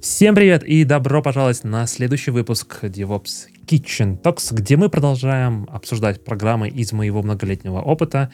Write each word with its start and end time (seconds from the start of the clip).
Всем 0.00 0.34
привет 0.34 0.64
и 0.64 0.84
добро 0.84 1.20
пожаловать 1.20 1.62
на 1.62 1.86
следующий 1.86 2.30
выпуск 2.30 2.84
DevOps 2.84 3.48
Kitchen 3.66 4.18
Talks, 4.18 4.54
где 4.54 4.78
мы 4.78 4.88
продолжаем 4.88 5.68
обсуждать 5.70 6.24
программы 6.24 6.70
из 6.70 6.92
моего 6.92 7.22
многолетнего 7.22 7.80
опыта. 7.82 8.32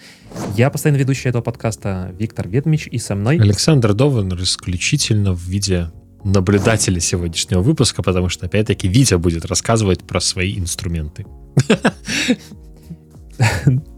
Я 0.56 0.70
постоянно 0.70 0.98
ведущий 0.98 1.28
этого 1.28 1.42
подкаста 1.42 2.14
Виктор 2.16 2.46
Ветмич 2.46 2.86
и 2.86 2.98
со 2.98 3.16
мной... 3.16 3.40
Александр 3.40 3.94
Дован 3.94 4.28
исключительно 4.40 5.32
в 5.32 5.40
виде 5.40 5.90
наблюдателя 6.22 7.00
сегодняшнего 7.00 7.62
выпуска, 7.62 8.00
потому 8.00 8.28
что, 8.28 8.46
опять-таки, 8.46 8.86
Витя 8.86 9.16
будет 9.16 9.44
рассказывать 9.44 10.04
про 10.04 10.20
свои 10.20 10.56
инструменты. 10.56 11.26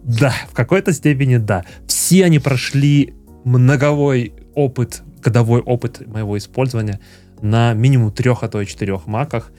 Да, 0.02 0.32
в 0.50 0.54
какой-то 0.54 0.92
степени 0.92 1.36
да. 1.36 1.64
Все 1.86 2.24
они 2.24 2.38
прошли 2.40 3.14
многовой 3.44 4.32
опыт, 4.54 5.02
годовой 5.22 5.60
опыт 5.60 6.04
моего 6.08 6.36
использования 6.38 6.98
на 7.42 7.74
минимум 7.74 8.10
трех, 8.10 8.42
а 8.42 8.48
то 8.48 8.60
и 8.60 8.66
четырех 8.66 9.06
маках. 9.06 9.50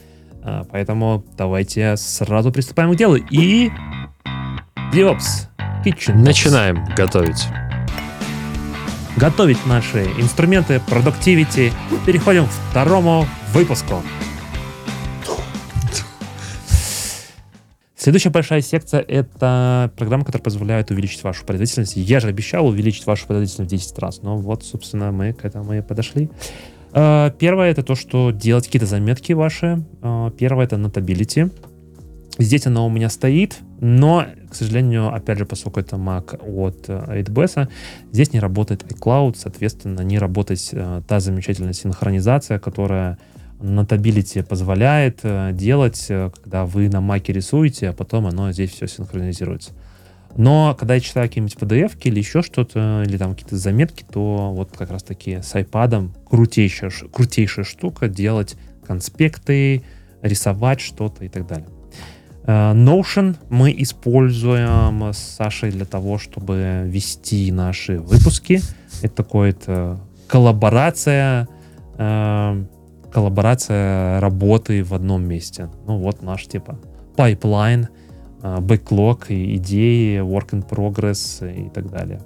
А, 0.43 0.65
поэтому 0.71 1.23
давайте 1.37 1.97
сразу 1.97 2.51
приступаем 2.51 2.93
к 2.93 2.95
делу. 2.95 3.15
И... 3.15 3.71
DevOps 4.93 5.47
Kitchen. 5.85 6.15
Начинаем 6.15 6.83
готовить. 6.95 7.45
Готовить 9.17 9.63
наши 9.65 10.05
инструменты, 10.17 10.81
продуктивити. 10.87 11.71
Переходим 12.05 12.45
к 12.45 12.49
второму 12.49 13.25
выпуску. 13.53 14.01
Следующая 17.95 18.29
большая 18.29 18.61
секция— 18.61 19.01
это 19.07 19.91
программа, 19.97 20.23
которая 20.23 20.41
позволяет 20.41 20.89
увеличить 20.89 21.21
вашу 21.21 21.45
производительность. 21.45 21.97
Я 21.97 22.21
же 22.21 22.29
обещал 22.29 22.65
увеличить 22.65 23.05
вашу 23.05 23.27
производительность 23.27 23.71
в 23.73 23.75
10 23.75 23.99
раз. 23.99 24.21
Но 24.21 24.37
вот, 24.37 24.63
собственно, 24.63 25.11
мы 25.11 25.33
к 25.33 25.43
этому 25.43 25.73
и 25.73 25.81
подошли. 25.81 26.29
А, 26.91 27.31
первое— 27.31 27.71
это 27.71 27.83
то, 27.83 27.95
что 27.95 28.31
делать 28.31 28.65
какие-то 28.65 28.85
заметки 28.85 29.33
ваши. 29.33 29.83
А, 30.01 30.31
первое— 30.31 30.65
это 30.65 30.75
Notability. 30.75 31.51
Здесь 32.37 32.65
она 32.67 32.85
у 32.85 32.89
меня 32.89 33.09
стоит, 33.09 33.59
но, 33.81 34.25
к 34.49 34.55
сожалению, 34.55 35.13
опять 35.13 35.37
же, 35.37 35.45
поскольку 35.45 35.81
это 35.81 35.97
Mac 35.97 36.37
от 36.41 36.87
AWS, 36.87 37.67
здесь 38.13 38.31
не 38.31 38.39
работает 38.39 38.83
iCloud, 38.83 39.35
соответственно, 39.35 40.01
не 40.01 40.17
работает 40.17 40.61
э, 40.71 41.01
та 41.05 41.19
замечательная 41.19 41.73
синхронизация, 41.73 42.57
которая 42.57 43.17
Notability 43.59 44.41
позволяет 44.43 45.19
э, 45.23 45.51
делать, 45.51 46.05
э, 46.07 46.31
когда 46.41 46.65
вы 46.65 46.87
на 46.87 46.97
Mac 46.97 47.29
рисуете, 47.29 47.89
а 47.89 47.93
потом 47.93 48.25
оно 48.25 48.53
здесь 48.53 48.71
все 48.71 48.87
синхронизируется. 48.87 49.71
Но 50.35 50.75
когда 50.77 50.95
я 50.95 50.99
читаю 50.99 51.27
какие-нибудь 51.27 51.55
PDF 51.55 51.97
или 52.03 52.19
еще 52.19 52.41
что-то, 52.41 53.03
или 53.05 53.17
там 53.17 53.33
какие-то 53.33 53.57
заметки, 53.57 54.05
то 54.09 54.53
вот 54.53 54.75
как 54.77 54.91
раз 54.91 55.03
таки 55.03 55.41
с 55.41 55.55
iPad 55.55 56.11
крутейшая, 56.29 56.91
крутейшая 57.11 57.65
штука 57.65 58.07
делать 58.07 58.55
конспекты, 58.85 59.83
рисовать 60.21 60.81
что-то 60.81 61.25
и 61.25 61.29
так 61.29 61.47
далее. 61.47 61.67
Э, 62.45 62.73
Notion 62.73 63.35
мы 63.49 63.73
используем 63.77 65.13
с 65.13 65.17
Сашей 65.17 65.71
для 65.71 65.85
того, 65.85 66.17
чтобы 66.17 66.83
вести 66.85 67.51
наши 67.51 67.99
выпуски. 67.99 68.61
Это 69.01 69.15
такое-то 69.15 69.99
коллаборация, 70.27 71.47
э, 71.97 72.63
коллаборация 73.11 74.19
работы 74.19 74.83
в 74.83 74.93
одном 74.93 75.23
месте. 75.23 75.69
Ну 75.85 75.97
вот 75.97 76.21
наш 76.21 76.45
типа 76.45 76.79
pipeline, 77.15 77.87
э, 78.41 78.57
backlog, 78.59 79.25
идеи, 79.29 80.19
work 80.21 80.49
in 80.51 80.67
progress 80.67 81.43
и 81.65 81.69
так 81.69 81.89
далее. 81.89 82.21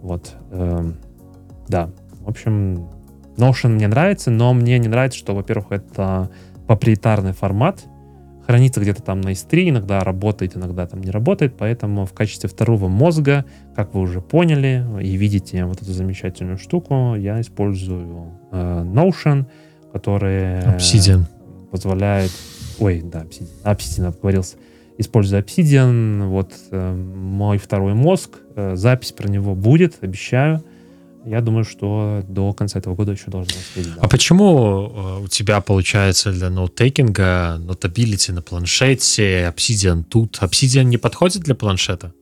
Вот. 0.00 0.34
Да. 1.68 1.90
В 2.20 2.28
общем, 2.28 2.88
Notion 3.36 3.70
мне 3.70 3.88
нравится, 3.88 4.30
но 4.30 4.52
мне 4.52 4.78
не 4.78 4.88
нравится, 4.88 5.18
что, 5.18 5.34
во-первых, 5.34 5.72
это 5.72 6.30
проприетарный 6.66 7.32
формат, 7.32 7.84
хранится 8.46 8.80
где-то 8.80 9.02
там 9.02 9.20
на 9.20 9.30
S3, 9.30 9.70
иногда 9.70 10.00
работает, 10.00 10.56
иногда 10.56 10.86
там 10.86 11.02
не 11.02 11.10
работает, 11.10 11.56
поэтому 11.56 12.06
в 12.06 12.12
качестве 12.12 12.48
второго 12.48 12.88
мозга, 12.88 13.44
как 13.76 13.94
вы 13.94 14.00
уже 14.00 14.20
поняли 14.20 14.84
и 15.02 15.16
видите 15.16 15.64
вот 15.64 15.82
эту 15.82 15.92
замечательную 15.92 16.58
штуку, 16.58 17.14
я 17.14 17.40
использую 17.40 18.32
э, 18.50 18.84
Notion, 18.84 19.46
который 19.92 20.60
Obsidian. 20.60 21.24
позволяет... 21.70 22.32
Ой, 22.78 23.02
да, 23.04 23.22
Obsidian, 23.22 23.48
Obsidian 23.64 24.06
обговорился. 24.06 24.56
Используя 24.98 25.42
Obsidian, 25.42 26.26
вот 26.26 26.52
э, 26.72 26.92
мой 26.92 27.58
второй 27.58 27.94
мозг, 27.94 28.30
э, 28.56 28.74
запись 28.74 29.12
про 29.12 29.28
него 29.28 29.54
будет, 29.54 29.94
обещаю. 30.00 30.64
Я 31.24 31.40
думаю, 31.40 31.64
что 31.64 32.24
до 32.28 32.52
конца 32.52 32.80
этого 32.80 32.96
года 32.96 33.12
еще 33.12 33.30
должно 33.30 33.54
успеть. 33.56 33.94
Да. 33.94 34.00
А 34.02 34.08
почему 34.08 35.20
э, 35.20 35.24
у 35.24 35.28
тебя 35.28 35.60
получается 35.60 36.32
для 36.32 36.50
ноутейкинга 36.50 37.58
нотабилити 37.60 38.32
на 38.32 38.42
планшете, 38.42 39.54
Obsidian 39.54 40.02
тут? 40.02 40.38
Obsidian 40.42 40.84
не 40.84 40.96
подходит 40.96 41.42
для 41.42 41.54
планшета? 41.54 42.12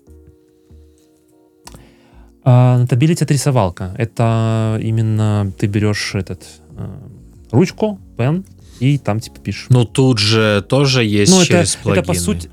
Нотабилити 2.45 3.23
uh, 3.23 3.25
это 3.25 3.33
рисовалка. 3.33 3.95
Это 3.97 4.79
именно 4.83 5.51
ты 5.59 5.67
берешь 5.67 6.15
этот 6.15 6.43
uh, 6.77 7.11
ручку, 7.51 7.99
пен, 8.19 8.45
и 8.81 8.99
там 8.99 9.21
типа 9.21 9.41
пишешь. 9.41 9.67
Ну 9.71 9.85
тут 9.87 10.19
же 10.19 10.63
тоже 10.69 11.05
есть 11.05 11.33
ну, 11.33 11.43
через 11.43 11.75
это, 11.75 11.83
плагины. 11.83 12.03
Это 12.03 12.13
по 12.13 12.15
сути 12.15 12.51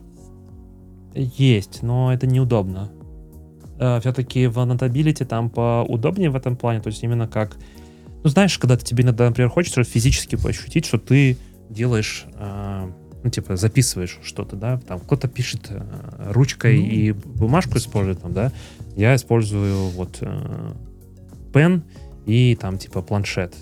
есть, 1.16 1.84
но 1.84 2.14
это 2.14 2.28
неудобно 2.28 2.92
э, 3.80 4.00
все-таки 4.00 4.48
в 4.48 4.58
Notability 4.58 5.26
там 5.26 5.50
поудобнее 5.50 6.30
в 6.30 6.36
этом 6.36 6.56
плане, 6.56 6.82
то 6.82 6.88
есть 6.88 7.04
именно 7.04 7.28
как, 7.28 7.58
ну 8.24 8.30
знаешь, 8.30 8.58
когда 8.58 8.78
ты 8.78 8.86
тебе 8.86 9.04
иногда, 9.04 9.28
например, 9.28 9.50
хочется 9.50 9.84
физически 9.84 10.38
ощутить, 10.48 10.86
что 10.86 10.98
ты 10.98 11.38
делаешь, 11.70 12.26
э, 12.36 12.92
ну 13.24 13.30
типа 13.30 13.56
записываешь 13.56 14.20
что-то, 14.24 14.56
да, 14.56 14.80
там 14.80 15.00
кто-то 15.00 15.28
пишет 15.28 15.68
э, 15.70 16.32
ручкой 16.32 16.78
ну. 16.78 16.86
и 16.86 17.12
бумажку 17.12 17.78
использует 17.78 18.22
там, 18.22 18.34
да, 18.34 18.52
я 18.96 19.16
использую 19.16 19.90
вот 19.90 20.22
пен 21.54 21.84
и 22.26 22.56
там 22.60 22.78
типа 22.78 23.02
планшет. 23.02 23.56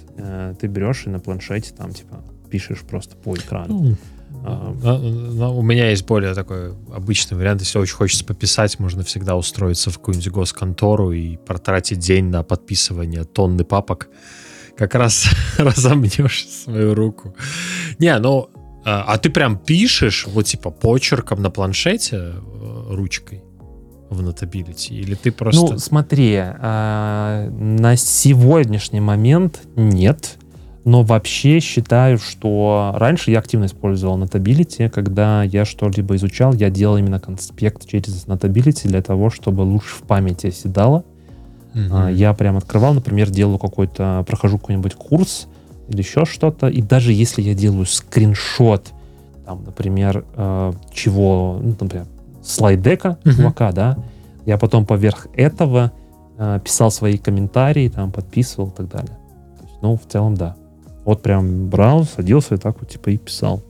Ты 0.60 0.68
берешь 0.68 1.08
и 1.08 1.10
на 1.10 1.20
планшете 1.20 1.74
там 1.74 1.94
типа 1.94 2.22
пишешь 2.50 2.82
просто 2.82 3.16
по 3.16 3.34
экрану. 3.34 3.82
Ну, 3.82 3.96
а, 4.44 4.98
но 4.98 5.58
у 5.58 5.62
меня 5.62 5.90
есть 5.90 6.06
более 6.06 6.34
такой 6.34 6.72
обычный 6.94 7.38
вариант. 7.38 7.62
Если 7.62 7.78
очень 7.78 7.96
хочется 7.96 8.26
пописать, 8.26 8.80
можно 8.80 9.04
всегда 9.04 9.36
устроиться 9.36 9.90
в 9.90 9.98
какую-нибудь 9.98 10.30
госконтору 10.30 11.12
и 11.12 11.38
потратить 11.38 12.00
день 12.00 12.26
на 12.26 12.44
подписывание 12.44 13.24
тонны 13.24 13.64
папок. 13.64 14.10
Как 14.78 14.96
раз 14.96 15.28
разомнешь 15.58 16.48
свою 16.48 16.96
руку. 16.96 17.36
Не, 18.00 18.18
ну, 18.20 18.50
а, 18.84 19.04
а 19.08 19.18
ты 19.18 19.30
прям 19.30 19.58
пишешь, 19.58 20.26
вот 20.28 20.46
типа 20.46 20.72
почерком 20.72 21.42
на 21.42 21.52
планшете 21.52 22.18
э, 22.18 22.86
ручкой? 22.90 23.44
в 24.12 24.22
Notability? 24.22 24.90
Или 24.90 25.16
ты 25.16 25.32
просто... 25.32 25.72
Ну, 25.72 25.80
смотри, 25.80 26.34
э, 26.36 27.50
на 27.50 27.96
сегодняшний 27.96 29.00
момент 29.00 29.62
нет. 29.76 30.38
Но 30.84 31.04
вообще 31.04 31.60
считаю, 31.60 32.18
что 32.18 32.94
раньше 32.96 33.30
я 33.30 33.40
активно 33.40 33.66
использовал 33.66 34.18
Notability. 34.18 34.90
Когда 34.90 35.44
я 35.44 35.64
что-либо 35.64 36.16
изучал, 36.16 36.54
я 36.54 36.72
делал 36.72 36.98
именно 36.98 37.20
конспект 37.20 37.88
через 37.88 38.26
Notability 38.26 38.88
для 38.88 39.02
того, 39.04 39.30
чтобы 39.30 39.62
лучше 39.62 39.96
в 39.96 40.02
памяти 40.02 40.48
оседало. 40.48 41.04
Mm-hmm. 41.74 42.14
Я 42.14 42.34
прям 42.34 42.58
открывал, 42.58 42.94
например, 42.94 43.30
делаю 43.30 43.60
какой-то, 43.60 44.26
прохожу 44.28 44.58
какой-нибудь 44.58 44.96
курс 44.96 45.48
или 45.88 46.00
еще 46.00 46.26
что-то. 46.26 46.68
И 46.68 46.82
даже 46.82 47.14
если 47.14 47.44
я 47.44 47.54
делаю 47.54 47.86
скриншот, 47.86 48.92
там, 49.46 49.64
например, 49.64 50.26
э, 50.36 50.74
чего, 50.92 51.60
ну, 51.62 51.76
например, 51.80 52.08
слайд-дека 52.44 53.20
mm-hmm. 53.24 53.36
чувака, 53.36 53.72
да, 53.72 53.98
я 54.46 54.58
потом 54.58 54.86
поверх 54.88 55.28
этого 55.36 55.92
э, 56.38 56.60
писал 56.64 56.90
свои 56.90 57.18
комментарии, 57.18 57.88
там, 57.88 58.12
подписывал 58.12 58.70
и 58.70 58.72
так 58.72 58.90
далее. 58.90 59.18
Ну, 59.82 59.96
в 59.96 60.12
целом, 60.12 60.36
да. 60.36 60.56
Вот 61.06 61.22
прям 61.22 61.68
брал, 61.70 62.04
садился 62.04 62.56
и 62.56 62.58
так 62.58 62.80
вот 62.80 62.90
типа 62.90 63.10
и 63.10 63.18
писал. 63.18 63.64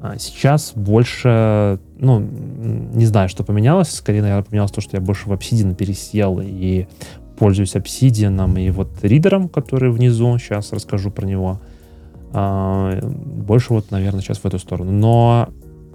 А 0.00 0.18
сейчас 0.18 0.72
больше, 0.74 1.78
ну, 1.98 2.20
не 2.20 3.04
знаю, 3.04 3.28
что 3.28 3.44
поменялось. 3.44 3.90
Скорее, 3.90 4.22
наверное, 4.22 4.44
поменялось 4.44 4.72
то, 4.72 4.80
что 4.80 4.96
я 4.96 5.02
больше 5.02 5.28
в 5.28 5.32
Obsidian 5.32 5.74
пересел 5.74 6.40
и 6.42 6.86
пользуюсь 7.38 7.74
Obsidian 7.74 8.60
и 8.60 8.70
вот 8.70 8.88
ридером, 9.02 9.48
который 9.48 9.90
внизу. 9.90 10.38
Сейчас 10.38 10.72
расскажу 10.72 11.10
про 11.10 11.26
него. 11.26 11.60
А, 12.32 12.98
больше 13.02 13.74
вот, 13.74 13.90
наверное, 13.90 14.22
сейчас 14.22 14.38
в 14.38 14.46
эту 14.46 14.58
сторону. 14.58 14.90
Но 14.90 15.50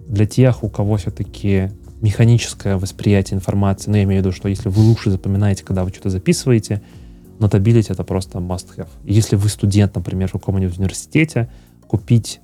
для 0.08 0.28
тех, 0.28 0.64
у 0.64 0.70
кого 0.70 0.98
все-таки 0.98 1.72
механическое 2.02 2.78
восприятие 2.78 3.38
информации, 3.38 3.90
ну, 3.90 3.98
я 3.98 4.04
имею 4.04 4.22
в 4.22 4.26
виду, 4.26 4.36
что 4.36 4.50
если 4.50 4.70
вы 4.70 4.82
лучше 4.84 5.10
запоминаете, 5.10 5.64
когда 5.64 5.84
вы 5.84 5.90
что-то 5.90 6.12
записываете, 6.12 6.82
Notability 7.40 7.92
это 7.92 8.04
просто 8.04 8.40
must-have. 8.40 8.88
Если 9.04 9.36
вы 9.36 9.50
студент, 9.50 9.96
например, 9.96 10.30
в 10.30 10.34
каком-нибудь 10.34 10.78
университете, 10.78 11.50
купить 11.88 12.40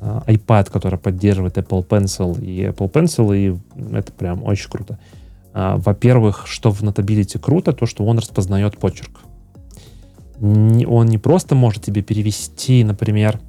э, 0.00 0.20
iPad, 0.26 0.70
который 0.70 0.98
поддерживает 0.98 1.56
Apple 1.58 1.86
Pencil 1.86 2.42
и 2.44 2.64
Apple 2.64 2.90
Pencil, 2.90 3.36
и 3.36 3.58
это 3.94 4.12
прям 4.12 4.42
очень 4.42 4.70
круто. 4.70 4.98
Э, 5.54 5.76
во-первых, 5.76 6.46
что 6.46 6.70
в 6.70 6.82
Notability 6.82 7.38
круто, 7.38 7.72
то, 7.72 7.86
что 7.86 8.04
он 8.04 8.18
распознает 8.18 8.78
почерк. 8.78 9.20
он 10.40 11.06
не 11.06 11.18
просто 11.18 11.54
может 11.54 11.84
тебе 11.84 12.02
перевести, 12.02 12.84
например, 12.84 13.40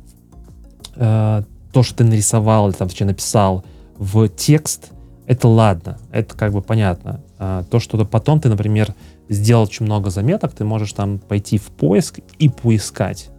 э, 0.95 1.44
то, 1.72 1.83
что 1.83 1.98
ты 1.98 2.04
нарисовал 2.04 2.69
или 2.69 2.75
там, 2.75 2.89
точнее, 2.89 3.07
написал 3.07 3.63
в 3.98 4.27
текст, 4.30 4.92
это 5.27 5.48
ладно, 5.48 6.00
это 6.12 6.36
как 6.36 6.54
бы 6.54 6.62
понятно. 6.62 7.22
А 7.38 7.63
то, 7.63 7.80
что 7.80 8.04
потом 8.06 8.39
ты, 8.39 8.50
например, 8.50 8.95
сделал 9.30 9.64
очень 9.64 9.86
много 9.86 10.10
заметок, 10.10 10.54
ты 10.54 10.66
можешь 10.66 10.92
там 10.94 11.20
пойти 11.20 11.58
в 11.58 11.68
поиск 11.68 12.20
и 12.40 12.50
поискать. 12.50 13.30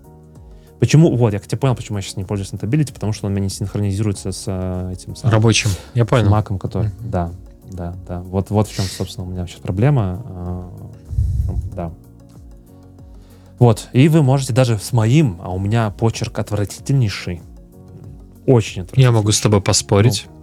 Почему? 0.79 1.15
Вот, 1.15 1.35
я, 1.35 1.39
кстати, 1.39 1.61
понял, 1.61 1.75
почему 1.75 1.99
я 1.99 2.03
сейчас 2.03 2.17
не 2.17 2.25
пользуюсь 2.25 2.53
Notability, 2.53 2.95
потому 2.95 3.13
что 3.13 3.27
он 3.27 3.33
у 3.33 3.35
меня 3.35 3.45
не 3.45 3.51
синхронизируется 3.51 4.33
с 4.33 4.45
э, 4.47 4.93
этим 4.93 5.15
самым... 5.15 5.35
Рабочим, 5.35 5.69
я 5.95 6.07
понял. 6.07 6.31
Маком, 6.31 6.59
который... 6.59 6.87
Mm-hmm. 6.89 7.11
Да, 7.11 7.33
да, 7.71 7.95
да. 8.09 8.21
Вот, 8.23 8.49
вот 8.49 8.67
в 8.67 8.75
чем, 8.75 8.87
собственно, 8.87 9.27
у 9.27 9.31
меня 9.31 9.47
сейчас 9.47 9.61
проблема. 9.61 10.23
А, 10.25 10.73
да. 11.75 11.93
Вот, 13.59 13.89
и 13.93 14.09
вы 14.09 14.23
можете 14.23 14.55
даже 14.55 14.79
с 14.79 14.95
моим, 14.95 15.39
а 15.43 15.51
у 15.51 15.59
меня 15.59 15.91
почерк 15.91 16.39
отвратительнейший. 16.39 17.43
Очень 18.47 18.83
отвратительный. 18.83 19.03
Я 19.03 19.13
могу 19.13 19.33
с 19.33 19.41
тобой 19.41 19.61
поспорить. 19.61 20.29
Ну, 20.29 20.40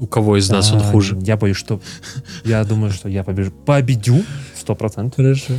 у 0.00 0.06
кого 0.06 0.38
из 0.38 0.48
нас 0.50 0.72
а, 0.72 0.76
он 0.76 0.80
хуже? 0.80 1.18
Я 1.20 1.36
боюсь, 1.36 1.56
что... 1.56 1.80
Я 2.44 2.64
думаю, 2.64 2.90
что 2.90 3.08
я 3.08 3.22
побежу. 3.22 3.52
Победю. 3.66 4.22
Сто 4.54 4.74
процентов. 4.74 5.16
Хорошо. 5.16 5.54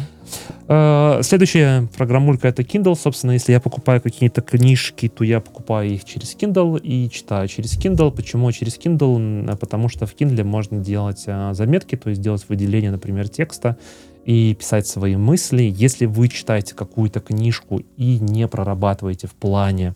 А, 0.67 1.21
следующая 1.21 1.87
программулька 1.95 2.47
это 2.47 2.63
Kindle. 2.63 2.95
Собственно, 2.95 3.31
если 3.31 3.51
я 3.51 3.59
покупаю 3.59 4.01
какие-то 4.01 4.41
книжки, 4.41 5.09
то 5.09 5.23
я 5.23 5.41
покупаю 5.41 5.91
их 5.91 6.05
через 6.05 6.35
Kindle 6.35 6.79
и 6.79 7.09
читаю 7.11 7.47
через 7.47 7.77
Kindle. 7.77 8.11
Почему 8.11 8.51
через 8.51 8.77
Kindle? 8.79 9.55
Потому 9.57 9.89
что 9.89 10.07
в 10.07 10.15
Kindle 10.15 10.43
можно 10.43 10.79
делать 10.79 11.23
а, 11.27 11.53
заметки, 11.53 11.95
то 11.95 12.09
есть 12.09 12.21
делать 12.21 12.45
выделение, 12.49 12.91
например, 12.91 13.29
текста 13.29 13.77
и 14.25 14.55
писать 14.55 14.87
свои 14.87 15.15
мысли. 15.15 15.63
Если 15.63 16.07
вы 16.07 16.27
читаете 16.29 16.73
какую-то 16.73 17.19
книжку 17.19 17.81
и 17.97 18.17
не 18.19 18.47
прорабатываете 18.47 19.27
в 19.27 19.33
плане 19.33 19.95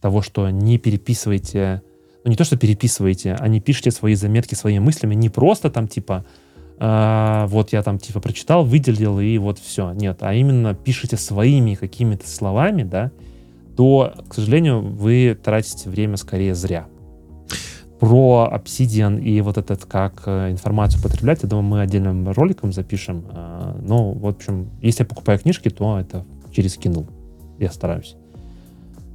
того, 0.00 0.22
что 0.22 0.50
не 0.50 0.78
переписываете 0.78 1.82
ну 2.24 2.30
не 2.30 2.36
то, 2.36 2.44
что 2.44 2.56
переписываете, 2.56 3.36
а 3.38 3.48
не 3.48 3.60
пишете 3.60 3.90
свои 3.90 4.14
заметки 4.14 4.54
своими 4.54 4.80
мыслями, 4.80 5.14
не 5.14 5.28
просто 5.28 5.70
там 5.70 5.88
типа 5.88 6.24
э, 6.78 7.46
вот 7.48 7.72
я 7.72 7.82
там 7.82 7.98
типа 7.98 8.20
прочитал, 8.20 8.64
выделил 8.64 9.20
и 9.20 9.38
вот 9.38 9.58
все. 9.58 9.92
Нет, 9.92 10.18
а 10.20 10.34
именно 10.34 10.74
пишете 10.74 11.16
своими 11.16 11.74
какими-то 11.74 12.28
словами, 12.28 12.82
да, 12.82 13.10
то, 13.76 14.12
к 14.28 14.34
сожалению, 14.34 14.80
вы 14.80 15.38
тратите 15.40 15.88
время 15.88 16.16
скорее 16.16 16.54
зря. 16.54 16.86
Про 18.00 18.50
Obsidian 18.52 19.20
и 19.20 19.40
вот 19.40 19.58
этот, 19.58 19.84
как 19.84 20.22
э, 20.26 20.50
информацию 20.50 21.02
потреблять, 21.02 21.42
я 21.42 21.48
думаю, 21.48 21.64
мы 21.64 21.80
отдельным 21.80 22.28
роликом 22.30 22.72
запишем. 22.72 23.24
Э, 23.30 23.76
но, 23.80 24.12
в 24.12 24.26
общем, 24.26 24.70
если 24.82 25.02
я 25.02 25.06
покупаю 25.06 25.38
книжки, 25.38 25.68
то 25.68 25.98
это 25.98 26.24
через 26.52 26.76
Kindle. 26.76 27.08
Я 27.58 27.70
стараюсь. 27.70 28.16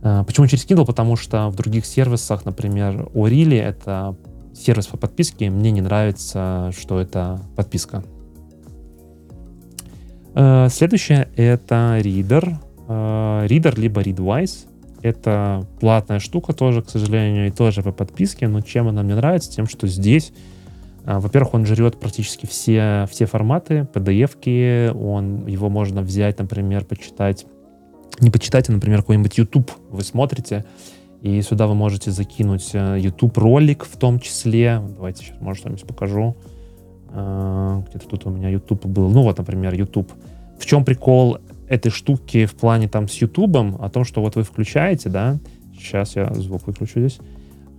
Э, 0.03 0.23
почему 0.25 0.47
через 0.47 0.65
Kindle? 0.65 0.85
Потому 0.85 1.15
что 1.15 1.49
в 1.49 1.55
других 1.55 1.85
сервисах, 1.85 2.45
например, 2.45 3.09
Рили 3.13 3.57
это 3.57 4.15
сервис 4.53 4.87
по 4.87 4.97
подписке, 4.97 5.49
мне 5.49 5.71
не 5.71 5.81
нравится, 5.81 6.71
что 6.77 6.99
это 6.99 7.41
подписка. 7.55 8.03
Э, 10.35 10.67
следующее 10.69 11.29
это 11.35 11.99
Reader. 12.01 12.55
Э, 12.87 13.47
Reader 13.47 13.79
либо 13.79 14.01
Readwise. 14.01 14.67
Это 15.01 15.67
платная 15.79 16.19
штука 16.19 16.53
тоже, 16.53 16.81
к 16.81 16.89
сожалению, 16.89 17.47
и 17.47 17.51
тоже 17.51 17.81
по 17.81 17.91
подписке. 17.91 18.47
Но 18.47 18.61
чем 18.61 18.87
она 18.87 19.03
мне 19.03 19.15
нравится? 19.15 19.51
Тем, 19.51 19.67
что 19.67 19.85
здесь, 19.85 20.31
во-первых, 21.03 21.55
он 21.55 21.65
жрет 21.65 21.99
практически 21.99 22.45
все, 22.45 23.05
все 23.11 23.25
форматы, 23.25 23.85
PDF-ки, 23.93 24.91
он, 24.95 25.45
его 25.45 25.67
можно 25.67 26.01
взять, 26.01 26.39
например, 26.39 26.85
почитать 26.85 27.45
не 28.19 28.29
почитайте, 28.29 28.71
например, 28.71 28.99
какой-нибудь 28.99 29.37
YouTube 29.37 29.71
вы 29.89 30.03
смотрите, 30.03 30.65
и 31.21 31.41
сюда 31.41 31.67
вы 31.67 31.75
можете 31.75 32.11
закинуть 32.11 32.71
э, 32.73 32.97
YouTube 32.99 33.37
ролик 33.37 33.85
в 33.85 33.97
том 33.97 34.19
числе. 34.19 34.81
Давайте 34.95 35.25
сейчас, 35.25 35.39
может, 35.39 35.61
что-нибудь 35.61 35.85
покажу. 35.85 36.35
Э, 37.09 37.81
где-то 37.89 38.07
тут 38.07 38.25
у 38.25 38.29
меня 38.29 38.49
YouTube 38.49 38.85
был. 38.85 39.09
Ну 39.09 39.23
вот, 39.23 39.37
например, 39.37 39.73
YouTube. 39.73 40.11
В 40.59 40.65
чем 40.65 40.83
прикол 40.83 41.37
этой 41.69 41.91
штуки 41.91 42.45
в 42.45 42.55
плане 42.55 42.89
там 42.89 43.07
с 43.07 43.13
YouTube? 43.13 43.55
О 43.79 43.89
том, 43.89 44.03
что 44.03 44.21
вот 44.21 44.35
вы 44.35 44.43
включаете, 44.43 45.09
да, 45.09 45.39
сейчас 45.73 46.15
я 46.15 46.33
звук 46.33 46.67
выключу 46.67 46.99
здесь 46.99 47.19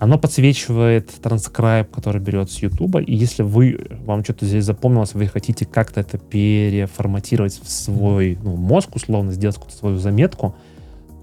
оно 0.05 0.19
подсвечивает 0.19 1.09
транскрайб, 1.23 1.91
который 1.91 2.21
берет 2.21 2.51
с 2.51 2.59
YouTube, 2.59 2.97
и 2.97 3.15
если 3.15 3.43
вы, 3.43 3.87
вам 4.05 4.23
что-то 4.23 4.45
здесь 4.45 4.65
запомнилось, 4.65 5.15
вы 5.15 5.27
хотите 5.27 5.65
как-то 5.65 6.01
это 6.01 6.19
переформатировать 6.19 7.59
в 7.59 7.71
свой 7.71 8.39
ну, 8.43 8.55
мозг, 8.55 8.95
условно, 8.95 9.33
сделать 9.33 9.57
какую-то 9.57 9.79
свою 9.79 9.97
заметку, 9.97 10.57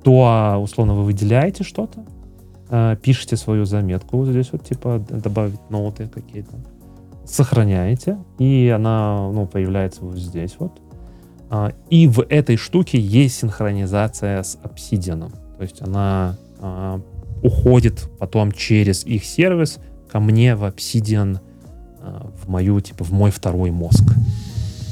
то, 0.04 0.60
условно, 0.60 0.95
вы 0.95 1.04
выделяете 1.04 1.63
что-то, 1.63 2.04
э, 2.69 2.98
пишете 3.04 3.38
свою 3.38 3.66
заметку 3.66 4.18
вот 4.18 4.30
здесь 4.30 4.50
вот, 4.51 4.63
типа, 4.63 5.00
добавить 5.10 5.60
ноты 5.69 6.07
какие-то, 6.07 6.54
сохраняете, 7.24 8.18
и 8.39 8.74
она, 8.75 9.30
ну, 9.31 9.45
появляется 9.45 10.04
вот 10.04 10.18
здесь 10.18 10.56
вот. 10.57 10.81
А, 11.51 11.72
и 11.92 12.07
в 12.07 12.25
этой 12.30 12.57
штуке 12.57 13.00
есть 13.00 13.36
синхронизация 13.42 14.42
с 14.42 14.57
Obsidian. 14.63 15.31
То 15.57 15.62
есть 15.62 15.83
она 15.83 16.36
а, 16.60 17.00
уходит 17.41 18.09
потом 18.19 18.51
через 18.51 19.05
их 19.05 19.25
сервис 19.25 19.79
ко 20.11 20.19
мне 20.19 20.55
в 20.55 20.63
Obsidian, 20.63 21.39
э, 21.99 22.21
в 22.43 22.49
мою, 22.49 22.79
типа, 22.81 23.03
в 23.03 23.11
мой 23.11 23.31
второй 23.31 23.71
мозг. 23.71 24.03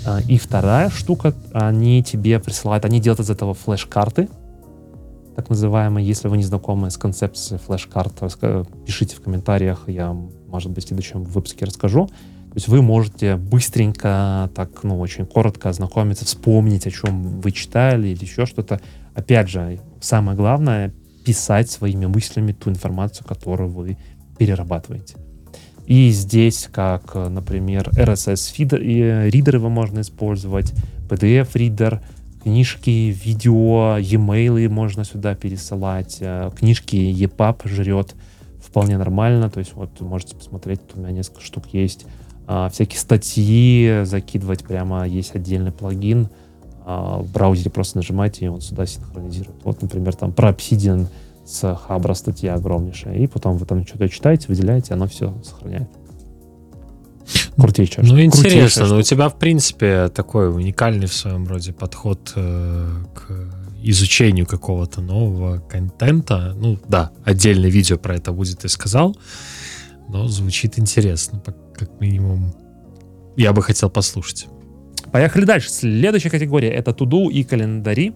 Э, 0.05 0.19
и 0.27 0.37
вторая 0.37 0.89
штука, 0.89 1.33
они 1.53 2.03
тебе 2.03 2.39
присылают, 2.39 2.85
они 2.85 2.99
делают 2.99 3.21
из 3.21 3.29
этого 3.29 3.53
флеш-карты, 3.53 4.29
так 5.39 5.49
называемые, 5.49 6.05
если 6.05 6.27
вы 6.27 6.35
не 6.35 6.43
знакомы 6.43 6.91
с 6.91 6.97
концепцией 6.97 7.61
флеш-карт, 7.65 8.13
пишите 8.85 9.15
в 9.15 9.21
комментариях, 9.21 9.85
я, 9.87 10.11
может 10.11 10.69
быть, 10.69 10.83
в 10.83 10.87
следующем 10.89 11.23
выпуске 11.23 11.63
расскажу. 11.63 12.07
То 12.07 12.55
есть 12.55 12.67
вы 12.67 12.81
можете 12.81 13.37
быстренько, 13.37 14.49
так, 14.53 14.83
ну, 14.83 14.99
очень 14.99 15.25
коротко 15.25 15.69
ознакомиться, 15.69 16.25
вспомнить, 16.25 16.87
о 16.87 16.91
чем 16.91 17.39
вы 17.39 17.51
читали 17.51 18.09
или 18.09 18.21
еще 18.21 18.45
что-то. 18.45 18.81
Опять 19.13 19.47
же, 19.47 19.79
самое 20.01 20.35
главное, 20.35 20.93
писать 21.29 21.69
своими 21.69 22.07
мыслями 22.07 22.53
ту 22.53 22.71
информацию, 22.71 23.23
которую 23.27 23.69
вы 23.69 23.97
перерабатываете. 24.39 25.15
И 25.85 26.09
здесь, 26.09 26.67
как, 26.71 27.13
например, 27.13 27.89
RSS-ридеры 27.89 29.57
его 29.57 29.69
можно 29.69 30.01
использовать, 30.01 30.73
PDF-ридер, 31.07 32.01
книжки, 32.41 33.15
видео, 33.23 33.99
e-mail 33.99 34.69
можно 34.69 35.05
сюда 35.05 35.35
пересылать, 35.35 36.17
э, 36.19 36.49
книжки 36.57 36.95
EPUB 36.95 37.67
жрет 37.67 38.15
вполне 38.59 38.97
нормально, 38.97 39.51
то 39.51 39.59
есть 39.59 39.73
вот 39.75 40.01
можете 40.01 40.35
посмотреть, 40.35 40.79
у 40.95 40.99
меня 40.99 41.11
несколько 41.11 41.41
штук 41.41 41.65
есть, 41.73 42.07
а, 42.47 42.69
всякие 42.69 42.99
статьи 42.99 44.01
закидывать 44.03 44.63
прямо, 44.63 45.07
есть 45.07 45.35
отдельный 45.35 45.71
плагин, 45.71 46.29
а, 46.91 47.19
в 47.19 47.31
браузере 47.31 47.69
просто 47.69 47.97
нажимаете, 47.97 48.45
и 48.45 48.47
он 48.47 48.61
сюда 48.61 48.87
синхронизирует. 48.87 49.63
Вот, 49.63 49.79
например, 49.83 50.15
там 50.15 50.31
про 50.31 50.49
Obsidian 50.49 51.05
с 51.45 51.75
Хабра 51.75 52.15
статья 52.15 52.55
огромнейшая, 52.55 53.15
и 53.15 53.27
потом 53.27 53.57
вы 53.57 53.67
там 53.67 53.85
что-то 53.85 54.09
читаете, 54.09 54.47
выделяете, 54.47 54.95
оно 54.95 55.07
все 55.07 55.31
сохраняет. 55.43 55.87
Крутейшая 57.57 58.03
Ну, 58.03 58.19
интересно, 58.19 58.87
но 58.87 58.97
у 58.97 59.01
тебя, 59.03 59.29
в 59.29 59.37
принципе, 59.37 60.09
такой 60.09 60.51
уникальный 60.51 61.05
в 61.05 61.13
своем 61.13 61.45
роде 61.45 61.73
подход 61.73 62.33
э, 62.35 62.87
к 63.13 63.53
изучению 63.83 64.47
какого-то 64.47 65.01
нового 65.01 65.59
контента. 65.59 66.55
Ну, 66.57 66.79
да, 66.87 67.11
отдельное 67.23 67.69
видео 67.69 67.99
про 67.99 68.15
это 68.15 68.31
будет, 68.31 68.61
ты 68.61 68.67
сказал, 68.67 69.15
но 70.07 70.27
звучит 70.27 70.79
интересно, 70.79 71.39
как 71.75 72.01
минимум. 72.01 72.51
Я 73.37 73.53
бы 73.53 73.61
хотел 73.61 73.91
послушать. 73.91 74.47
Поехали 75.11 75.45
дальше. 75.45 75.69
Следующая 75.69 76.29
категория— 76.29 76.69
это 76.69 76.93
туду 76.93 77.29
и 77.29 77.43
календари. 77.43 78.13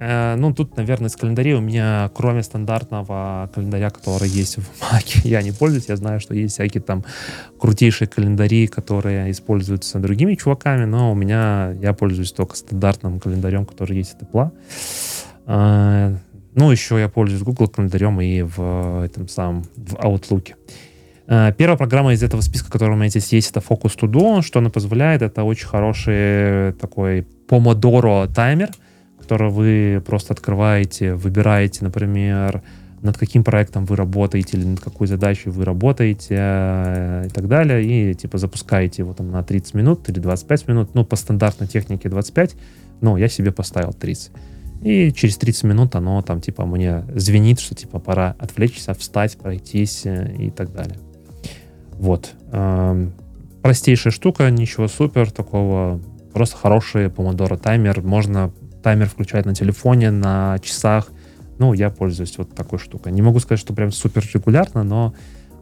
Э, 0.00 0.34
ну, 0.36 0.52
тут, 0.52 0.76
наверное, 0.76 1.08
с 1.08 1.16
календарей 1.16 1.54
у 1.54 1.60
меня, 1.60 2.10
кроме 2.14 2.42
стандартного 2.42 3.50
календаря, 3.54 3.90
который 3.90 4.28
есть 4.28 4.58
в 4.58 4.82
Mac, 4.82 5.20
я 5.24 5.42
не 5.42 5.52
пользуюсь. 5.52 5.88
Я 5.88 5.96
знаю, 5.96 6.20
что 6.20 6.34
есть 6.34 6.54
всякие 6.54 6.82
там 6.82 7.04
крутейшие 7.58 8.08
календари, 8.08 8.66
которые 8.66 9.30
используются 9.30 9.98
другими 10.00 10.34
чуваками, 10.34 10.84
но 10.84 11.12
у 11.12 11.14
меня, 11.14 11.76
я 11.80 11.92
пользуюсь 11.92 12.32
только 12.32 12.56
стандартным 12.56 13.20
календарем, 13.20 13.64
который 13.64 13.96
есть 13.96 14.14
от 14.14 14.22
Apple. 14.22 14.50
Э, 15.46 16.16
ну, 16.54 16.70
еще 16.70 16.98
я 16.98 17.08
пользуюсь 17.08 17.42
Google 17.42 17.68
календарем 17.68 18.20
и 18.20 18.42
в 18.42 19.04
этом 19.04 19.28
самом, 19.28 19.64
в 19.76 19.94
Outlook. 19.94 20.54
Э, 21.26 21.52
первая 21.56 21.76
программа 21.76 22.12
из 22.12 22.22
этого 22.22 22.40
списка, 22.40 22.70
которая 22.70 22.96
у 22.96 22.98
меня 22.98 23.08
здесь 23.08 23.32
есть, 23.32 23.50
это 23.50 23.60
Focus 23.60 23.98
To 23.98 24.10
Do. 24.10 24.42
Что 24.42 24.58
она 24.58 24.70
позволяет? 24.70 25.22
Это 25.22 25.42
очень 25.44 25.66
хороший 25.66 26.72
такой 26.74 27.26
Pomodoro 27.48 28.32
таймер, 28.32 28.70
который 29.20 29.50
вы 29.50 30.02
просто 30.04 30.34
открываете, 30.34 31.14
выбираете, 31.14 31.84
например, 31.84 32.62
над 33.02 33.18
каким 33.18 33.44
проектом 33.44 33.84
вы 33.84 33.96
работаете 33.96 34.56
или 34.56 34.64
над 34.64 34.80
какой 34.80 35.06
задачей 35.06 35.50
вы 35.50 35.64
работаете 35.64 36.36
э, 36.38 37.24
и 37.26 37.30
так 37.30 37.48
далее, 37.48 37.84
и 37.84 38.14
типа 38.14 38.38
запускаете 38.38 39.02
его 39.02 39.12
там 39.12 39.30
на 39.30 39.42
30 39.42 39.74
минут 39.74 40.08
или 40.08 40.18
25 40.18 40.68
минут, 40.68 40.94
ну, 40.94 41.04
по 41.04 41.16
стандартной 41.16 41.66
технике 41.66 42.08
25, 42.08 42.56
Ну, 43.00 43.16
я 43.16 43.28
себе 43.28 43.52
поставил 43.52 43.92
30. 43.92 44.32
И 44.82 45.12
через 45.12 45.36
30 45.38 45.64
минут 45.64 45.94
оно 45.94 46.20
там, 46.22 46.40
типа, 46.40 46.66
мне 46.66 47.04
звенит, 47.14 47.60
что, 47.60 47.74
типа, 47.74 47.98
пора 47.98 48.36
отвлечься, 48.38 48.92
встать, 48.94 49.36
пройтись 49.38 50.02
э, 50.04 50.34
и 50.38 50.50
так 50.50 50.72
далее. 50.72 50.98
Вот. 51.98 52.32
Эм, 52.52 53.12
простейшая 53.62 54.12
штука, 54.12 54.50
ничего 54.50 54.88
супер 54.88 55.30
такого. 55.30 56.00
Просто 56.32 56.56
хороший 56.56 57.10
помодоро 57.10 57.56
таймер. 57.56 58.02
Можно 58.02 58.52
таймер 58.82 59.08
включать 59.08 59.46
на 59.46 59.54
телефоне, 59.54 60.10
на 60.10 60.58
часах. 60.62 61.08
Ну, 61.58 61.72
я 61.72 61.90
пользуюсь 61.90 62.36
вот 62.36 62.54
такой 62.54 62.78
штукой. 62.78 63.12
Не 63.12 63.22
могу 63.22 63.38
сказать, 63.38 63.60
что 63.60 63.72
прям 63.72 63.92
супер 63.92 64.24
регулярно, 64.34 64.82
но 64.82 65.14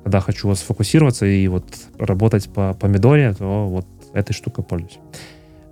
когда 0.02 0.20
хочу 0.20 0.48
вот 0.48 0.58
сфокусироваться 0.58 1.26
и 1.26 1.46
вот 1.48 1.66
работать 1.98 2.52
по 2.52 2.74
помидоре, 2.74 3.34
то 3.34 3.66
вот 3.68 3.86
этой 4.14 4.32
штукой 4.32 4.64
пользуюсь. 4.64 4.98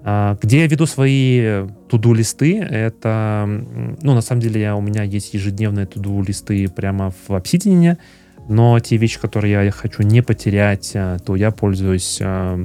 А, 0.03 0.39
где 0.41 0.61
я 0.61 0.67
веду 0.67 0.87
свои 0.87 1.67
туду 1.89 2.15
листы, 2.15 2.59
это, 2.59 3.45
ну, 4.03 4.15
на 4.15 4.21
самом 4.21 4.41
деле, 4.41 4.61
я, 4.61 4.77
у 4.77 4.81
меня 4.81 5.03
есть 5.03 5.35
ежедневные 5.35 5.87
туду 5.87 6.23
листы 6.23 6.69
прямо 6.69 7.11
в 7.11 7.31
Obsidian, 7.31 7.99
но 8.49 8.79
те 8.81 8.97
вещи, 8.97 9.21
которые 9.21 9.65
я 9.65 9.71
хочу 9.71 10.03
не 10.03 10.23
потерять, 10.23 10.93
а, 10.95 11.19
то 11.19 11.37
я 11.37 11.51
пользуюсь 11.51 12.19
а, 12.21 12.59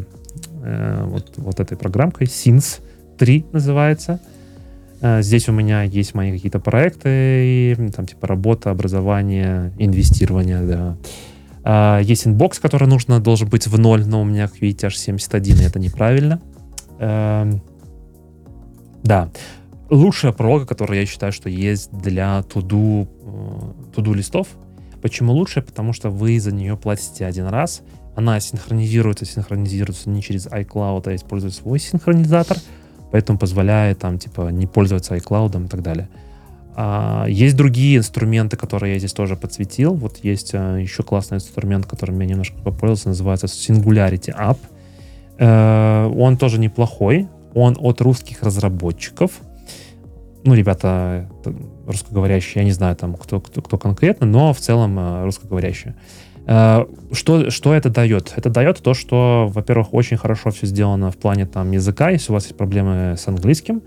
э, 0.64 1.04
вот, 1.06 1.34
вот 1.38 1.60
этой 1.60 1.78
программкой, 1.78 2.28
Things 2.28 2.82
3 3.18 3.46
называется. 3.52 4.20
Здесь 5.20 5.50
у 5.50 5.52
меня 5.52 5.84
есть 5.84 6.16
мои 6.16 6.32
какие-то 6.32 6.60
проекты, 6.60 7.76
там 7.96 8.08
типа 8.08 8.26
работа, 8.26 8.72
образование, 8.72 9.72
инвестирование, 9.78 10.62
да. 11.64 12.00
Есть 12.02 12.26
inbox, 12.26 12.60
который 12.60 12.88
нужно, 12.88 13.20
должен 13.20 13.48
быть 13.48 13.68
в 13.68 13.78
ноль, 13.78 14.04
но 14.06 14.22
у 14.22 14.24
меня, 14.24 14.48
как 14.48 14.62
видите, 14.62 14.88
аж 14.88 14.98
71, 14.98 15.60
и 15.60 15.64
это 15.64 15.80
неправильно. 15.80 16.42
Эм, 17.00 17.62
да. 19.04 19.30
Лучшая 19.90 20.32
прога, 20.32 20.66
которая 20.66 21.02
я 21.02 21.06
считаю, 21.06 21.32
что 21.32 21.48
есть 21.48 21.92
для 21.92 22.42
to-do, 22.44 23.08
to-do 23.94 24.14
э, 24.14 24.18
list 24.18 24.35
ов. 24.35 24.48
Почему 25.06 25.34
лучшая? 25.34 25.64
Потому 25.64 25.94
что 25.94 26.10
вы 26.10 26.40
за 26.40 26.52
нее 26.52 26.76
платите 26.76 27.28
один 27.28 27.46
раз. 27.46 27.84
Она 28.16 28.40
синхронизируется, 28.40 29.24
синхронизируется 29.24 30.10
не 30.10 30.20
через 30.24 30.48
iCloud, 30.48 31.04
а 31.06 31.14
использует 31.14 31.54
свой 31.54 31.80
синхронизатор. 31.80 32.58
Поэтому 33.12 33.38
позволяет 33.38 34.00
там, 34.00 34.18
типа, 34.18 34.50
не 34.50 34.66
пользоваться 34.66 35.16
iCloud 35.16 35.64
и 35.64 35.68
так 35.68 35.84
далее. 35.84 36.10
А, 36.76 37.28
есть 37.28 37.56
другие 37.56 37.98
инструменты, 37.98 38.58
которые 38.58 38.94
я 38.94 38.98
здесь 38.98 39.14
тоже 39.14 39.36
подсветил. 39.36 39.94
Вот 39.94 40.24
есть 40.24 40.56
а, 40.56 40.78
еще 40.78 41.04
классный 41.04 41.36
инструмент, 41.36 41.86
которым 41.86 42.20
я 42.22 42.26
немножко 42.26 42.58
попользовался, 42.64 43.10
называется 43.10 43.46
Singularity 43.46 44.36
App. 44.36 44.58
Э, 45.38 46.12
он 46.18 46.36
тоже 46.36 46.58
неплохой. 46.58 47.28
Он 47.54 47.78
от 47.80 48.02
русских 48.02 48.42
разработчиков. 48.42 49.34
Ну, 50.46 50.54
ребята 50.54 51.30
русскоговорящие, 51.88 52.62
я 52.62 52.64
не 52.64 52.72
знаю 52.72 52.96
там 52.96 53.16
кто, 53.16 53.42
кто, 53.42 53.62
кто 53.62 53.78
конкретно, 53.78 54.26
но 54.26 54.54
в 54.54 54.60
целом 54.60 54.98
э, 54.98 55.24
русскоговорящие. 55.24 55.96
Э, 56.46 56.86
что, 57.12 57.50
что 57.50 57.74
это 57.74 57.90
дает? 57.90 58.34
Это 58.36 58.50
дает 58.50 58.78
то, 58.82 58.94
что, 58.94 59.50
во-первых, 59.54 59.94
очень 59.94 60.18
хорошо 60.18 60.52
все 60.52 60.68
сделано 60.68 61.12
в 61.12 61.18
плане 61.18 61.46
там 61.46 61.72
языка, 61.72 62.12
если 62.12 62.32
у 62.32 62.36
вас 62.36 62.46
есть 62.46 62.58
проблемы 62.58 63.16
с 63.18 63.28
английским, 63.28 63.82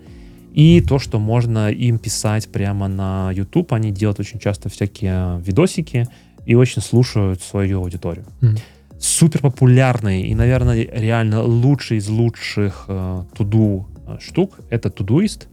и 0.52 0.80
то, 0.80 0.98
что 0.98 1.18
можно 1.18 1.70
им 1.70 1.98
писать 1.98 2.48
прямо 2.50 2.88
на 2.88 3.30
YouTube, 3.32 3.72
они 3.72 3.92
делают 3.92 4.18
очень 4.20 4.40
часто 4.40 4.68
всякие 4.68 5.40
видосики 5.40 6.08
и 6.44 6.54
очень 6.54 6.82
слушают 6.82 7.40
свою 7.40 7.80
аудиторию. 7.80 8.24
Mm 8.40 8.58
супер 8.98 9.40
популярный 9.40 10.22
и, 10.22 10.34
наверное, 10.34 10.86
реально 10.92 11.42
лучший 11.42 11.98
из 11.98 12.08
лучших 12.08 12.86
э, 12.88 13.22
туду 13.36 13.86
э, 14.06 14.18
штук 14.20 14.58
это 14.70 14.88
Todoist. 14.88 15.46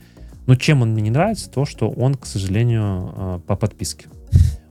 Но 0.45 0.55
чем 0.55 0.81
он 0.81 0.91
мне 0.91 1.01
не 1.01 1.09
нравится, 1.09 1.49
то, 1.49 1.65
что 1.65 1.89
он, 1.89 2.15
к 2.15 2.25
сожалению, 2.25 3.13
э, 3.15 3.39
по 3.47 3.55
подписке. 3.55 4.07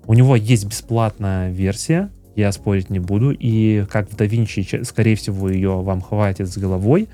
У 0.07 0.15
него 0.15 0.37
есть 0.37 0.67
бесплатная 0.67 1.51
версия, 1.51 2.11
я 2.37 2.53
спорить 2.53 2.91
не 2.91 2.99
буду, 2.99 3.31
и 3.31 3.85
как 3.91 4.11
в 4.11 4.17
DaVinci, 4.17 4.85
скорее 4.85 5.17
всего, 5.17 5.49
ее 5.49 5.81
вам 5.81 6.01
хватит 6.01 6.49
с 6.49 6.59
головой. 6.59 7.09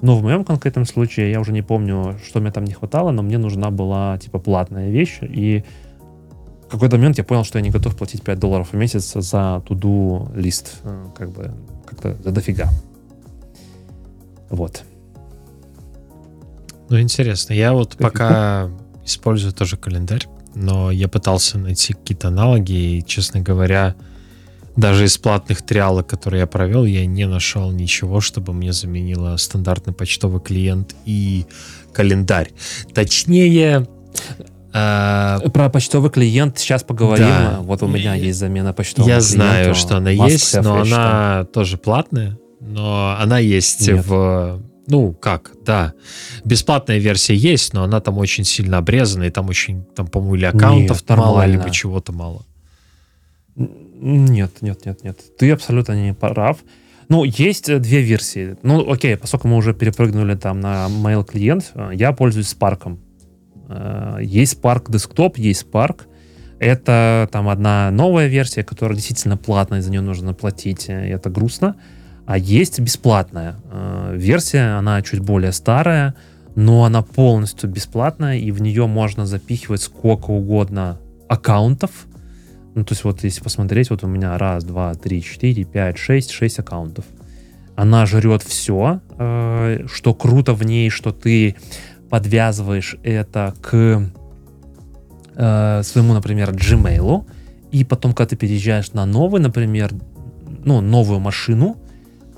Но 0.00 0.16
в 0.16 0.22
моем 0.22 0.44
конкретном 0.44 0.84
случае, 0.84 1.30
я 1.30 1.40
уже 1.40 1.52
не 1.52 1.62
помню, 1.62 2.18
что 2.26 2.40
мне 2.40 2.50
там 2.50 2.64
не 2.64 2.72
хватало, 2.72 3.12
но 3.12 3.22
мне 3.22 3.38
нужна 3.38 3.70
была, 3.70 4.18
типа, 4.18 4.38
платная 4.38 4.90
вещь, 4.90 5.18
и 5.22 5.64
какой-то 6.72 6.96
момент 6.96 7.18
я 7.18 7.24
понял, 7.24 7.44
что 7.44 7.58
я 7.58 7.62
не 7.62 7.70
готов 7.70 7.94
платить 7.94 8.22
5 8.22 8.38
долларов 8.38 8.72
в 8.72 8.76
месяц 8.76 9.12
за 9.12 9.62
туду 9.66 10.30
лист. 10.34 10.80
Э, 10.84 11.04
как 11.14 11.30
бы 11.30 11.52
как-то 11.84 12.16
за 12.22 12.30
дофига. 12.32 12.70
Вот. 14.48 14.82
Ну, 16.88 17.00
интересно. 17.00 17.52
Я 17.52 17.72
вот 17.72 17.96
пока 17.96 18.70
использую 19.04 19.52
тоже 19.52 19.76
календарь, 19.76 20.26
но 20.54 20.90
я 20.90 21.08
пытался 21.08 21.58
найти 21.58 21.94
какие-то 21.94 22.28
аналоги, 22.28 22.72
и, 22.72 23.04
честно 23.04 23.40
говоря, 23.40 23.94
даже 24.76 25.04
из 25.04 25.18
платных 25.18 25.62
триалок, 25.62 26.06
которые 26.06 26.40
я 26.40 26.46
провел, 26.46 26.84
я 26.84 27.04
не 27.06 27.26
нашел 27.26 27.70
ничего, 27.70 28.20
чтобы 28.20 28.52
мне 28.52 28.72
заменило 28.72 29.36
стандартный 29.36 29.92
почтовый 29.92 30.40
клиент 30.40 30.94
и 31.04 31.46
календарь. 31.92 32.50
Точнее, 32.94 33.86
а, 34.74 35.38
Про 35.50 35.68
почтовый 35.68 36.10
клиент 36.10 36.58
сейчас 36.58 36.82
поговорим. 36.82 37.26
Да. 37.26 37.58
Вот 37.60 37.82
у 37.82 37.86
меня 37.86 38.14
есть 38.14 38.38
замена 38.38 38.72
почтового 38.72 39.08
Я 39.10 39.18
клиента. 39.18 39.32
знаю, 39.32 39.74
что 39.74 39.96
она 39.98 40.10
есть, 40.10 40.54
но 40.62 40.80
она 40.80 41.46
тоже 41.52 41.76
платная. 41.76 42.38
Но 42.60 43.14
она 43.18 43.38
есть 43.38 43.86
Нет. 43.86 44.06
в... 44.06 44.62
Ну, 44.86 45.12
как, 45.12 45.52
да. 45.64 45.92
Бесплатная 46.44 46.98
версия 46.98 47.34
есть, 47.34 47.72
но 47.72 47.84
она 47.84 48.00
там 48.00 48.18
очень 48.18 48.44
сильно 48.44 48.78
обрезана, 48.78 49.24
и 49.24 49.30
там 49.30 49.48
очень, 49.48 49.84
там, 49.94 50.06
по-моему, 50.08 50.34
или 50.34 50.44
аккаунтов 50.44 51.02
нет, 51.08 51.18
мало, 51.18 51.46
либо 51.46 51.70
чего-то 51.70 52.12
мало. 52.12 52.44
Нет, 53.54 54.62
нет, 54.62 54.84
нет, 54.84 55.04
нет. 55.04 55.18
Ты 55.38 55.52
абсолютно 55.52 55.92
не 55.92 56.14
прав. 56.14 56.58
Ну, 57.08 57.24
есть 57.24 57.68
э, 57.68 57.78
две 57.78 58.00
версии. 58.00 58.56
Ну, 58.62 58.90
окей, 58.90 59.16
поскольку 59.16 59.48
мы 59.48 59.56
уже 59.56 59.74
перепрыгнули 59.74 60.34
там 60.34 60.60
на 60.60 60.88
mail 60.88 61.24
клиент, 61.24 61.70
э, 61.74 61.90
я 61.94 62.12
пользуюсь 62.12 62.56
Spark. 62.58 62.98
Э, 63.68 64.18
есть 64.22 64.58
Spark 64.58 64.86
Desktop, 64.86 65.34
есть 65.36 65.66
Spark. 65.70 66.06
Это 66.58 67.28
там 67.30 67.48
одна 67.48 67.90
новая 67.90 68.28
версия, 68.28 68.64
которая 68.64 68.96
действительно 68.96 69.36
платная, 69.36 69.82
за 69.82 69.90
нее 69.90 70.00
нужно 70.00 70.32
платить, 70.32 70.88
и 70.88 70.92
это 70.92 71.28
грустно. 71.28 71.76
А 72.26 72.38
есть 72.38 72.80
бесплатная 72.80 73.56
э, 73.70 74.14
версия, 74.16 74.78
она 74.78 75.02
чуть 75.02 75.20
более 75.20 75.52
старая, 75.52 76.14
но 76.54 76.84
она 76.84 77.02
полностью 77.02 77.68
бесплатная, 77.68 78.38
и 78.38 78.50
в 78.50 78.62
нее 78.62 78.86
можно 78.86 79.26
запихивать 79.26 79.82
сколько 79.82 80.30
угодно 80.30 80.98
аккаунтов. 81.28 81.90
Ну, 82.74 82.84
то 82.84 82.92
есть 82.92 83.04
вот 83.04 83.22
если 83.24 83.42
посмотреть, 83.42 83.90
вот 83.90 84.04
у 84.04 84.06
меня 84.06 84.38
раз, 84.38 84.64
два, 84.64 84.94
три, 84.94 85.22
четыре, 85.22 85.64
пять, 85.64 85.98
шесть, 85.98 86.30
шесть 86.30 86.58
аккаунтов. 86.58 87.04
Она 87.74 88.06
жрет 88.06 88.42
все, 88.42 89.00
э, 89.18 89.86
что 89.92 90.14
круто 90.14 90.54
в 90.54 90.62
ней, 90.62 90.90
что 90.90 91.10
ты 91.10 91.56
подвязываешь 92.08 92.96
это 93.02 93.54
к 93.60 94.08
э, 95.34 95.82
своему, 95.82 96.12
например, 96.12 96.50
Gmail, 96.50 97.24
и 97.72 97.84
потом, 97.84 98.12
когда 98.12 98.28
ты 98.28 98.36
переезжаешь 98.36 98.92
на 98.92 99.06
новый, 99.06 99.40
например, 99.40 99.92
ну, 100.64 100.80
новую 100.80 101.20
машину, 101.20 101.78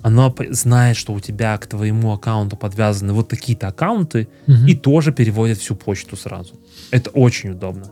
она 0.04 0.30
знает, 0.50 0.98
что 0.98 1.14
у 1.14 1.20
тебя 1.20 1.56
к 1.56 1.66
твоему 1.66 2.12
аккаунту 2.12 2.58
подвязаны 2.58 3.14
вот 3.14 3.28
такие-то 3.28 3.68
аккаунты, 3.68 4.28
угу. 4.46 4.66
и 4.68 4.74
тоже 4.76 5.12
переводит 5.12 5.56
всю 5.56 5.74
почту 5.76 6.14
сразу. 6.14 6.52
Это 6.90 7.08
очень 7.08 7.52
удобно. 7.52 7.90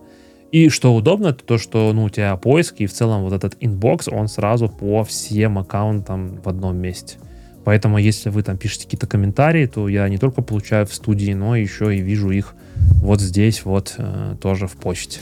И 0.50 0.68
что 0.68 0.94
удобно, 0.94 1.28
это 1.28 1.42
то, 1.42 1.56
что 1.56 1.90
ну, 1.94 2.04
у 2.04 2.10
тебя 2.10 2.36
поиск, 2.36 2.74
и 2.80 2.86
в 2.86 2.92
целом 2.92 3.22
вот 3.22 3.32
этот 3.32 3.56
inbox, 3.60 4.08
он 4.08 4.28
сразу 4.28 4.68
по 4.68 5.04
всем 5.04 5.58
аккаунтам 5.58 6.38
в 6.42 6.48
одном 6.50 6.76
месте. 6.76 7.16
Поэтому, 7.64 7.96
если 7.96 8.28
вы 8.28 8.42
там 8.42 8.58
пишете 8.58 8.84
какие-то 8.84 9.06
комментарии, 9.06 9.64
то 9.64 9.88
я 9.88 10.06
не 10.10 10.18
только 10.18 10.42
получаю 10.42 10.84
в 10.84 10.92
студии, 10.92 11.32
но 11.32 11.56
еще 11.56 11.96
и 11.96 12.02
вижу 12.02 12.30
их 12.30 12.54
вот 13.00 13.22
здесь, 13.22 13.64
вот 13.64 13.94
э, 13.96 14.36
тоже 14.38 14.66
в 14.66 14.72
почте. 14.72 15.20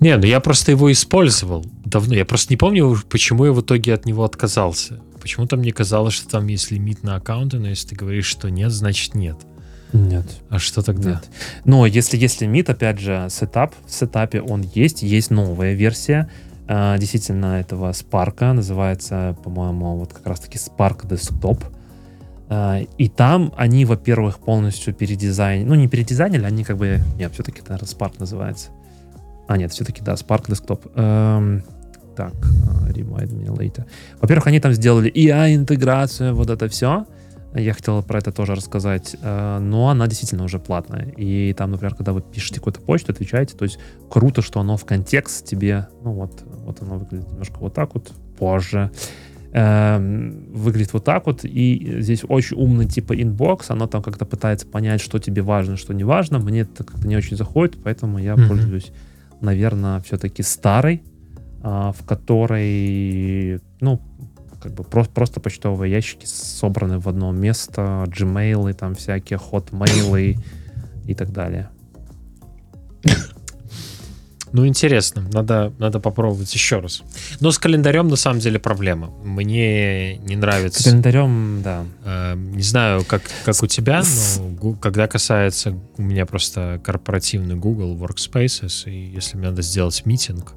Не, 0.00 0.16
ну 0.16 0.24
я 0.24 0.40
просто 0.40 0.70
его 0.70 0.90
использовал 0.90 1.66
давно. 1.84 2.14
Я 2.14 2.24
просто 2.24 2.54
не 2.54 2.56
помню, 2.56 2.96
почему 3.10 3.44
я 3.44 3.52
в 3.52 3.60
итоге 3.60 3.92
от 3.92 4.06
него 4.06 4.24
отказался. 4.24 5.02
Почему-то 5.26 5.56
мне 5.56 5.72
казалось, 5.72 6.14
что 6.14 6.28
там 6.28 6.46
есть 6.46 6.70
лимит 6.70 7.02
на 7.02 7.16
аккаунты, 7.16 7.58
но 7.58 7.66
если 7.66 7.88
ты 7.88 7.96
говоришь, 7.96 8.26
что 8.26 8.48
нет, 8.48 8.70
значит 8.70 9.16
нет. 9.16 9.36
Нет. 9.92 10.24
А 10.50 10.60
что 10.60 10.82
тогда? 10.82 11.14
Нет. 11.14 11.28
Но 11.64 11.84
если 11.84 12.16
есть 12.16 12.40
лимит, 12.40 12.70
опять 12.70 13.00
же, 13.00 13.26
сетап, 13.28 13.74
в 13.84 13.92
сетапе 13.92 14.40
он 14.40 14.62
есть, 14.62 15.02
есть 15.02 15.32
новая 15.32 15.72
версия, 15.72 16.30
а, 16.68 16.96
действительно 16.96 17.58
этого 17.58 17.90
Spark, 17.90 18.52
называется, 18.52 19.36
по-моему, 19.42 19.96
вот 19.96 20.12
как 20.12 20.24
раз-таки 20.28 20.58
Spark 20.58 21.08
Desktop. 21.08 21.64
А, 22.48 22.82
и 22.96 23.08
там 23.08 23.52
они, 23.56 23.84
во-первых, 23.84 24.38
полностью 24.38 24.94
передизайнили, 24.94 25.66
ну 25.66 25.74
не 25.74 25.88
передизайнили, 25.88 26.44
они 26.44 26.62
как 26.62 26.76
бы, 26.76 27.00
нет, 27.18 27.32
все-таки, 27.32 27.62
наверное, 27.66 27.88
Spark 27.88 28.12
называется. 28.20 28.68
А, 29.48 29.56
нет, 29.56 29.72
все-таки, 29.72 30.02
да, 30.02 30.12
Spark 30.12 30.46
Desktop. 30.46 30.88
Эм, 30.94 31.64
так, 32.16 32.34
а, 32.68 32.88
remind 32.88 33.32
me 33.32 33.46
later. 33.46 33.84
Во-первых, 34.20 34.46
они 34.46 34.60
там 34.60 34.72
сделали 34.72 35.12
AI-интеграцию, 35.12 36.34
вот 36.34 36.50
это 36.50 36.68
все. 36.68 37.06
Я 37.54 37.72
хотел 37.72 38.02
про 38.02 38.18
это 38.18 38.32
тоже 38.32 38.54
рассказать. 38.54 39.16
Э, 39.22 39.58
но 39.60 39.88
она 39.88 40.06
действительно 40.06 40.44
уже 40.44 40.58
платная. 40.58 41.08
И 41.16 41.54
там, 41.54 41.70
например, 41.70 41.94
когда 41.94 42.12
вы 42.12 42.20
пишете 42.20 42.56
какую-то 42.56 42.80
почту, 42.80 43.12
отвечаете, 43.12 43.56
то 43.56 43.64
есть 43.64 43.78
круто, 44.10 44.42
что 44.42 44.60
оно 44.60 44.76
в 44.76 44.84
контекст 44.84 45.46
тебе, 45.46 45.88
ну 46.02 46.12
вот, 46.12 46.42
вот 46.64 46.82
оно 46.82 46.98
выглядит 46.98 47.30
немножко 47.30 47.56
вот 47.60 47.72
так 47.72 47.94
вот, 47.94 48.12
позже. 48.38 48.90
Эм, 49.52 50.52
выглядит 50.52 50.92
вот 50.92 51.04
так 51.04 51.24
вот, 51.24 51.44
и 51.44 52.00
здесь 52.00 52.24
очень 52.28 52.58
умный 52.58 52.84
типа 52.84 53.14
inbox, 53.20 53.70
оно 53.70 53.86
там 53.86 54.02
как-то 54.02 54.26
пытается 54.26 54.66
понять, 54.66 55.00
что 55.00 55.18
тебе 55.18 55.40
важно, 55.40 55.78
что 55.78 55.94
не 55.94 56.04
важно. 56.04 56.38
Мне 56.38 56.60
это 56.60 56.84
как-то 56.84 57.08
не 57.08 57.16
очень 57.16 57.38
заходит, 57.38 57.78
поэтому 57.82 58.18
я 58.18 58.34
mm-hmm. 58.34 58.48
пользуюсь, 58.48 58.92
наверное, 59.40 60.00
все-таки 60.00 60.42
старой, 60.42 61.02
в 61.66 62.04
которой, 62.06 63.60
ну, 63.80 64.00
как 64.60 64.72
бы 64.72 64.84
просто, 64.84 65.12
просто 65.12 65.40
почтовые 65.40 65.92
ящики 65.92 66.24
собраны 66.26 66.98
в 66.98 67.08
одно 67.08 67.32
место, 67.32 68.04
Gmail, 68.06 68.72
там 68.74 68.94
всякие 68.94 69.38
Hotmail 69.38 70.38
и 71.06 71.14
так 71.14 71.32
далее. 71.32 71.70
Ну, 74.52 74.66
интересно. 74.66 75.28
Надо, 75.32 75.72
надо 75.78 76.00
попробовать 76.00 76.54
еще 76.54 76.78
раз. 76.78 77.02
Но 77.40 77.50
с 77.50 77.58
календарем 77.58 78.08
на 78.08 78.16
самом 78.16 78.40
деле 78.40 78.58
проблема. 78.58 79.10
Мне 79.22 80.16
не 80.18 80.36
нравится. 80.36 80.80
С 80.80 80.84
календарем, 80.84 81.60
да. 81.62 81.84
Э, 82.04 82.34
не 82.36 82.62
знаю, 82.62 83.04
как, 83.04 83.22
как 83.44 83.62
у 83.62 83.66
тебя, 83.66 84.02
но 84.48 84.72
когда 84.74 85.08
касается 85.08 85.78
у 85.98 86.02
меня 86.02 86.24
просто 86.24 86.80
корпоративный 86.82 87.56
Google 87.56 87.96
Workspaces, 87.96 88.90
и 88.90 89.10
если 89.14 89.36
мне 89.36 89.48
надо 89.48 89.60
сделать 89.60 90.06
митинг, 90.06 90.54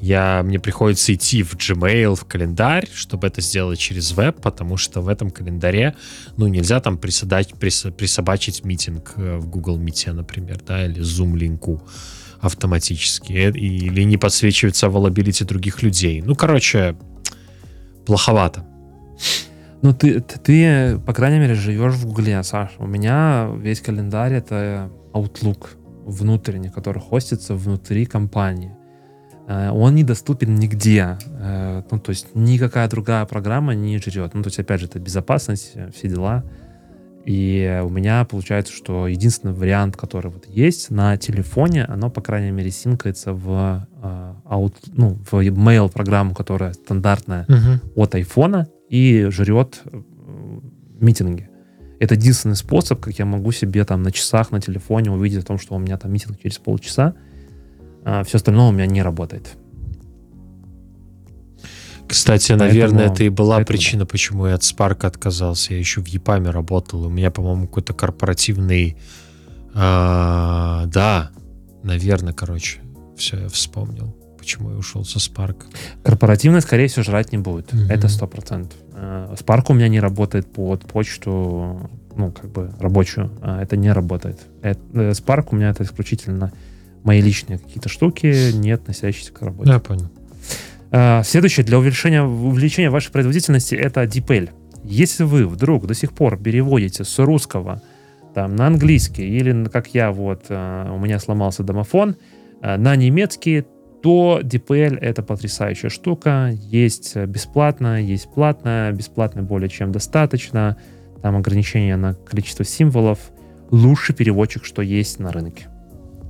я, 0.00 0.42
мне 0.42 0.58
приходится 0.58 1.14
идти 1.14 1.42
в 1.42 1.54
Gmail, 1.54 2.14
в 2.14 2.24
календарь, 2.24 2.88
чтобы 2.92 3.26
это 3.26 3.40
сделать 3.40 3.78
через 3.78 4.12
веб, 4.12 4.40
потому 4.40 4.76
что 4.76 5.00
в 5.00 5.08
этом 5.08 5.30
календаре, 5.30 5.94
ну, 6.36 6.46
нельзя 6.48 6.80
там 6.80 6.98
присадать, 6.98 7.54
прис, 7.54 7.86
присобачить 7.96 8.64
митинг 8.64 9.14
э, 9.16 9.36
в 9.38 9.48
Google 9.48 9.78
Meet, 9.78 10.12
например, 10.12 10.60
да, 10.66 10.86
или 10.86 11.00
Zoom 11.00 11.36
линку 11.36 11.82
автоматически, 12.40 13.32
э, 13.32 13.50
или 13.50 14.02
не 14.02 14.16
подсвечивается 14.16 14.86
availability 14.86 15.44
других 15.44 15.82
людей. 15.82 16.22
Ну, 16.22 16.34
короче, 16.34 16.96
плоховато. 18.04 18.64
Ну, 19.82 19.92
ты, 19.92 20.20
ты, 20.20 20.38
ты, 20.38 20.98
по 20.98 21.12
крайней 21.12 21.38
мере, 21.38 21.54
живешь 21.54 21.94
в 21.94 22.06
Гугле, 22.06 22.42
Саш. 22.42 22.70
У 22.78 22.86
меня 22.86 23.50
весь 23.56 23.80
календарь— 23.80 24.32
это 24.34 24.90
Outlook 25.12 25.68
внутренний, 26.04 26.70
который 26.70 27.00
хостится 27.00 27.54
внутри 27.54 28.06
компании. 28.06 28.72
Э, 29.46 29.70
он 29.70 29.94
недоступен 29.94 30.54
нигде. 30.54 31.18
Э, 31.38 31.82
ну, 31.90 31.98
то 31.98 32.10
есть 32.10 32.34
никакая 32.34 32.88
другая 32.88 33.24
программа 33.26 33.74
не 33.74 33.98
жрет. 33.98 34.34
Ну, 34.34 34.42
то 34.42 34.48
есть, 34.48 34.58
опять 34.58 34.80
же, 34.80 34.86
это 34.86 34.98
безопасность, 34.98 35.74
все 35.94 36.08
дела. 36.08 36.44
И 37.24 37.82
у 37.84 37.88
меня 37.88 38.24
получается, 38.24 38.72
что 38.72 39.08
единственный 39.08 39.52
вариант, 39.52 39.96
который 39.96 40.30
вот 40.30 40.46
есть 40.46 40.90
на 40.90 41.16
телефоне, 41.16 41.84
оно, 41.84 42.08
по 42.08 42.20
крайней 42.20 42.52
мере, 42.52 42.70
синкается 42.70 43.32
в, 43.32 43.88
out, 44.44 44.74
ну, 44.92 45.18
в 45.28 45.34
mail 45.34 45.90
программу, 45.90 46.34
которая 46.36 46.72
стандартная 46.74 47.44
uh-huh. 47.46 47.80
от 47.96 48.14
айфона 48.14 48.68
и 48.88 49.26
жрет 49.30 49.82
митинги. 51.00 51.48
Это 51.98 52.14
единственный 52.14 52.56
способ, 52.56 53.00
как 53.00 53.18
я 53.18 53.24
могу 53.24 53.52
себе 53.52 53.84
там 53.84 54.02
на 54.02 54.12
часах 54.12 54.52
на 54.52 54.60
телефоне 54.60 55.10
увидеть 55.10 55.42
о 55.42 55.46
том, 55.46 55.58
что 55.58 55.74
у 55.74 55.78
меня 55.78 55.96
там 55.96 56.12
митинг 56.12 56.38
через 56.40 56.58
полчаса. 56.58 57.14
А 58.08 58.22
все 58.22 58.36
остальное 58.36 58.68
у 58.68 58.72
меня 58.72 58.86
не 58.86 59.02
работает. 59.02 59.56
Кстати, 62.06 62.50
поэтому, 62.52 62.68
наверное, 62.68 63.06
это 63.06 63.24
и 63.24 63.28
была 63.28 63.56
поэтому, 63.56 63.76
причина, 63.76 64.06
почему 64.06 64.46
я 64.46 64.54
от 64.54 64.62
Spark 64.62 65.04
отказался. 65.04 65.72
Я 65.72 65.80
еще 65.80 66.00
в 66.00 66.06
ЕПАМе 66.06 66.50
работал. 66.50 67.04
У 67.04 67.10
меня, 67.10 67.32
по-моему, 67.32 67.66
какой-то 67.66 67.94
корпоративный... 67.94 68.96
А, 69.74 70.84
да, 70.86 71.32
наверное, 71.82 72.32
короче, 72.32 72.78
все, 73.16 73.40
я 73.40 73.48
вспомнил, 73.48 74.16
почему 74.38 74.70
я 74.70 74.76
ушел 74.76 75.04
со 75.04 75.18
Spark. 75.18 75.64
Корпоративный, 76.04 76.60
скорее 76.60 76.86
всего, 76.86 77.02
жрать 77.02 77.32
не 77.32 77.38
будет. 77.38 77.72
Mm-hmm. 77.72 77.92
Это 77.92 78.06
сто 78.06 78.28
процентов. 78.28 78.78
А, 78.92 79.34
Spark 79.34 79.64
у 79.70 79.74
меня 79.74 79.88
не 79.88 79.98
работает 79.98 80.46
под 80.46 80.86
почту, 80.86 81.90
ну, 82.14 82.30
как 82.30 82.52
бы 82.52 82.72
рабочую. 82.78 83.32
Это 83.42 83.76
не 83.76 83.90
работает. 83.90 84.38
Это, 84.62 84.80
э, 84.94 85.10
Spark 85.10 85.48
у 85.50 85.56
меня 85.56 85.70
это 85.70 85.82
исключительно 85.82 86.52
мои 87.06 87.20
личные 87.20 87.58
какие-то 87.58 87.88
штуки, 87.88 88.52
не 88.52 88.72
относящиеся 88.72 89.32
к 89.32 89.40
работе. 89.40 89.70
Я 89.70 89.78
понял. 89.78 90.10
Uh, 90.90 91.24
следующее 91.24 91.64
для 91.64 91.78
увеличения, 91.78 92.22
увеличения 92.22 92.90
вашей 92.90 93.12
производительности 93.12 93.74
это 93.74 94.02
DeepL. 94.04 94.50
Если 94.84 95.24
вы 95.24 95.46
вдруг 95.46 95.86
до 95.86 95.94
сих 95.94 96.12
пор 96.12 96.36
переводите 96.36 97.04
с 97.04 97.18
русского 97.18 97.82
там, 98.34 98.54
на 98.56 98.66
английский 98.66 99.24
или 99.24 99.64
как 99.66 99.88
я 99.94 100.10
вот 100.10 100.44
uh, 100.48 100.94
у 100.94 100.98
меня 100.98 101.18
сломался 101.18 101.62
домофон 101.62 102.16
uh, 102.60 102.76
на 102.76 102.96
немецкий, 102.96 103.64
то 104.02 104.40
DeepL 104.42 104.98
это 104.98 105.22
потрясающая 105.22 105.90
штука. 105.90 106.52
Есть 106.54 107.16
бесплатно, 107.16 108.02
есть 108.02 108.28
платно, 108.32 108.90
бесплатно 108.92 109.42
более 109.42 109.68
чем 109.68 109.92
достаточно. 109.92 110.76
Там 111.22 111.36
ограничения 111.36 111.96
на 111.96 112.14
количество 112.14 112.64
символов. 112.64 113.18
Лучший 113.70 114.14
переводчик, 114.14 114.64
что 114.64 114.82
есть 114.82 115.18
на 115.18 115.32
рынке. 115.32 115.66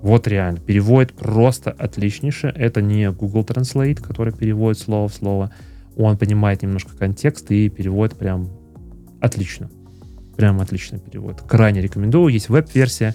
Вот 0.02 0.28
реально, 0.28 0.60
переводит 0.60 1.12
просто 1.14 1.70
отличнейше. 1.70 2.48
Это 2.48 2.82
не 2.82 3.10
Google 3.10 3.42
Translate, 3.42 4.00
который 4.00 4.32
переводит 4.32 4.80
слово 4.80 5.08
в 5.08 5.14
слово. 5.14 5.50
Он 5.96 6.16
понимает 6.16 6.62
немножко 6.62 6.96
контекст 6.96 7.50
и 7.50 7.68
переводит 7.68 8.16
прям 8.16 8.50
отлично. 9.20 9.70
Прям 10.36 10.60
отлично 10.60 10.98
переводит. 10.98 11.40
Крайне 11.42 11.80
рекомендую. 11.80 12.32
Есть 12.32 12.48
веб-версия. 12.48 13.14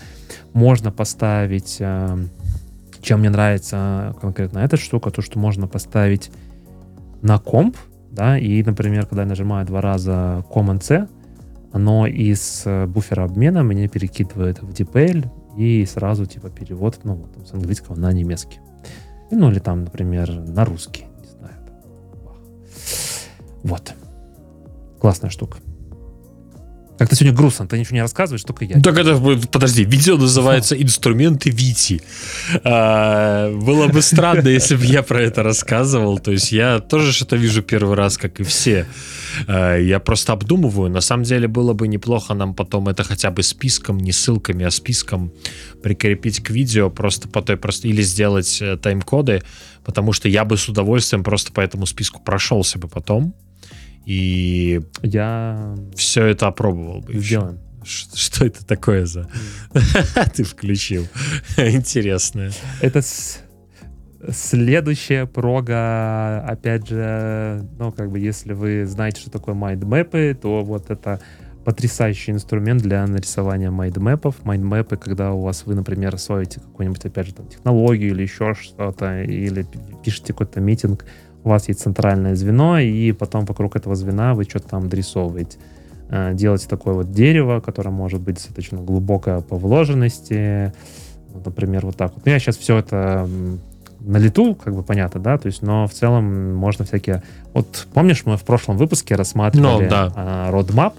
Можно 0.54 0.92
поставить... 0.92 1.78
Э, 1.80 2.18
чем 3.02 3.22
мне 3.22 3.30
нравится 3.30 4.16
конкретно 4.22 4.60
эта 4.60 4.78
штука, 4.78 5.10
то, 5.12 5.22
что 5.22 5.40
можно 5.40 5.68
поставить 5.68 6.32
на 7.22 7.40
комп, 7.40 7.78
да, 8.12 8.38
и, 8.38 8.62
например, 8.64 9.06
когда 9.06 9.24
я 9.24 9.28
нажимаю 9.28 9.66
два 9.66 9.82
раза 9.82 10.46
Command-C, 10.54 11.08
оно 11.72 12.06
из 12.06 12.64
э, 12.66 12.86
буфера 12.86 13.24
обмена 13.24 13.64
мне 13.64 13.88
перекидывает 13.88 14.62
в 14.62 14.70
DeepL 14.70 15.30
и 15.58 15.86
сразу 15.86 16.26
типа 16.26 16.50
перевод, 16.50 17.00
ну, 17.04 17.28
там, 17.34 17.46
с 17.46 17.54
английского 17.54 17.96
на 17.96 18.12
немецкий. 18.12 18.60
Ну, 19.32 19.50
или 19.50 19.60
там, 19.60 19.86
например, 19.86 20.32
на 20.32 20.66
русский. 20.66 21.06
Не 21.22 21.28
знаю. 21.28 21.56
Вот. 23.64 23.94
Классная 25.00 25.30
штука. 25.30 25.58
Как-то 27.02 27.16
сегодня 27.16 27.36
грустно, 27.36 27.68
ты 27.68 27.80
ничего 27.80 27.96
не 27.96 28.02
рассказываешь, 28.02 28.44
только 28.44 28.64
я. 28.64 28.80
Так 28.80 28.96
это, 29.00 29.20
подожди, 29.52 29.84
видео 29.84 30.18
называется 30.18 30.80
«Инструменты 30.80 31.50
Вити». 31.50 32.00
А, 32.64 33.52
было 33.52 33.88
бы 33.88 34.04
странно, 34.04 34.50
если 34.50 34.76
бы 34.76 34.86
я 34.86 35.02
про 35.02 35.20
это 35.20 35.42
рассказывал. 35.42 36.20
То 36.20 36.30
есть 36.30 36.52
я 36.52 36.80
тоже 36.80 37.12
что-то 37.12 37.38
вижу 37.38 37.64
первый 37.64 37.96
раз, 37.96 38.20
как 38.20 38.40
и 38.40 38.44
все. 38.44 38.86
А, 39.48 39.78
я 39.78 40.00
просто 40.00 40.34
обдумываю. 40.34 40.90
На 40.90 41.02
самом 41.02 41.24
деле 41.24 41.48
было 41.48 41.74
бы 41.74 41.88
неплохо 41.88 42.34
нам 42.34 42.54
потом 42.54 42.88
это 42.88 43.04
хотя 43.04 43.32
бы 43.32 43.44
списком, 43.44 43.98
не 43.98 44.12
ссылками, 44.12 44.66
а 44.66 44.72
списком 44.72 45.32
прикрепить 45.84 46.42
к 46.42 46.50
видео 46.50 46.90
просто 46.90 47.28
по 47.28 47.42
той 47.42 47.58
просто 47.58 47.88
или 47.88 48.02
сделать 48.02 48.62
э, 48.62 48.78
тайм-коды, 48.78 49.44
потому 49.84 50.14
что 50.14 50.30
я 50.30 50.46
бы 50.46 50.58
с 50.58 50.68
удовольствием 50.70 51.24
просто 51.24 51.52
по 51.52 51.62
этому 51.62 51.86
списку 51.86 52.22
прошелся 52.22 52.80
бы 52.80 52.88
потом 52.88 53.34
и 54.06 54.82
я 55.04 55.76
все 55.96 56.26
это 56.26 56.48
опробовал 56.48 57.02
бы. 57.02 57.20
Сделаем. 57.20 57.60
Что, 57.84 58.18
что 58.18 58.46
это 58.46 58.66
такое 58.66 59.06
за... 59.06 59.28
Ты 60.36 60.44
включил. 60.44 61.08
Интересное. 61.58 62.52
Это 62.80 63.02
следующая 64.30 65.26
прога, 65.26 66.42
опять 66.42 66.88
же, 66.88 67.66
ну, 67.80 67.92
как 67.92 68.12
бы, 68.12 68.20
если 68.20 68.54
вы 68.54 68.86
знаете, 68.86 69.22
что 69.22 69.32
такое 69.32 69.56
майндмэпы, 69.56 70.38
то 70.42 70.62
вот 70.62 70.90
это 70.90 71.20
потрясающий 71.64 72.32
инструмент 72.32 72.82
для 72.82 73.06
нарисования 73.06 73.72
майндмэпов. 73.72 74.44
Майндмэпы, 74.44 74.98
когда 74.98 75.32
у 75.32 75.42
вас 75.42 75.66
вы, 75.66 75.76
например, 75.76 76.18
строите 76.18 76.60
какую-нибудь, 76.60 77.06
опять 77.06 77.28
же, 77.28 77.34
там, 77.34 77.48
технологию 77.48 78.12
или 78.12 78.24
еще 78.24 78.54
что-то, 78.54 79.22
или 79.22 79.66
пишете 80.04 80.34
какой-то 80.34 80.60
митинг, 80.60 81.06
у 81.44 81.50
вас 81.50 81.68
есть 81.68 81.82
центральное 81.82 82.36
звено, 82.36 82.80
и 82.80 83.12
потом 83.12 83.46
вокруг 83.46 83.76
этого 83.76 83.96
звена 83.96 84.34
вы 84.34 84.44
что-то 84.44 84.70
там 84.70 84.90
дорисовываете. 84.90 85.58
Э, 86.10 86.34
делаете 86.34 86.68
такое 86.68 86.94
вот 86.94 87.12
дерево, 87.12 87.60
которое 87.62 87.90
может 87.90 88.22
быть 88.22 88.36
достаточно 88.36 88.80
глубокое 88.80 89.42
по 89.42 89.58
вложенности, 89.58 90.74
например, 91.46 91.86
вот 91.86 91.96
так 91.96 92.14
вот. 92.14 92.26
Ну, 92.26 92.32
я 92.32 92.40
сейчас 92.40 92.58
все 92.58 92.78
это 92.78 93.28
на 94.02 94.18
лету, 94.18 94.56
как 94.56 94.76
бы 94.76 94.84
понятно, 94.84 95.22
да, 95.22 95.38
то 95.38 95.48
есть, 95.48 95.62
но 95.62 95.88
в 95.88 95.94
целом 95.94 96.56
можно 96.56 96.86
всякие... 96.86 97.24
Вот 97.54 97.88
помнишь, 97.94 98.24
мы 98.26 98.38
в 98.38 98.44
прошлом 98.44 98.78
выпуске 98.78 99.16
рассматривали 99.16 99.86
no, 99.86 99.90
да. 99.90 100.12
а, 100.16 100.52
roadmap, 100.52 100.94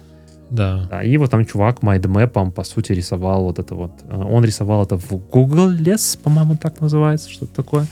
да. 0.53 0.87
да. 0.91 1.03
И 1.03 1.17
вот 1.17 1.31
там 1.31 1.47
чувак 1.47 1.83
майдмэпом, 1.83 2.53
по 2.53 2.63
сути, 2.63 2.93
рисовал 2.93 3.45
вот 3.45 3.59
это 3.59 3.75
вот. 3.75 3.93
Э, 4.09 4.23
он 4.23 4.45
рисовал 4.45 4.85
это 4.85 4.99
в 4.99 5.11
Google 5.31 5.73
Less, 5.73 6.19
по-моему, 6.23 6.57
так 6.57 6.81
называется, 6.81 7.31
что-то 7.31 7.55
такое. 7.55 7.87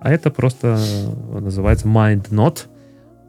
А 0.00 0.10
это 0.10 0.30
просто 0.30 0.78
называется 1.32 1.86
MindNote. 1.86 2.62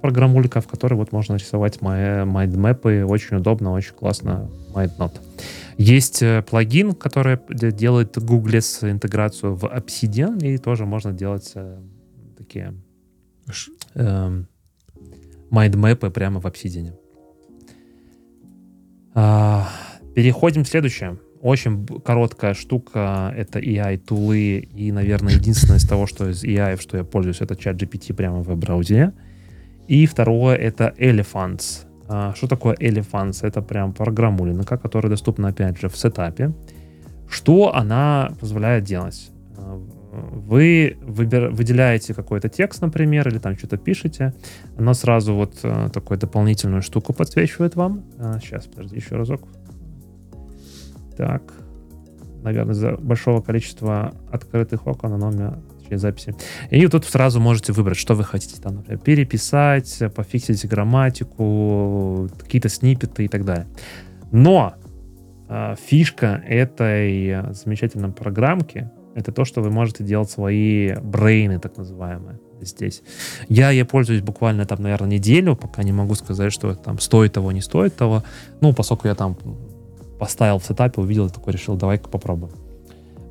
Программулька, 0.02 0.62
в 0.62 0.68
которой 0.68 0.96
вот 0.96 1.12
можно 1.12 1.36
рисовать 1.36 1.82
майндмэпы. 1.82 3.06
Очень 3.06 3.38
удобно, 3.38 3.72
очень 3.72 3.94
классно. 3.94 4.50
MindNote. 4.74 5.20
Есть 5.78 6.22
э, 6.22 6.42
плагин, 6.42 6.94
который 6.94 7.40
делает 7.50 8.18
Google 8.18 8.52
интеграцию 8.52 9.56
в 9.56 9.64
Obsidian, 9.66 10.40
и 10.46 10.58
тоже 10.58 10.86
можно 10.86 11.12
делать 11.12 11.52
э, 11.56 11.78
такие 12.38 12.74
э, 13.96 14.44
майндмэпы 15.50 16.10
прямо 16.10 16.40
в 16.40 16.46
Obsidian. 16.46 16.94
А, 19.14 19.68
переходим 20.16 20.64
к 20.64 20.68
следующему. 20.68 21.18
Очень 21.42 21.88
короткая 21.88 22.54
штука— 22.54 23.34
это 23.36 23.60
AI-тулы, 23.60 24.60
и, 24.60 24.92
наверное, 24.92 25.34
единственное 25.34 25.78
из 25.78 25.88
того, 25.88 26.06
что 26.06 26.30
из 26.30 26.44
AI, 26.44 26.80
что 26.80 26.98
я 26.98 27.04
пользуюсь, 27.04 27.42
это 27.42 27.56
чат 27.56 27.82
GPT 27.82 28.14
прямо 28.14 28.44
в 28.44 28.56
браузере. 28.56 29.14
И 29.92 30.06
второе— 30.06 30.56
это 30.70 30.94
Elephants. 30.98 31.86
А, 32.08 32.34
что 32.34 32.48
такое 32.48 32.76
Elephants? 32.76 33.46
Это 33.46 33.62
прям 33.62 33.92
программулинка, 33.92 34.78
которая 34.78 35.10
доступна, 35.10 35.50
опять 35.50 35.82
же, 35.82 35.90
в 35.90 35.98
сетапе. 35.98 36.54
Что 37.30 37.76
она 37.76 38.32
позволяет 38.40 38.86
делать? 38.86 39.32
А, 39.58 39.82
вы 40.48 40.96
выбир, 41.02 41.50
выделяете 41.50 42.14
какой-то 42.14 42.48
текст, 42.48 42.82
например, 42.82 43.28
или 43.28 43.38
там 43.38 43.58
что-то 43.58 43.76
пишете, 43.76 44.34
оно 44.78 44.94
сразу 44.94 45.34
вот 45.34 45.60
э, 45.64 45.90
такую 45.92 46.18
дополнительную 46.18 46.82
штуку 46.82 47.12
подсвечивает 47.12 47.76
вам. 47.76 48.06
Сейчас, 48.42 48.68
подожди, 48.68 48.96
еще 48.96 49.18
разок. 49.18 49.42
Так. 51.18 51.42
Наверное, 52.44 52.76
из-за 52.76 52.92
большого 52.94 53.42
количества 53.42 54.14
открытых 54.32 54.88
окон 54.88 55.12
оно 55.12 55.28
у 55.28 55.32
меня 55.32 55.60
через 55.92 56.02
записи. 56.02 56.36
И 56.70 56.88
тут 56.88 57.06
сразу 57.06 57.40
можете 57.40 57.74
выбрать, 57.74 57.98
что 57.98 58.16
вы 58.16 58.24
хотите 58.24 58.62
там, 58.62 58.76
например, 58.76 59.00
переписать, 59.00 60.02
пофиксить 60.16 60.66
грамматику, 60.68 62.30
какие-то 62.40 62.70
снипеты 62.70 63.26
и 63.26 63.28
так 63.28 63.46
далее. 63.46 63.68
Но 64.32 64.74
э, 65.50 65.76
фишка 65.88 66.44
этой 66.48 67.54
замечательной 67.54 68.12
программки 68.12 68.90
это 69.16 69.34
то, 69.34 69.44
что 69.44 69.62
вы 69.62 69.72
можете 69.72 70.06
делать 70.06 70.32
свои 70.32 70.94
брейны, 70.96 71.60
так 71.60 71.76
называемые, 71.76 72.40
здесь. 72.62 73.04
Я 73.50 73.72
я 73.72 73.86
пользуюсь 73.86 74.22
буквально 74.22 74.66
там, 74.66 74.82
наверное, 74.82 75.10
неделю, 75.10 75.56
пока 75.58 75.84
не 75.84 75.92
могу 75.92 76.16
сказать, 76.16 76.54
что 76.54 76.76
там 76.76 76.98
стоит 77.00 77.34
того, 77.34 77.52
не 77.52 77.62
стоит 77.62 77.96
того. 77.96 78.24
Ну, 78.62 78.74
поскольку 78.74 79.10
я 79.10 79.16
там 79.16 79.38
поставил 80.18 80.60
в 80.60 80.64
сетапе, 80.64 81.02
увидел, 81.02 81.30
такой 81.30 81.54
решил, 81.54 81.76
давай-ка 81.76 82.08
попробуем. 82.08 82.54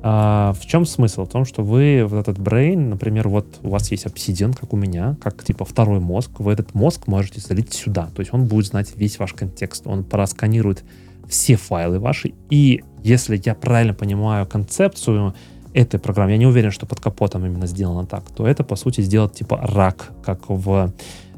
А, 0.03 0.53
в 0.53 0.65
чем 0.65 0.85
смысл? 0.85 1.25
В 1.25 1.29
том, 1.29 1.45
что 1.45 1.63
вы 1.63 2.05
вот 2.07 2.27
этот 2.27 2.39
brain, 2.39 2.77
например, 2.77 3.27
вот 3.27 3.59
у 3.61 3.69
вас 3.69 3.91
есть 3.91 4.05
обсидиан, 4.05 4.53
как 4.53 4.73
у 4.73 4.77
меня, 4.77 5.15
как 5.21 5.43
типа 5.43 5.63
второй 5.65 5.99
мозг, 5.99 6.31
вы 6.39 6.53
этот 6.53 6.73
мозг 6.73 7.07
можете 7.07 7.39
залить 7.39 7.73
сюда. 7.73 8.09
То 8.15 8.21
есть 8.21 8.33
он 8.33 8.45
будет 8.45 8.65
знать 8.65 8.91
весь 8.95 9.19
ваш 9.19 9.33
контекст, 9.33 9.85
он 9.85 10.03
просканирует 10.03 10.83
все 11.27 11.55
файлы 11.55 11.99
ваши. 11.99 12.33
И 12.49 12.83
если 13.03 13.39
я 13.43 13.53
правильно 13.53 13.93
понимаю 13.93 14.47
концепцию 14.47 15.35
этой 15.73 15.99
программы, 15.99 16.31
я 16.31 16.37
не 16.37 16.47
уверен, 16.47 16.71
что 16.71 16.85
под 16.85 16.99
капотом 16.99 17.45
именно 17.45 17.67
сделано 17.67 18.05
так, 18.05 18.23
то 18.35 18.47
это, 18.47 18.63
по 18.63 18.75
сути, 18.75 19.01
сделать 19.01 19.33
типа 19.33 19.59
рак, 19.61 20.11
как 20.23 20.49
в 20.49 20.93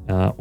э, 0.07 0.31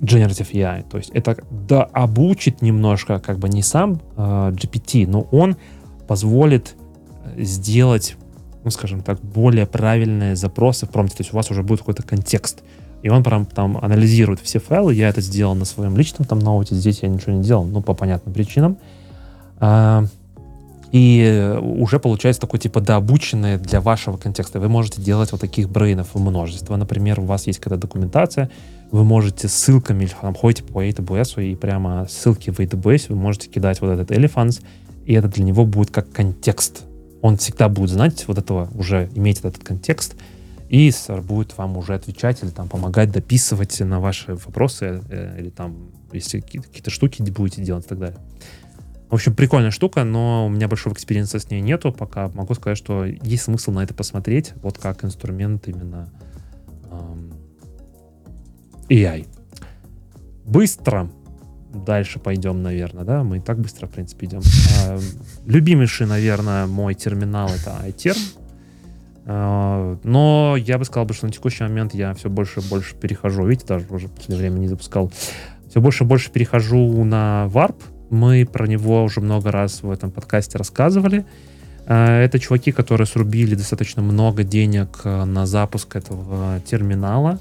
Generative 0.00 0.52
AI. 0.52 0.88
То 0.88 0.98
есть 0.98 1.10
это 1.10 1.36
да, 1.50 1.84
обучит 1.84 2.62
немножко, 2.62 3.18
как 3.18 3.38
бы 3.38 3.48
не 3.48 3.62
сам 3.62 4.00
э, 4.16 4.52
GPT, 4.52 5.06
но 5.08 5.22
он 5.32 5.56
позволит 6.06 6.76
э, 6.78 6.85
сделать, 7.36 8.16
ну, 8.64 8.70
скажем 8.70 9.02
так, 9.02 9.20
более 9.20 9.66
правильные 9.66 10.36
запросы 10.36 10.86
в 10.86 10.90
промпте. 10.90 11.18
То 11.18 11.22
есть 11.22 11.32
у 11.32 11.36
вас 11.36 11.50
уже 11.50 11.62
будет 11.62 11.80
какой-то 11.80 12.02
контекст. 12.02 12.62
И 13.02 13.08
он 13.08 13.22
прям 13.22 13.46
там 13.46 13.76
анализирует 13.76 14.40
все 14.40 14.58
файлы. 14.58 14.94
Я 14.94 15.08
это 15.08 15.20
сделал 15.20 15.54
на 15.54 15.64
своем 15.64 15.96
личном 15.96 16.26
там 16.26 16.38
ноуте. 16.38 16.74
Здесь 16.74 17.02
я 17.02 17.08
ничего 17.08 17.32
не 17.32 17.42
делал, 17.42 17.64
ну, 17.64 17.82
по 17.82 17.94
понятным 17.94 18.34
причинам. 18.34 18.78
А, 19.58 20.04
и 20.92 21.58
уже 21.60 21.98
получается 21.98 22.40
такой 22.40 22.58
типа 22.58 22.80
дообученное 22.80 23.58
для 23.58 23.80
вашего 23.80 24.16
контекста. 24.16 24.60
Вы 24.60 24.68
можете 24.68 25.02
делать 25.02 25.32
вот 25.32 25.40
таких 25.40 25.68
брейнов 25.68 26.14
множество. 26.14 26.76
Например, 26.76 27.20
у 27.20 27.24
вас 27.24 27.46
есть 27.46 27.58
какая-то 27.58 27.82
документация, 27.82 28.50
вы 28.90 29.04
можете 29.04 29.48
ссылками, 29.48 30.08
там, 30.20 30.34
ходите 30.34 30.62
по 30.62 30.84
AWS, 30.84 31.44
и 31.44 31.54
прямо 31.56 32.06
ссылки 32.08 32.50
в 32.50 32.60
AWS 32.60 33.06
вы 33.08 33.16
можете 33.16 33.48
кидать 33.48 33.80
вот 33.80 33.90
этот 33.90 34.10
Elephants, 34.10 34.62
и 35.04 35.14
это 35.14 35.28
для 35.28 35.44
него 35.44 35.64
будет 35.66 35.90
как 35.90 36.10
контекст. 36.10 36.84
Он 37.26 37.38
всегда 37.38 37.68
будет 37.68 37.90
знать 37.90 38.24
вот 38.28 38.38
этого, 38.38 38.70
уже 38.72 39.10
иметь 39.16 39.40
этот 39.40 39.58
контекст, 39.58 40.14
и 40.68 40.92
будет 41.26 41.58
вам 41.58 41.76
уже 41.76 41.94
отвечать 41.94 42.40
или 42.44 42.50
там 42.50 42.68
помогать 42.68 43.10
дописывать 43.10 43.80
на 43.80 43.98
ваши 43.98 44.36
вопросы, 44.36 45.02
э, 45.08 45.40
или 45.40 45.50
там, 45.50 45.90
если 46.12 46.38
какие-то 46.38 46.90
штуки 46.90 47.22
будете 47.22 47.62
делать 47.62 47.84
и 47.84 47.88
так 47.88 47.98
далее. 47.98 48.20
В 49.10 49.14
общем, 49.14 49.34
прикольная 49.34 49.72
штука, 49.72 50.04
но 50.04 50.46
у 50.46 50.48
меня 50.48 50.68
большого 50.68 50.94
experience 50.94 51.36
а 51.36 51.40
с 51.40 51.50
ней 51.50 51.60
нету. 51.60 51.92
Пока 51.92 52.28
могу 52.28 52.54
сказать, 52.54 52.78
что 52.78 53.04
есть 53.04 53.42
смысл 53.42 53.72
на 53.72 53.82
это 53.82 53.92
посмотреть, 53.92 54.52
вот 54.62 54.78
как 54.78 55.04
инструмент 55.04 55.66
именно 55.66 56.08
эм, 56.92 57.32
AI. 58.88 59.26
Быстро 60.44 61.10
дальше 61.84 62.18
пойдем, 62.18 62.62
наверное, 62.62 63.04
да? 63.04 63.22
Мы 63.22 63.38
и 63.38 63.40
так 63.40 63.58
быстро, 63.58 63.86
в 63.86 63.90
принципе, 63.90 64.26
идем. 64.26 64.40
Э, 64.86 64.98
любимейший, 65.44 66.06
наверное, 66.06 66.66
мой 66.66 66.94
терминал 66.94 67.48
это 67.48 67.76
iTerm. 67.86 68.18
Э, 69.26 69.96
но 70.02 70.56
я 70.56 70.78
бы 70.78 70.84
сказал, 70.84 71.08
что 71.10 71.26
на 71.26 71.32
текущий 71.32 71.64
момент 71.64 71.94
я 71.94 72.14
все 72.14 72.30
больше 72.30 72.60
и 72.60 72.68
больше 72.68 72.94
перехожу. 72.96 73.46
Видите, 73.46 73.66
даже 73.66 73.86
уже 73.90 74.08
в 74.08 74.12
последнее 74.12 74.48
время 74.48 74.60
не 74.60 74.68
запускал. 74.68 75.12
Все 75.68 75.80
больше 75.80 76.04
и 76.04 76.06
больше 76.06 76.30
перехожу 76.30 77.04
на 77.04 77.48
Warp 77.52 77.76
мы 78.10 78.46
про 78.50 78.66
него 78.66 79.02
уже 79.02 79.20
много 79.20 79.50
раз 79.50 79.82
в 79.82 79.90
этом 79.90 80.10
подкасте 80.10 80.58
рассказывали. 80.58 81.24
Э, 81.86 82.22
это 82.22 82.38
чуваки, 82.38 82.72
которые 82.72 83.06
срубили 83.06 83.54
достаточно 83.54 84.02
много 84.02 84.44
денег 84.44 85.00
э, 85.04 85.24
на 85.24 85.46
запуск 85.46 85.96
этого 85.96 86.60
терминала. 86.60 87.38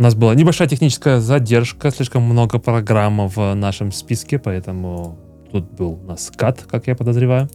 У 0.00 0.02
нас 0.02 0.14
была 0.14 0.34
небольшая 0.34 0.66
техническая 0.66 1.20
задержка, 1.20 1.90
слишком 1.90 2.22
много 2.22 2.58
программ 2.58 3.28
в 3.28 3.54
нашем 3.54 3.92
списке, 3.92 4.38
поэтому 4.38 5.18
тут 5.52 5.70
был 5.72 6.00
у 6.02 6.06
нас 6.06 6.32
кат, 6.34 6.64
как 6.68 6.86
я 6.86 6.96
подозреваю. 6.96 7.50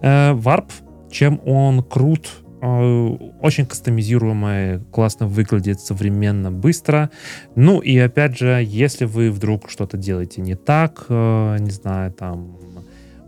Warp, 0.00 0.70
э, 0.70 1.10
чем 1.10 1.38
он 1.44 1.84
крут, 1.84 2.30
Э, 2.64 3.16
очень 3.40 3.66
кастомизируемая, 3.66 4.78
классно 4.92 5.26
выглядит, 5.26 5.80
современно, 5.80 6.52
быстро. 6.52 7.10
Ну 7.56 7.80
и 7.80 7.98
опять 7.98 8.38
же, 8.38 8.62
если 8.64 9.04
вы 9.04 9.32
вдруг 9.32 9.68
что-то 9.68 9.96
делаете 9.96 10.42
не 10.42 10.54
так, 10.54 11.06
э, 11.08 11.56
не 11.58 11.70
знаю, 11.70 12.12
там 12.12 12.56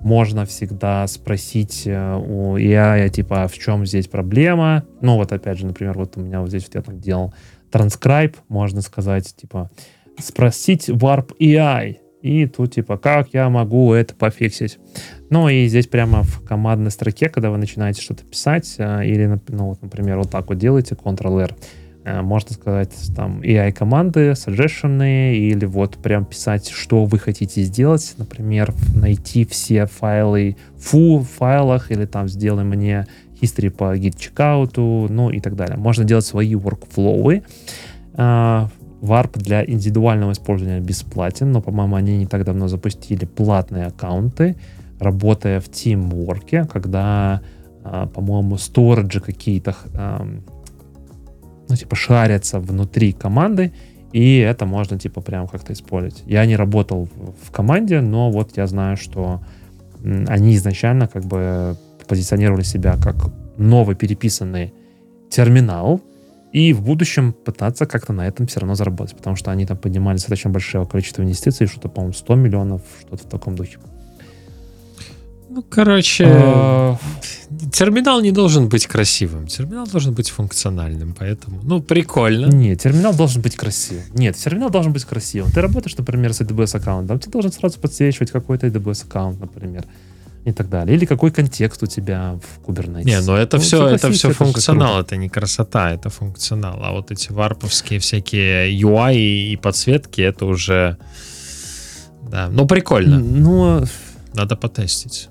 можно 0.00 0.46
всегда 0.46 1.06
спросить 1.08 1.84
у 1.86 2.56
AI, 2.56 3.08
типа, 3.08 3.44
а 3.44 3.48
в 3.48 3.54
чем 3.54 3.86
здесь 3.86 4.06
проблема. 4.06 4.84
Ну 5.00 5.16
вот 5.16 5.32
опять 5.32 5.58
же, 5.58 5.66
например, 5.66 5.94
вот 5.96 6.16
у 6.16 6.20
меня 6.20 6.40
вот 6.40 6.50
здесь 6.50 6.64
вот 6.66 6.74
я 6.74 6.82
так 6.82 7.00
делал 7.00 7.34
transcribe, 7.74 8.36
можно 8.48 8.80
сказать, 8.80 9.34
типа, 9.34 9.70
спросить 10.18 10.88
warp 10.88 11.32
AI, 11.40 11.96
и 12.22 12.46
тут 12.46 12.72
типа, 12.74 12.96
как 12.96 13.34
я 13.34 13.50
могу 13.50 13.92
это 13.92 14.14
пофиксить? 14.14 14.78
Ну 15.28 15.48
и 15.48 15.66
здесь 15.66 15.86
прямо 15.86 16.22
в 16.22 16.42
командной 16.42 16.90
строке, 16.90 17.28
когда 17.28 17.50
вы 17.50 17.58
начинаете 17.58 18.00
что-то 18.00 18.24
писать, 18.24 18.76
э, 18.78 19.04
или, 19.04 19.38
ну, 19.48 19.66
вот, 19.66 19.82
например, 19.82 20.18
вот 20.18 20.30
так 20.30 20.48
вот 20.48 20.56
делаете, 20.56 20.94
Ctrl-R, 20.94 21.54
э, 22.04 22.22
можно 22.22 22.54
сказать, 22.54 22.94
там, 23.14 23.42
AI-команды, 23.42 24.30
suggestion, 24.30 25.34
или 25.34 25.66
вот 25.66 25.96
прям 25.96 26.24
писать, 26.24 26.70
что 26.70 27.04
вы 27.04 27.18
хотите 27.18 27.62
сделать, 27.62 28.14
например, 28.16 28.72
найти 28.94 29.44
все 29.44 29.84
файлы 29.84 30.56
в 30.78 31.24
файлах, 31.24 31.90
или 31.90 32.06
там 32.06 32.28
сделай 32.28 32.64
мне 32.64 33.06
history 33.40 33.70
по 33.70 33.96
checkout, 33.96 35.08
ну 35.10 35.30
и 35.30 35.40
так 35.40 35.56
далее. 35.56 35.76
Можно 35.76 36.04
делать 36.04 36.24
свои 36.24 36.54
workflow, 36.54 37.42
Warp 39.04 39.38
для 39.38 39.64
индивидуального 39.64 40.32
использования 40.32 40.80
бесплатен, 40.80 41.52
но, 41.52 41.60
по-моему, 41.60 41.96
они 41.96 42.16
не 42.16 42.26
так 42.26 42.44
давно 42.44 42.68
запустили 42.68 43.26
платные 43.26 43.86
аккаунты, 43.86 44.56
работая 44.98 45.60
в 45.60 45.68
тимворке, 45.68 46.64
когда, 46.64 47.42
а, 47.82 48.06
по-моему, 48.06 48.56
сториджи 48.56 49.20
какие-то, 49.20 49.74
ну, 51.68 51.76
типа, 51.76 51.96
шарятся 51.96 52.60
внутри 52.60 53.12
команды, 53.12 53.72
и 54.12 54.38
это 54.38 54.64
можно, 54.64 54.98
типа, 54.98 55.20
прям 55.20 55.48
как-то 55.48 55.72
использовать. 55.72 56.22
Я 56.24 56.46
не 56.46 56.56
работал 56.56 57.08
в 57.42 57.50
команде, 57.50 58.00
но 58.00 58.30
вот 58.30 58.56
я 58.56 58.66
знаю, 58.66 58.96
что 58.96 59.40
они 60.02 60.54
изначально 60.54 61.08
как 61.08 61.24
бы 61.24 61.76
позиционировали 62.06 62.62
себя 62.62 62.96
как 62.96 63.16
новый 63.56 63.96
переписанный 63.96 64.72
терминал, 65.30 66.00
и 66.52 66.72
в 66.72 66.82
будущем 66.82 67.32
пытаться 67.32 67.84
как-то 67.84 68.12
на 68.12 68.28
этом 68.28 68.46
все 68.46 68.60
равно 68.60 68.76
заработать, 68.76 69.16
потому 69.16 69.34
что 69.34 69.50
они 69.50 69.66
там 69.66 69.76
поднимали 69.76 70.16
достаточно 70.16 70.50
большое 70.50 70.86
количество 70.86 71.22
инвестиций, 71.22 71.66
что-то, 71.66 71.88
по-моему, 71.88 72.14
100 72.14 72.34
миллионов, 72.36 72.82
что-то 73.00 73.24
в 73.24 73.28
таком 73.28 73.56
духе. 73.56 73.78
Ну, 75.50 75.64
короче, 75.68 76.24
а... 76.28 76.96
терминал 77.72 78.20
не 78.20 78.30
должен 78.32 78.68
быть 78.68 78.86
красивым. 78.86 79.46
Терминал 79.46 79.86
должен 79.86 80.12
быть 80.12 80.30
функциональным, 80.30 81.14
поэтому, 81.18 81.60
ну, 81.62 81.82
прикольно. 81.82 82.46
Нет, 82.46 82.80
терминал 82.80 83.14
должен 83.14 83.42
быть 83.42 83.56
красивым. 83.56 84.04
Нет, 84.14 84.36
терминал 84.36 84.70
должен 84.70 84.92
быть 84.92 85.04
красивым. 85.04 85.50
Ты 85.50 85.60
работаешь, 85.60 85.96
например, 85.96 86.32
с 86.32 86.40
AWS 86.40 86.76
аккаунтом, 86.76 87.18
тебе 87.18 87.32
должен 87.32 87.52
сразу 87.52 87.80
подсвечивать 87.80 88.30
какой-то 88.30 88.68
AWS 88.68 89.06
аккаунт, 89.06 89.40
например 89.40 89.84
и 90.44 90.52
так 90.52 90.68
далее. 90.68 90.96
Или 90.96 91.06
какой 91.06 91.30
контекст 91.30 91.82
у 91.82 91.86
тебя 91.86 92.38
в 92.42 92.66
Kubernetes. 92.66 93.04
Не, 93.04 93.20
ну 93.20 93.34
это 93.34 93.56
ну, 93.56 93.62
все, 93.62 93.88
это 93.88 94.10
все 94.12 94.30
функционал, 94.30 95.00
это 95.00 95.16
не 95.16 95.28
красота, 95.28 95.92
это 95.92 96.10
функционал. 96.10 96.78
А 96.82 96.92
вот 96.92 97.10
эти 97.10 97.32
варповские 97.32 97.98
всякие 97.98 98.78
UI 98.80 99.16
и 99.16 99.56
подсветки, 99.56 100.20
это 100.20 100.46
уже... 100.46 100.98
Да, 102.30 102.48
ну 102.50 102.66
прикольно. 102.66 103.18
Ну, 103.18 103.84
надо 104.34 104.56
потестить. 104.56 105.28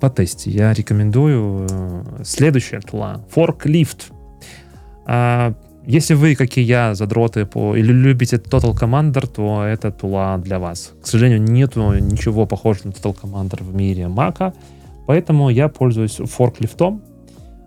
Потести. 0.00 0.48
Я 0.48 0.72
рекомендую. 0.72 1.66
Э, 1.70 2.22
следующая 2.24 2.80
тула. 2.80 3.24
Forklift. 3.34 4.12
А, 5.06 5.54
если 5.86 6.14
вы, 6.14 6.34
как 6.34 6.56
и 6.56 6.62
я, 6.62 6.94
задроты 6.94 7.44
по 7.46 7.76
или 7.76 7.92
любите 7.92 8.36
Total 8.36 8.72
Commander, 8.74 9.26
то 9.26 9.62
это 9.62 9.90
тула 9.90 10.38
для 10.38 10.58
вас. 10.58 10.92
К 11.02 11.06
сожалению, 11.06 11.42
нету 11.42 11.92
ничего 11.94 12.46
похожего 12.46 12.88
на 12.88 12.92
Total 12.92 13.16
Commander 13.20 13.62
в 13.62 13.74
мире 13.74 14.08
Мака, 14.08 14.54
поэтому 15.06 15.50
я 15.50 15.68
пользуюсь 15.68 16.16
форклифтом. 16.16 17.02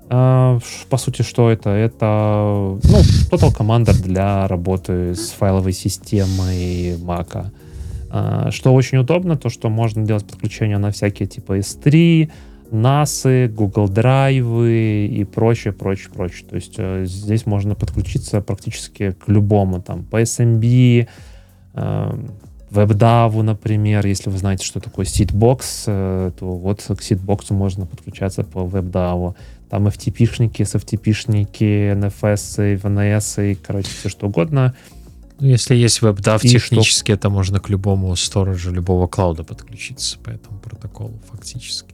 А, 0.10 0.60
по 0.90 0.98
сути, 0.98 1.22
что 1.22 1.50
это? 1.52 1.70
Это 1.70 2.80
ну, 2.84 3.00
Total 3.32 3.56
Commander 3.56 3.94
для 4.02 4.48
работы 4.48 5.14
с 5.14 5.30
файловой 5.32 5.74
системой 5.74 6.98
Мака. 7.02 7.52
А, 8.10 8.52
что 8.52 8.74
очень 8.74 8.98
удобно, 8.98 9.38
то 9.38 9.50
что 9.50 9.70
можно 9.70 10.04
делать 10.06 10.26
подключение 10.26 10.78
на 10.78 10.92
всякие 10.92 11.28
типа 11.28 11.60
S3, 11.60 12.32
NAS, 12.72 13.48
Google 13.48 13.88
драйвы 13.88 15.08
и 15.08 15.24
прочее, 15.24 15.74
прочее, 15.74 16.10
прочее. 16.14 16.46
То 16.50 16.56
есть 16.56 16.76
э, 16.78 17.06
здесь 17.06 17.46
можно 17.46 17.76
подключиться 17.76 18.42
практически 18.42 19.12
к 19.12 19.28
любому, 19.28 19.82
там, 19.82 20.04
по 20.04 20.22
SMB, 20.22 21.08
э, 21.74 22.28
WebDAV, 22.72 23.42
например, 23.44 24.06
если 24.06 24.30
вы 24.30 24.38
знаете, 24.38 24.66
что 24.66 24.80
такое 24.80 25.06
Seedbox, 25.06 25.62
э, 25.88 26.32
то 26.38 26.46
вот 26.46 26.82
к 26.82 27.02
Seedbox 27.02 27.54
можно 27.54 27.86
подключаться 27.86 28.44
по 28.44 28.60
WebDAV. 28.60 29.36
Там 29.70 29.88
FTP-шники, 29.88 30.62
SFTP-шники, 30.62 31.94
NFS, 31.94 32.80
VNS, 32.82 33.52
и, 33.52 33.56
короче, 33.56 33.90
все 33.90 34.10
что 34.10 34.28
угодно. 34.28 34.76
Ну, 35.40 35.48
если 35.48 35.76
есть 35.76 36.02
WebDAV, 36.02 36.40
и 36.44 36.50
технически 36.50 37.12
что... 37.12 37.14
это 37.14 37.30
можно 37.30 37.60
к 37.60 37.70
любому 37.70 38.16
сториджу, 38.16 38.72
любого 38.72 39.08
клауда 39.08 39.44
подключиться 39.44 40.18
по 40.20 40.30
этому 40.30 40.58
протоколу 40.60 41.14
фактически 41.32 41.87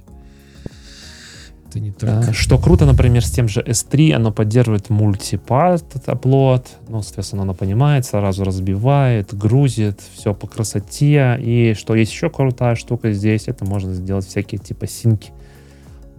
это 1.73 1.79
не 1.79 1.91
только... 1.91 2.33
Что 2.33 2.57
круто, 2.57 2.85
например, 2.85 3.25
с 3.25 3.31
тем 3.31 3.47
же 3.47 3.61
S3, 3.61 4.13
оно 4.13 4.31
поддерживает 4.31 4.89
мультипад 4.89 5.83
upload, 6.05 6.65
ну, 6.87 7.01
соответственно, 7.01 7.43
оно 7.43 7.53
понимает, 7.53 8.05
сразу 8.05 8.43
разбивает, 8.43 9.33
грузит, 9.33 9.99
все 10.13 10.33
по 10.33 10.47
красоте. 10.47 11.37
И 11.39 11.73
что 11.73 11.95
есть 11.95 12.11
еще 12.11 12.29
крутая 12.29 12.75
штука 12.75 13.11
здесь, 13.11 13.47
это 13.47 13.65
можно 13.65 13.93
сделать 13.93 14.25
всякие 14.25 14.59
типа 14.59 14.87
синки, 14.87 15.31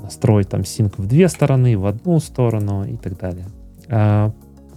настроить 0.02 0.48
там 0.48 0.64
синк 0.64 0.98
в 0.98 1.06
две 1.06 1.28
стороны, 1.28 1.78
в 1.78 1.86
одну 1.86 2.18
сторону 2.18 2.84
и 2.84 2.96
так 2.96 3.16
далее. 3.18 3.46
А, 3.88 4.32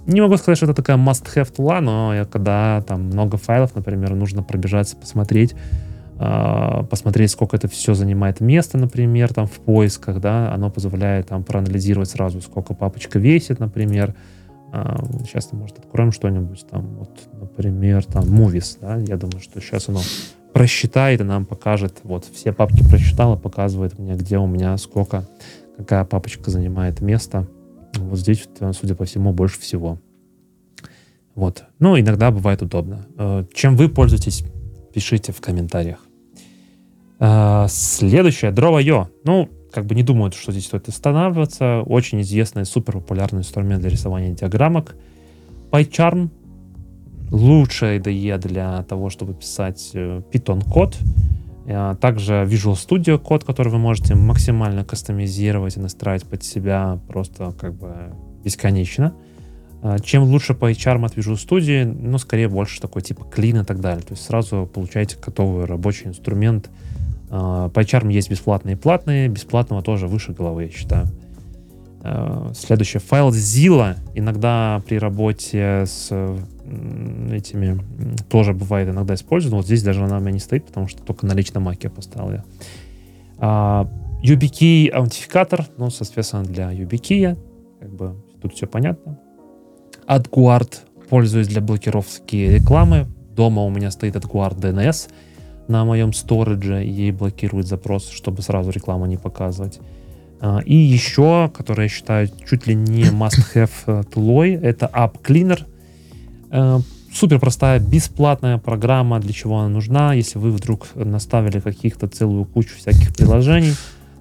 не 0.05 0.21
могу 0.21 0.37
сказать, 0.37 0.57
что 0.57 0.67
это 0.67 0.75
такая 0.75 0.97
must-have 0.97 1.53
тула, 1.53 1.81
но 1.81 2.13
когда 2.31 2.81
там 2.87 3.03
много 3.03 3.37
файлов, 3.37 3.75
например, 3.75 4.13
нужно 4.15 4.43
пробежаться, 4.43 4.95
посмотреть, 4.95 5.53
а, 5.53 5.87
посмотреть, 6.17 7.32
сколько 7.32 7.56
это 7.56 7.67
все 7.67 7.93
занимает 7.93 8.39
места, 8.39 8.77
например, 8.77 9.34
там 9.34 9.45
в 9.45 9.60
поисках, 9.60 10.19
да, 10.19 10.51
оно 10.53 10.71
позволяет 10.71 11.27
там 11.27 11.43
проанализировать 11.43 12.10
сразу, 12.10 12.41
сколько 12.41 12.73
папочка 12.73 13.19
весит, 13.19 13.60
например. 13.60 14.15
Сейчас, 15.23 15.49
а, 15.51 15.56
может, 15.56 15.80
откроем 15.80 16.12
что-нибудь 16.12 16.65
там, 16.69 16.88
вот, 16.97 17.12
например, 17.34 18.03
там, 18.03 18.23
Movies, 18.23 18.77
да, 18.82 18.97
я 18.97 19.15
думаю, 19.15 19.41
что 19.41 19.62
сейчас 19.62 19.88
оно 19.89 20.01
просчитает 20.53 21.21
и 21.21 21.23
нам 21.23 21.45
покажет, 21.45 21.99
вот, 22.03 22.25
все 22.25 22.51
папки 22.51 22.84
просчитала, 22.84 23.36
показывает 23.36 23.99
мне, 23.99 24.15
где 24.15 24.38
у 24.39 24.47
меня 24.47 24.75
сколько, 24.77 25.23
какая 25.77 26.03
папочка 26.03 26.49
занимает 26.51 26.99
место. 26.99 27.47
Вот 27.95 28.19
здесь, 28.19 28.49
судя 28.73 28.95
по 28.95 29.06
всему, 29.06 29.32
больше 29.34 29.60
всего. 29.60 29.99
Вот. 31.36 31.63
Ну, 31.77 31.99
иногда 31.99 32.32
бывает 32.32 32.63
удобно. 32.63 33.06
Э, 33.17 33.45
чем 33.53 33.75
вы 33.75 33.89
пользуетесь, 33.89 34.43
пишите 34.93 35.32
в 35.32 35.39
комментариях. 35.39 36.06
А, 37.19 37.67
следующее, 37.69 38.51
Draw.io. 38.51 39.08
Ну, 39.23 39.49
как 39.71 39.86
бы 39.86 39.95
не 39.95 40.03
думаю, 40.03 40.32
что 40.32 40.51
здесь 40.51 40.65
стоит 40.65 40.88
останавливаться. 40.88 41.82
Очень 41.82 42.21
известный, 42.21 42.65
супер 42.65 42.93
популярный 42.93 43.39
инструмент 43.39 43.82
для 43.82 43.89
рисования 43.89 44.34
диаграммок. 44.34 44.95
PyCharm 45.71 46.30
лучшая 47.32 47.99
IDE 47.99 48.38
для 48.38 48.84
того, 48.84 49.10
чтобы 49.10 49.34
писать 49.34 49.91
э, 49.93 50.21
Python 50.32 50.63
код. 50.63 50.97
А, 51.67 51.95
также 51.95 52.45
Visual 52.47 52.73
Studio 52.73 53.17
код, 53.17 53.43
который 53.43 53.69
вы 53.69 53.80
можете 53.80 54.15
максимально 54.15 54.86
кастомизировать 54.86 55.77
и 55.77 55.80
настраивать 55.80 56.25
под 56.25 56.43
себя 56.43 56.99
просто 57.08 57.53
как 57.60 57.73
бы 57.73 58.13
бесконечно. 58.43 59.13
Чем 60.03 60.23
лучше 60.23 60.53
PyCharm 60.53 61.06
от 61.06 61.17
Visual 61.17 61.36
Studio, 61.36 61.86
ну, 61.86 62.17
скорее 62.17 62.47
больше 62.47 62.82
такой 62.82 63.03
типа 63.03 63.27
clean 63.32 63.62
и 63.62 63.65
так 63.65 63.80
далее. 63.80 64.01
То 64.01 64.13
есть 64.13 64.25
сразу 64.25 64.67
получаете 64.73 65.17
готовый 65.23 65.65
рабочий 65.65 66.08
инструмент, 66.08 66.69
Uh, 67.29 67.69
PyCharm 67.71 68.11
есть 68.11 68.29
бесплатные 68.29 68.75
и 68.75 68.77
платные. 68.77 69.27
Бесплатного 69.27 69.81
тоже 69.81 70.07
выше 70.07 70.31
головы, 70.31 70.63
я 70.65 70.69
считаю. 70.69 71.07
Uh, 72.01 72.53
следующее. 72.53 73.01
Файл 73.01 73.29
Zilla. 73.29 73.97
Иногда 74.15 74.81
при 74.87 74.97
работе 74.97 75.83
с 75.85 76.09
этими 77.31 77.79
тоже 78.29 78.53
бывает 78.53 78.89
иногда 78.89 79.13
использован. 79.13 79.57
Вот 79.57 79.65
здесь 79.65 79.83
даже 79.83 80.03
она 80.03 80.17
у 80.17 80.19
меня 80.21 80.31
не 80.31 80.39
стоит, 80.39 80.65
потому 80.65 80.87
что 80.87 81.01
только 81.01 81.25
на 81.25 81.33
личном 81.33 81.63
маке 81.63 81.89
поставил 81.89 82.31
я. 82.31 82.43
Uh, 83.37 83.89
YubiKey 84.23 84.89
аутентификатор. 84.89 85.65
Ну, 85.77 85.89
соответственно, 85.89 86.43
для 86.43 86.71
YubiKey. 86.71 87.37
Как 87.79 87.89
бы 87.93 88.15
тут 88.41 88.53
все 88.53 88.67
понятно. 88.67 89.19
AdGuard. 90.07 90.77
Пользуюсь 91.09 91.47
для 91.47 91.61
блокировки 91.61 92.35
рекламы. 92.35 93.07
Дома 93.35 93.63
у 93.63 93.69
меня 93.69 93.91
стоит 93.91 94.15
AdGuard 94.15 94.59
DNS 94.59 95.09
на 95.67 95.86
моем 95.86 96.13
сторидже 96.13 96.86
и 96.86 97.12
блокирует 97.12 97.67
запрос, 97.67 98.10
чтобы 98.10 98.41
сразу 98.41 98.71
рекламу 98.71 99.06
не 99.06 99.17
показывать. 99.17 99.80
А, 100.39 100.60
и 100.60 100.75
еще, 100.75 101.49
которая 101.53 101.88
я 101.88 101.89
считаю 101.89 102.30
чуть 102.49 102.67
ли 102.67 102.75
не 102.75 103.03
must-have 103.12 103.71
э, 103.88 104.03
тулой, 104.12 104.53
это 104.53 104.89
App 104.93 105.21
Cleaner. 105.21 105.65
Э, 106.51 106.80
супер 107.13 107.39
простая, 107.39 107.80
бесплатная 107.80 108.58
программа, 108.58 109.19
для 109.19 109.34
чего 109.34 109.60
она 109.60 109.69
нужна. 109.69 110.13
Если 110.13 110.38
вы 110.38 110.51
вдруг 110.51 110.88
наставили 110.95 111.60
каких-то 111.60 112.08
целую 112.08 112.45
кучу 112.45 112.75
всяких 112.77 113.15
приложений, 113.15 113.73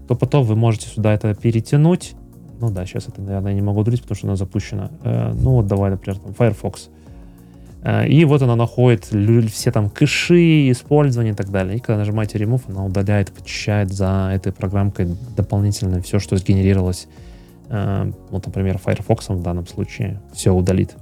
то 0.08 0.14
потом 0.14 0.44
вы 0.44 0.56
можете 0.56 0.88
сюда 0.88 1.12
это 1.12 1.34
перетянуть. 1.34 2.14
Ну 2.58 2.70
да, 2.70 2.86
сейчас 2.86 3.08
это, 3.08 3.20
наверное, 3.20 3.52
не 3.52 3.60
могу 3.60 3.80
удалить, 3.80 4.00
потому 4.00 4.16
что 4.16 4.26
она 4.28 4.36
запущена. 4.36 4.90
Э, 5.02 5.32
ну 5.34 5.52
вот 5.56 5.66
давай, 5.66 5.90
например, 5.90 6.18
там 6.18 6.34
Firefox. 6.34 6.88
Э, 7.86 8.08
и 8.08 8.24
вот 8.24 8.42
она 8.42 8.56
находит 8.56 9.04
все 9.04 9.70
там 9.70 9.88
кэши, 9.88 10.70
использование 10.72 11.32
и 11.32 11.36
так 11.36 11.50
далее. 11.50 11.76
И 11.76 11.80
когда 11.80 11.98
нажимаете 11.98 12.38
Remove, 12.38 12.62
она 12.68 12.84
удаляет, 12.84 13.30
почищает 13.30 13.92
за 13.92 14.30
этой 14.34 14.52
программкой 14.52 15.08
дополнительно 15.36 16.02
все, 16.02 16.18
что 16.18 16.36
сгенерировалось, 16.36 17.06
э, 17.68 18.12
вот, 18.30 18.44
например, 18.44 18.78
Firefox 18.78 19.28
в 19.28 19.42
данном 19.42 19.66
случае, 19.68 20.20
все 20.32 20.50
удалит. 20.50 20.96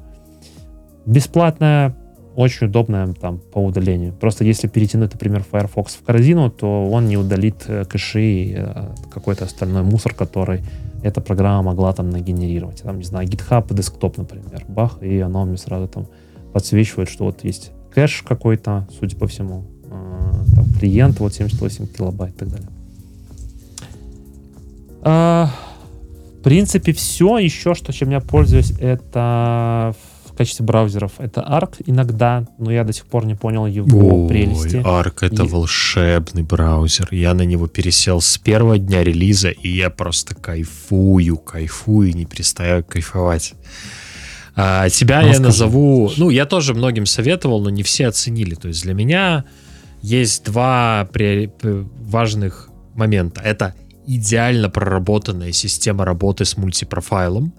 Бесплатная, 1.06 1.96
очень 2.36 2.66
удобная 2.66 3.06
там 3.14 3.38
по 3.38 3.64
удалению. 3.64 4.12
Просто 4.12 4.44
если 4.44 4.68
перетянуть, 4.68 5.12
например, 5.12 5.42
Firefox 5.42 5.94
в 5.94 6.04
корзину, 6.04 6.50
то 6.50 6.90
он 6.90 7.06
не 7.06 7.16
удалит 7.16 7.64
э, 7.66 7.84
кэши 7.86 8.20
и 8.20 8.66
какой-то 9.10 9.46
остальной 9.46 9.84
мусор, 9.84 10.12
который 10.12 10.60
эта 11.02 11.22
программа 11.22 11.62
могла 11.62 11.94
там 11.94 12.10
нагенерировать. 12.10 12.82
Там, 12.82 12.98
не 12.98 13.04
знаю, 13.04 13.26
GitHub, 13.26 13.72
десктоп, 13.72 14.18
например, 14.18 14.64
бах, 14.68 15.02
и 15.02 15.20
оно 15.20 15.46
мне 15.46 15.56
сразу 15.56 15.88
там 15.88 16.06
подсвечивает, 16.54 17.10
что 17.10 17.24
вот 17.24 17.44
есть 17.44 17.72
кэш 17.92 18.22
какой-то, 18.26 18.88
судя 18.98 19.16
по 19.16 19.26
всему, 19.26 19.64
а, 19.90 20.44
там, 20.54 20.64
клиент, 20.78 21.18
вот 21.18 21.34
78 21.34 21.88
килобайт 21.88 22.34
и 22.36 22.38
так 22.38 22.48
далее. 22.48 22.68
А, 25.02 25.50
в 26.38 26.42
принципе, 26.42 26.92
все. 26.92 27.38
Еще 27.38 27.74
что, 27.74 27.92
чем 27.92 28.10
я 28.10 28.20
пользуюсь, 28.20 28.72
это 28.78 29.94
в 30.26 30.36
качестве 30.36 30.64
браузеров. 30.64 31.12
Это 31.18 31.40
Arc 31.40 31.82
иногда, 31.86 32.46
но 32.58 32.70
я 32.70 32.84
до 32.84 32.92
сих 32.92 33.06
пор 33.06 33.26
не 33.26 33.34
понял 33.34 33.66
его 33.66 34.24
Ой, 34.24 34.28
прелести. 34.28 34.76
Arc 34.76 35.18
это 35.22 35.42
и... 35.42 35.48
волшебный 35.48 36.42
браузер. 36.42 37.08
Я 37.10 37.34
на 37.34 37.42
него 37.42 37.66
пересел 37.66 38.20
с 38.20 38.38
первого 38.38 38.78
дня 38.78 39.02
релиза, 39.02 39.50
и 39.50 39.68
я 39.68 39.90
просто 39.90 40.34
кайфую, 40.36 41.36
кайфую, 41.36 42.14
не 42.14 42.26
перестаю 42.26 42.84
кайфовать. 42.84 43.54
А, 44.56 44.88
тебя 44.88 45.18
Расскажи. 45.18 45.34
я 45.34 45.40
назову... 45.40 46.12
Ну, 46.16 46.30
я 46.30 46.46
тоже 46.46 46.74
многим 46.74 47.06
советовал, 47.06 47.60
но 47.60 47.70
не 47.70 47.82
все 47.82 48.06
оценили. 48.06 48.54
То 48.54 48.68
есть 48.68 48.82
для 48.82 48.94
меня 48.94 49.44
есть 50.02 50.44
два 50.44 51.08
важных 51.12 52.68
момента. 52.94 53.40
Это 53.40 53.74
идеально 54.06 54.70
проработанная 54.70 55.52
система 55.52 56.04
работы 56.04 56.44
с 56.44 56.56
мультипрофайлом. 56.56 57.52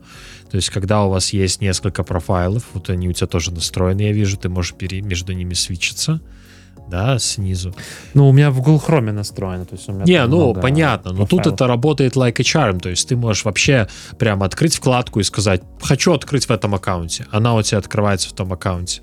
То 0.51 0.57
есть, 0.57 0.69
когда 0.69 1.03
у 1.03 1.09
вас 1.09 1.33
есть 1.33 1.59
несколько 1.59 2.03
профайлов, 2.03 2.63
вот 2.73 2.89
они 2.89 3.09
у 3.09 3.13
тебя 3.13 3.27
тоже 3.27 3.51
настроены, 3.51 4.01
я 4.01 4.11
вижу, 4.13 4.37
ты 4.37 4.47
можешь 4.47 4.73
пере... 4.73 5.01
между 5.01 5.33
ними 5.33 5.53
свечиться 5.53 6.21
да, 6.87 7.17
снизу. 7.19 7.73
Ну, 8.13 8.29
у 8.29 8.31
меня 8.31 8.51
в 8.51 8.61
Google 8.61 8.81
Chrome 8.85 9.11
настроено. 9.11 9.65
То 9.65 9.75
есть 9.75 9.89
у 9.89 9.93
меня 9.93 10.05
Не, 10.05 10.27
ну, 10.27 10.53
понятно, 10.53 11.13
но 11.13 11.25
тут 11.25 11.47
это 11.47 11.67
работает 11.67 12.15
like 12.15 12.39
a 12.39 12.43
charm, 12.43 12.79
то 12.79 12.89
есть 12.89 13.09
ты 13.09 13.15
можешь 13.15 13.45
вообще 13.45 13.87
прямо 14.17 14.45
открыть 14.45 14.75
вкладку 14.75 15.19
и 15.19 15.23
сказать, 15.23 15.61
хочу 15.81 16.13
открыть 16.13 16.45
в 16.45 16.51
этом 16.51 16.75
аккаунте. 16.75 17.25
Она 17.31 17.55
у 17.55 17.61
тебя 17.61 17.79
открывается 17.79 18.29
в 18.29 18.33
том 18.33 18.53
аккаунте. 18.53 19.01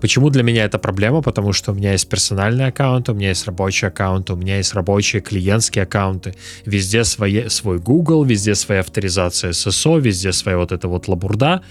Почему 0.00 0.30
для 0.30 0.42
меня 0.42 0.64
это 0.64 0.78
проблема? 0.78 1.22
Потому 1.22 1.52
что 1.52 1.72
у 1.72 1.74
меня 1.74 1.92
есть 1.92 2.08
персональный 2.08 2.66
аккаунт, 2.66 3.08
у 3.08 3.14
меня 3.14 3.30
есть 3.30 3.46
рабочий 3.46 3.88
аккаунт, 3.88 4.30
у 4.30 4.36
меня 4.36 4.58
есть 4.58 4.74
рабочие 4.74 5.20
клиентские 5.20 5.82
аккаунты. 5.82 6.34
Везде 6.64 7.04
свои, 7.04 7.48
свой 7.48 7.78
Google, 7.78 8.24
везде 8.24 8.54
своя 8.54 8.80
авторизация 8.80 9.50
SSO, 9.50 10.00
везде 10.00 10.32
своя 10.32 10.56
вот 10.58 10.72
эта 10.72 10.86
вот 10.88 11.08
лабурда. 11.08 11.62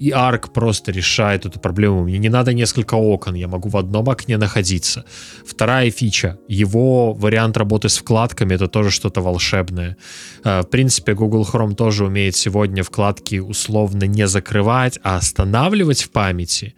И 0.00 0.10
Arc 0.10 0.50
просто 0.52 0.92
решает 0.92 1.46
эту 1.46 1.60
проблему. 1.60 2.02
Мне 2.02 2.18
не 2.18 2.28
надо 2.28 2.52
несколько 2.52 2.94
окон, 2.96 3.34
я 3.34 3.46
могу 3.46 3.68
в 3.68 3.76
одном 3.76 4.10
окне 4.10 4.38
находиться. 4.38 5.04
Вторая 5.46 5.90
фича. 5.90 6.38
Его 6.48 7.12
вариант 7.12 7.56
работы 7.56 7.88
с 7.88 7.98
вкладками— 7.98 8.54
это 8.56 8.66
тоже 8.66 8.90
что-то 8.90 9.20
волшебное. 9.20 9.96
Э, 10.44 10.62
в 10.62 10.66
принципе, 10.66 11.14
Google 11.14 11.46
Chrome 11.50 11.74
тоже 11.74 12.04
умеет 12.04 12.34
сегодня 12.34 12.82
вкладки 12.82 13.38
условно 13.38 14.04
не 14.04 14.26
закрывать, 14.26 14.98
а 15.02 15.16
останавливать 15.16 16.02
в 16.02 16.10
памяти 16.10 16.74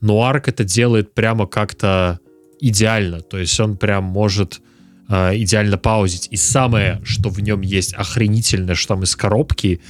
но 0.00 0.22
Арк 0.22 0.48
это 0.48 0.64
делает 0.64 1.14
прямо 1.14 1.46
как-то 1.46 2.20
идеально, 2.60 3.20
то 3.20 3.38
есть 3.38 3.58
он 3.60 3.76
прям 3.76 4.04
может 4.04 4.60
э, 5.08 5.36
идеально 5.36 5.78
паузить. 5.78 6.28
И 6.30 6.36
самое, 6.36 7.00
что 7.04 7.28
в 7.28 7.40
нем 7.40 7.60
есть 7.60 7.94
охренительное, 7.94 8.74
что 8.74 8.94
там 8.94 9.02
из 9.02 9.14
коробки, 9.16 9.80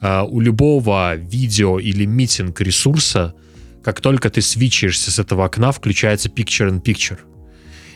э, 0.00 0.22
у 0.22 0.40
любого 0.40 1.14
видео 1.16 1.78
или 1.78 2.04
митинг 2.04 2.60
ресурса, 2.60 3.34
как 3.82 4.00
только 4.00 4.30
ты 4.30 4.42
свичаешься 4.42 5.10
с 5.10 5.18
этого 5.18 5.44
окна, 5.44 5.72
включается 5.72 6.28
Picture 6.28 6.70
in 6.70 6.82
Picture. 6.82 7.18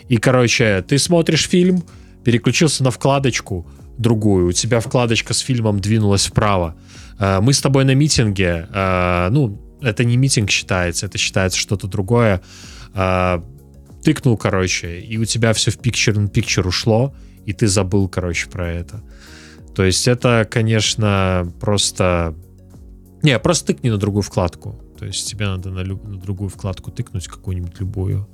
И, 0.08 0.16
короче, 0.16 0.84
ты 0.86 0.98
смотришь 0.98 1.48
фильм, 1.48 1.84
переключился 2.24 2.84
на 2.84 2.90
вкладочку 2.90 3.66
другую, 3.98 4.48
у 4.48 4.52
тебя 4.52 4.80
вкладочка 4.80 5.34
с 5.34 5.38
фильмом 5.38 5.80
двинулась 5.80 6.26
вправо. 6.26 6.76
Э, 7.18 7.40
мы 7.40 7.52
с 7.52 7.60
тобой 7.60 7.84
на 7.84 7.94
митинге, 7.94 8.68
э, 8.72 9.28
ну, 9.30 9.69
это 9.82 10.04
не 10.04 10.16
митинг 10.16 10.50
считается, 10.50 11.06
это 11.06 11.18
считается 11.18 11.58
что-то 11.58 11.86
другое. 11.86 12.40
А, 12.94 13.44
тыкнул, 14.02 14.36
короче, 14.36 15.00
и 15.00 15.18
у 15.18 15.24
тебя 15.24 15.52
все 15.52 15.70
в 15.70 15.78
picture 15.78 16.14
in 16.14 16.30
picture 16.30 16.66
ушло, 16.66 17.14
и 17.46 17.52
ты 17.52 17.68
забыл, 17.68 18.08
короче, 18.08 18.48
про 18.48 18.70
это. 18.70 19.02
То 19.74 19.84
есть 19.84 20.08
это, 20.08 20.46
конечно, 20.50 21.52
просто... 21.60 22.34
Не, 23.22 23.38
просто 23.38 23.68
тыкни 23.68 23.90
на 23.90 23.98
другую 23.98 24.22
вкладку. 24.22 24.80
То 24.98 25.06
есть 25.06 25.28
тебе 25.28 25.46
надо 25.46 25.70
на, 25.70 25.80
люб... 25.80 26.02
на 26.04 26.18
другую 26.18 26.48
вкладку 26.48 26.90
тыкнуть, 26.90 27.28
какую-нибудь 27.28 27.78
любую 27.80 28.28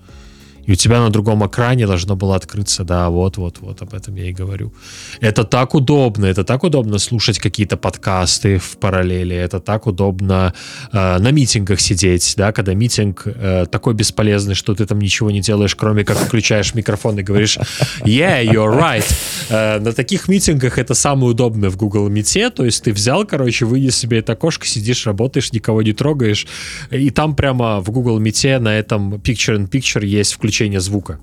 и 0.66 0.72
у 0.72 0.74
тебя 0.74 1.00
на 1.00 1.10
другом 1.10 1.46
экране 1.46 1.86
должно 1.86 2.16
было 2.16 2.36
открыться, 2.36 2.84
да, 2.84 3.08
вот-вот-вот, 3.08 3.82
об 3.82 3.94
этом 3.94 4.16
я 4.16 4.28
и 4.28 4.32
говорю. 4.32 4.72
Это 5.20 5.44
так 5.44 5.74
удобно, 5.74 6.26
это 6.26 6.44
так 6.44 6.64
удобно 6.64 6.98
слушать 6.98 7.38
какие-то 7.38 7.76
подкасты 7.76 8.58
в 8.58 8.76
параллели, 8.78 9.36
это 9.36 9.60
так 9.60 9.86
удобно 9.86 10.52
э, 10.92 11.18
на 11.18 11.30
митингах 11.30 11.80
сидеть, 11.80 12.34
да, 12.36 12.52
когда 12.52 12.74
митинг 12.74 13.22
э, 13.26 13.66
такой 13.70 13.94
бесполезный, 13.94 14.54
что 14.54 14.74
ты 14.74 14.86
там 14.86 14.98
ничего 14.98 15.30
не 15.30 15.40
делаешь, 15.40 15.74
кроме 15.74 16.04
как 16.04 16.18
включаешь 16.18 16.74
микрофон 16.74 17.18
и 17.18 17.22
говоришь 17.22 17.58
«Yeah, 18.04 18.44
you're 18.44 18.76
right». 18.76 19.06
Э, 19.48 19.78
на 19.78 19.92
таких 19.92 20.28
митингах 20.28 20.78
это 20.78 20.94
самое 20.94 21.30
удобное 21.30 21.70
в 21.70 21.76
Google 21.76 22.10
Meet, 22.10 22.50
то 22.50 22.64
есть 22.64 22.82
ты 22.82 22.92
взял, 22.92 23.24
короче, 23.24 23.64
вынес 23.64 23.96
себе 23.96 24.18
это 24.18 24.32
окошко, 24.32 24.66
сидишь, 24.66 25.06
работаешь, 25.06 25.52
никого 25.52 25.82
не 25.82 25.92
трогаешь, 25.92 26.46
и 26.90 27.10
там 27.10 27.36
прямо 27.36 27.80
в 27.80 27.90
Google 27.90 28.20
Meet 28.20 28.58
на 28.58 28.76
этом 28.76 29.14
Picture-in-Picture 29.14 30.04
есть 30.04 30.32
включение 30.32 30.55
включения 30.56 30.80
звука. 30.80 31.18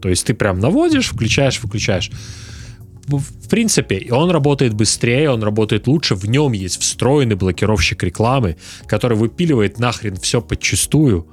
То 0.00 0.08
есть 0.08 0.26
ты 0.26 0.34
прям 0.34 0.60
наводишь, 0.60 1.08
включаешь, 1.08 1.60
выключаешь. 1.60 2.10
В 3.08 3.48
принципе, 3.48 4.08
он 4.12 4.30
работает 4.30 4.74
быстрее, 4.74 5.30
он 5.30 5.42
работает 5.42 5.86
лучше, 5.86 6.14
в 6.14 6.28
нем 6.28 6.52
есть 6.52 6.80
встроенный 6.80 7.36
блокировщик 7.36 8.02
рекламы, 8.02 8.56
который 8.86 9.16
выпиливает 9.16 9.78
нахрен 9.78 10.16
все 10.16 10.40
подчистую. 10.40 11.26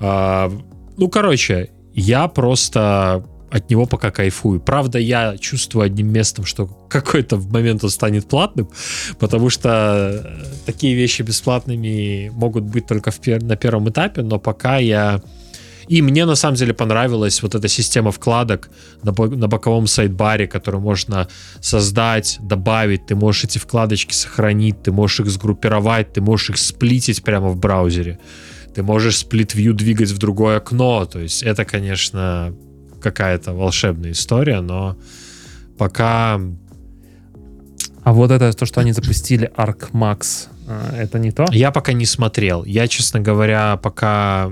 А, 0.00 0.50
ну, 0.96 1.08
короче, 1.08 1.70
я 1.94 2.28
просто 2.28 3.24
от 3.50 3.70
него 3.70 3.86
пока 3.86 4.10
кайфую. 4.10 4.60
Правда, 4.60 4.98
я 4.98 5.36
чувствую 5.38 5.84
одним 5.84 6.12
местом, 6.12 6.44
что 6.44 6.66
какой-то 6.88 7.36
в 7.36 7.52
момент 7.52 7.84
он 7.84 7.90
станет 7.90 8.28
платным, 8.28 8.68
потому 9.18 9.50
что 9.50 10.22
э, 10.24 10.44
такие 10.66 10.94
вещи 10.94 11.22
бесплатными 11.22 12.30
могут 12.34 12.64
быть 12.64 12.86
только 12.86 13.10
в 13.10 13.20
пер- 13.20 13.44
на 13.44 13.56
первом 13.56 13.88
этапе, 13.88 14.22
но 14.22 14.38
пока 14.38 14.78
я 14.78 15.22
и 15.88 16.02
мне 16.02 16.26
на 16.26 16.34
самом 16.34 16.56
деле 16.56 16.74
понравилась 16.74 17.42
вот 17.42 17.54
эта 17.54 17.68
система 17.68 18.10
вкладок 18.10 18.70
на, 19.02 19.12
на 19.12 19.48
боковом 19.48 19.86
сайт-баре, 19.86 20.46
которую 20.46 20.82
можно 20.82 21.28
создать, 21.60 22.38
добавить. 22.40 23.06
Ты 23.06 23.14
можешь 23.14 23.44
эти 23.44 23.58
вкладочки 23.58 24.12
сохранить, 24.12 24.82
ты 24.82 24.92
можешь 24.92 25.20
их 25.20 25.30
сгруппировать, 25.30 26.12
ты 26.12 26.20
можешь 26.20 26.50
их 26.50 26.58
сплитить 26.58 27.22
прямо 27.22 27.48
в 27.48 27.56
браузере. 27.56 28.18
Ты 28.74 28.82
можешь 28.82 29.16
сплит-вью 29.16 29.72
двигать 29.72 30.10
в 30.10 30.18
другое 30.18 30.58
окно. 30.58 31.06
То 31.06 31.20
есть 31.20 31.42
это, 31.42 31.64
конечно, 31.64 32.54
какая-то 33.00 33.54
волшебная 33.54 34.12
история, 34.12 34.60
но 34.60 34.96
пока... 35.78 36.40
А 38.04 38.12
вот 38.12 38.30
это 38.30 38.52
то, 38.52 38.66
что 38.66 38.80
они 38.80 38.92
запустили 38.92 39.50
Arc 39.56 39.90
Max, 39.92 40.48
э, 40.66 41.02
это 41.02 41.18
не 41.18 41.30
то? 41.30 41.46
Я 41.50 41.70
пока 41.70 41.92
не 41.92 42.06
смотрел. 42.06 42.64
Я, 42.64 42.88
честно 42.88 43.20
говоря, 43.20 43.76
пока 43.76 44.50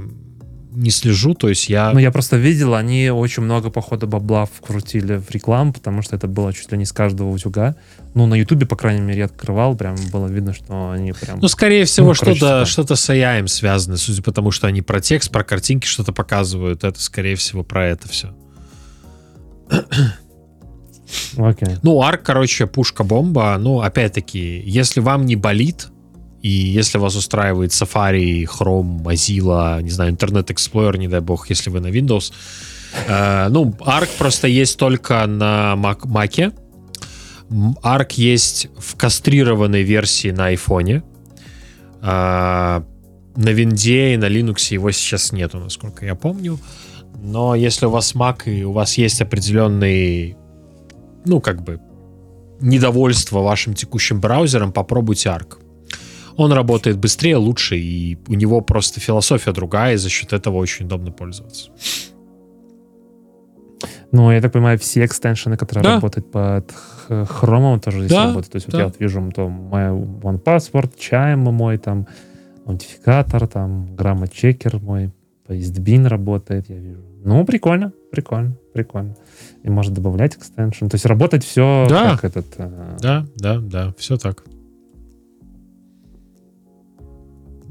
не 0.76 0.90
слежу, 0.90 1.34
то 1.34 1.48
есть 1.48 1.68
я... 1.68 1.90
Ну, 1.92 1.98
я 1.98 2.10
просто 2.10 2.36
видел, 2.36 2.74
они 2.74 3.08
очень 3.08 3.42
много, 3.42 3.70
походу, 3.70 4.06
бабла 4.06 4.44
вкрутили 4.44 5.16
в 5.16 5.30
рекламу, 5.30 5.72
потому 5.72 6.02
что 6.02 6.16
это 6.16 6.28
было 6.28 6.52
чуть 6.52 6.70
ли 6.70 6.78
не 6.78 6.84
с 6.84 6.92
каждого 6.92 7.30
утюга. 7.30 7.76
Ну, 8.14 8.26
на 8.26 8.34
Ютубе, 8.34 8.66
по 8.66 8.76
крайней 8.76 9.00
мере, 9.00 9.20
я 9.20 9.24
открывал, 9.24 9.74
прям 9.74 9.96
было 10.12 10.26
видно, 10.26 10.52
что 10.52 10.90
они 10.90 11.12
прям... 11.12 11.40
Ну, 11.40 11.48
скорее 11.48 11.86
всего, 11.86 12.08
ну, 12.08 12.14
что-то 12.14 12.66
что 12.66 12.94
с 12.94 13.10
AI 13.10 13.46
связано, 13.48 13.96
судя 13.96 14.22
по 14.22 14.32
тому, 14.32 14.50
что 14.50 14.66
они 14.66 14.82
про 14.82 15.00
текст, 15.00 15.30
про 15.30 15.44
картинки 15.44 15.86
что-то 15.86 16.12
показывают, 16.12 16.84
это, 16.84 17.00
скорее 17.00 17.36
всего, 17.36 17.64
про 17.64 17.86
это 17.86 18.08
все. 18.08 18.34
Окей. 21.38 21.68
Okay. 21.68 21.78
Ну, 21.82 22.02
арк, 22.02 22.22
короче, 22.22 22.66
пушка-бомба. 22.66 23.56
Ну, 23.58 23.80
опять-таки, 23.80 24.62
если 24.64 25.00
вам 25.00 25.24
не 25.24 25.36
болит, 25.36 25.88
и 26.46 26.78
если 26.78 26.98
вас 26.98 27.16
устраивает 27.16 27.72
Safari, 27.72 28.44
Chrome, 28.44 29.02
Mozilla, 29.02 29.82
не 29.82 29.90
знаю, 29.90 30.12
Internet 30.12 30.46
Explorer, 30.46 30.96
не 30.96 31.08
дай 31.08 31.20
бог, 31.20 31.50
если 31.50 31.70
вы 31.70 31.80
на 31.80 31.88
Windows, 31.88 32.32
э, 33.08 33.48
ну, 33.48 33.74
Arc 33.80 34.08
просто 34.16 34.46
есть 34.46 34.78
только 34.78 35.26
на 35.26 35.74
Mac. 35.76 36.02
Mac. 36.06 36.52
Arc 37.82 38.12
есть 38.14 38.68
в 38.78 38.94
кастрированной 38.96 39.82
версии 39.82 40.30
на 40.30 40.54
iPhone. 40.54 41.02
Э, 42.02 42.82
на 43.36 43.50
Винде 43.50 44.14
и 44.14 44.16
на 44.16 44.26
Linux 44.28 44.72
его 44.72 44.92
сейчас 44.92 45.32
нету, 45.32 45.58
насколько 45.58 46.06
я 46.06 46.14
помню. 46.14 46.60
Но 47.18 47.56
если 47.56 47.86
у 47.86 47.90
вас 47.90 48.14
Mac 48.14 48.44
и 48.44 48.62
у 48.62 48.70
вас 48.70 48.98
есть 48.98 49.20
определенный, 49.20 50.36
ну, 51.24 51.40
как 51.40 51.64
бы, 51.64 51.80
недовольство 52.60 53.40
вашим 53.40 53.74
текущим 53.74 54.20
браузером, 54.20 54.70
попробуйте 54.72 55.30
Arc 55.30 55.65
он 56.36 56.52
работает 56.52 56.98
быстрее, 56.98 57.36
лучше, 57.36 57.76
и 57.76 58.18
у 58.28 58.34
него 58.34 58.60
просто 58.60 59.00
философия 59.00 59.52
другая, 59.52 59.94
и 59.94 59.96
за 59.96 60.08
счет 60.08 60.32
этого 60.32 60.56
очень 60.56 60.86
удобно 60.86 61.12
пользоваться. 61.12 61.70
Ну, 64.12 64.30
я 64.30 64.40
так 64.40 64.52
понимаю, 64.52 64.78
все 64.78 65.04
экстеншены, 65.04 65.56
которые 65.56 65.84
да. 65.84 65.94
работают 65.94 66.30
под 66.30 66.72
хромом, 67.28 67.80
тоже 67.80 67.98
здесь 67.98 68.10
да, 68.10 68.26
работают. 68.26 68.52
То 68.52 68.56
есть 68.56 68.68
да. 68.68 68.72
вот 68.72 68.78
я 68.78 68.86
вот 68.86 69.00
вижу 69.00 69.32
то 69.34 69.48
мой 69.48 69.82
OnePassword, 69.82 70.92
Chime 70.98 71.50
мой, 71.50 71.78
там, 71.78 72.06
аутентификатор, 72.64 73.46
там, 73.48 73.94
грамма 73.94 74.28
чекер 74.28 74.78
мой, 74.80 75.10
PasteBin 75.48 76.06
работает, 76.08 76.68
я 76.68 76.76
вижу. 76.76 77.02
Ну, 77.24 77.44
прикольно, 77.44 77.92
прикольно, 78.10 78.56
прикольно. 78.72 79.16
И 79.62 79.70
может 79.70 79.92
добавлять 79.92 80.36
экстеншн. 80.36 80.86
То 80.86 80.94
есть 80.94 81.06
работать 81.06 81.44
все 81.44 81.86
да. 81.88 82.12
как 82.12 82.24
этот... 82.24 82.46
Э... 82.58 82.96
Да, 83.00 83.26
да, 83.36 83.58
да, 83.58 83.94
все 83.98 84.16
так. 84.16 84.44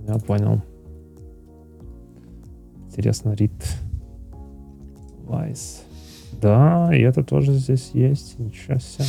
Я 0.07 0.15
понял. 0.19 0.61
Интересно, 2.87 3.33
Рид 3.33 3.51
Вайс. 5.23 5.81
Да, 6.41 6.89
и 6.93 7.01
это 7.01 7.23
тоже 7.23 7.53
здесь 7.53 7.91
есть. 7.93 8.37
Ничего 8.39 8.79
себе. 8.79 9.05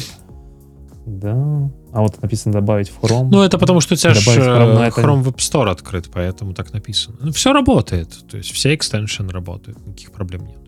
Да. 1.07 1.71
А 1.93 2.01
вот 2.01 2.21
написано 2.21 2.53
добавить 2.53 2.89
в 2.89 3.01
Chrome. 3.01 3.29
Ну, 3.31 3.43
это 3.43 3.59
потому 3.59 3.81
что 3.81 3.95
у 3.95 3.97
тебя 3.97 4.13
же 4.13 4.21
Chrome, 4.29 4.81
это... 4.81 5.01
Chrome 5.01 5.23
Web 5.23 5.37
Store 5.37 5.71
открыт, 5.71 6.11
поэтому 6.13 6.53
так 6.53 6.73
написано. 6.73 7.17
Ну, 7.21 7.33
все 7.33 7.53
работает. 7.53 8.09
То 8.29 8.37
есть 8.39 8.51
все 8.51 8.75
экстеншн 8.75 9.29
работают, 9.29 9.79
никаких 9.87 10.11
проблем 10.11 10.47
нет. 10.47 10.59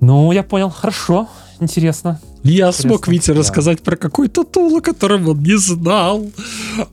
Ну, 0.00 0.32
я 0.32 0.42
понял, 0.42 0.70
хорошо, 0.70 1.28
интересно. 1.60 2.20
Я 2.42 2.72
смог 2.72 3.08
Вите 3.08 3.32
да. 3.32 3.40
рассказать 3.40 3.82
про 3.82 3.96
какой-то 3.96 4.44
тул, 4.44 4.76
о 4.76 4.80
котором 4.80 5.28
он 5.28 5.42
не 5.42 5.56
знал. 5.56 6.26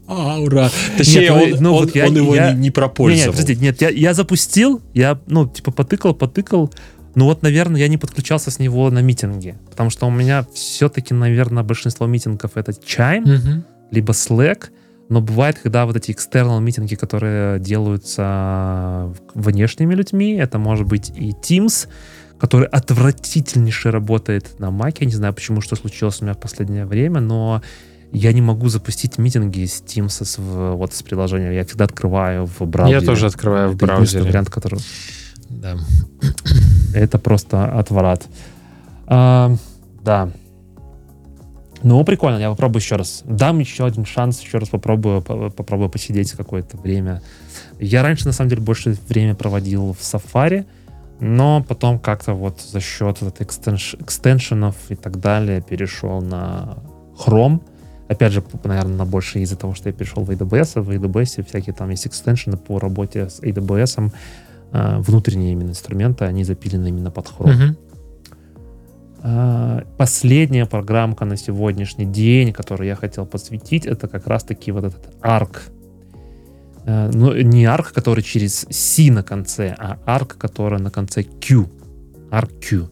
Аура. 0.07 0.69
Точнее, 0.97 1.29
нет, 1.29 1.32
ну, 1.32 1.43
он, 1.43 1.63
ну, 1.63 1.73
он, 1.73 1.86
вот 1.86 1.95
я, 1.95 2.07
он 2.07 2.15
его 2.15 2.36
я, 2.36 2.51
не, 2.53 2.59
не 2.59 2.71
пропользовал. 2.71 3.17
Нет, 3.17 3.25
нет, 3.27 3.36
подождите, 3.36 3.61
нет, 3.61 3.82
я, 3.82 3.89
я 3.89 4.13
запустил, 4.13 4.82
я, 4.93 5.19
ну, 5.27 5.47
типа, 5.47 5.71
потыкал, 5.71 6.13
потыкал, 6.13 6.71
ну 7.15 7.25
вот, 7.25 7.41
наверное, 7.41 7.82
я 7.82 7.88
не 7.88 7.97
подключался 7.97 8.51
с 8.51 8.59
него 8.59 8.89
на 8.89 9.01
митинги, 9.01 9.55
потому 9.69 9.89
что 9.89 10.07
у 10.07 10.11
меня 10.11 10.45
все-таки, 10.53 11.13
наверное, 11.13 11.63
большинство 11.63 12.07
митингов 12.07 12.51
это 12.55 12.71
Chime, 12.71 13.23
угу. 13.23 13.63
либо 13.91 14.13
Slack, 14.13 14.69
но 15.09 15.19
бывает, 15.19 15.59
когда 15.61 15.86
вот 15.86 15.97
эти 15.97 16.11
external 16.11 16.61
митинги, 16.61 16.95
которые 16.95 17.59
делаются 17.59 19.13
внешними 19.34 19.93
людьми, 19.93 20.36
это 20.36 20.57
может 20.57 20.88
быть 20.88 21.09
и 21.09 21.32
Teams, 21.32 21.89
который 22.39 22.67
отвратительнейше 22.67 23.91
работает 23.91 24.57
на 24.59 24.69
Mac. 24.69 24.97
Я 24.99 25.05
не 25.05 25.13
знаю, 25.13 25.34
почему, 25.34 25.59
что 25.61 25.75
случилось 25.75 26.21
у 26.21 26.23
меня 26.23 26.34
в 26.34 26.39
последнее 26.39 26.86
время, 26.86 27.19
но 27.19 27.61
я 28.12 28.34
не 28.34 28.41
могу 28.41 28.68
запустить 28.70 29.18
митинги 29.18 29.66
с 29.66 29.82
Teams 29.82 30.26
с, 30.26 30.38
вот 30.38 30.93
с 30.93 31.01
приложения. 31.01 31.51
Я 31.51 31.66
всегда 31.66 31.86
открываю 31.86 32.45
в 32.45 32.62
браузере. 32.62 32.99
Я 32.99 33.05
тоже 33.05 33.28
открываю 33.28 33.72
в 33.72 33.76
браузере. 33.76 34.24
вариант, 34.26 34.49
который... 34.49 34.80
Да. 35.49 35.78
Это 36.93 37.20
просто 37.20 37.66
отворот. 37.78 38.24
А, 39.07 39.55
да. 40.03 40.30
Ну, 41.84 42.03
прикольно, 42.03 42.38
я 42.38 42.49
попробую 42.49 42.82
еще 42.82 42.95
раз. 42.95 43.24
Дам 43.26 43.59
еще 43.59 43.86
один 43.86 44.05
шанс, 44.05 44.41
еще 44.41 44.59
раз 44.59 44.70
попробую, 44.70 45.22
попробую 45.22 45.89
посидеть 45.89 46.32
какое-то 46.34 46.78
время. 46.78 47.22
Я 47.80 48.03
раньше, 48.03 48.26
на 48.26 48.34
самом 48.34 48.49
деле, 48.49 48.62
больше 48.62 48.95
время 49.07 49.36
проводил 49.36 49.93
в 49.93 49.99
Safari, 49.99 50.66
но 51.20 51.66
потом 51.68 51.99
как-то 51.99 52.34
вот 52.34 52.62
за 52.62 52.80
счет 52.80 53.22
вот 53.22 53.41
экстенш, 53.41 53.95
экстеншенов 53.95 54.76
и 54.89 54.95
так 54.95 55.20
далее 55.20 55.62
перешел 55.62 56.22
на 56.22 56.78
Chrome. 57.18 57.62
Опять 58.12 58.34
же, 58.34 58.43
наверное, 58.64 58.97
на 58.97 59.05
больше 59.05 59.39
из-за 59.39 59.55
того, 59.55 59.74
что 59.74 59.89
я 59.89 59.93
перешел 59.93 60.24
в 60.24 60.30
AWS. 60.30 60.82
В 60.82 60.89
AWS 60.89 61.45
всякие 61.47 61.74
там 61.74 61.89
есть 61.89 62.07
экстеншены 62.07 62.57
по 62.57 62.80
работе 62.80 63.30
с 63.30 63.39
AWS. 63.39 64.12
Э, 64.74 64.99
внутренние 64.99 65.53
именно 65.53 65.70
инструменты, 65.70 66.26
они 66.26 66.43
запилены 66.43 66.88
именно 66.89 67.12
под 67.12 67.28
Chrome. 67.28 67.57
Uh-huh. 67.57 67.76
Последняя 69.97 70.66
программка 70.66 71.26
на 71.26 71.38
сегодняшний 71.38 72.05
день, 72.05 72.51
которую 72.53 72.88
я 72.88 72.95
хотел 72.95 73.28
посвятить, 73.28 73.86
это 73.86 74.07
как 74.07 74.26
раз-таки 74.26 74.72
вот 74.72 74.84
этот 74.84 75.14
ARC 75.22 75.59
Э, 76.86 77.12
ну, 77.14 77.34
не 77.34 77.66
арк, 77.66 77.93
который 77.93 78.24
через 78.24 78.66
C 78.70 79.12
на 79.12 79.24
конце, 79.24 79.76
а 79.78 79.97
арк, 80.05 80.38
которая 80.38 80.80
на 80.80 80.91
конце 80.91 81.24
Q. 81.24 81.68
ARQ. 82.32 82.88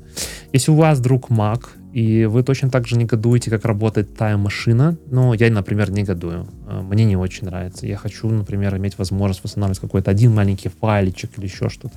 Если 0.54 0.72
у 0.72 0.76
вас 0.76 1.00
друг 1.00 1.30
Mac, 1.30 1.64
и 2.00 2.26
вы 2.28 2.44
точно 2.44 2.70
так 2.70 2.88
же 2.88 2.98
негодуете, 2.98 3.52
как 3.52 3.66
работает 3.66 4.16
тайм-машина, 4.16 4.96
ну, 5.12 5.34
я, 5.34 5.52
например, 5.52 5.92
негодую. 5.92 6.48
Э, 6.66 6.82
мне 6.82 7.04
не 7.04 7.18
очень 7.18 7.48
нравится. 7.48 7.86
Я 7.86 7.98
хочу, 7.98 8.30
например, 8.30 8.78
иметь 8.78 8.98
возможность 8.98 9.44
восстанавливать 9.44 9.80
какой-то 9.80 10.10
один 10.10 10.34
маленький 10.34 10.70
файличек 10.70 11.38
или 11.38 11.48
еще 11.48 11.68
что-то. 11.68 11.94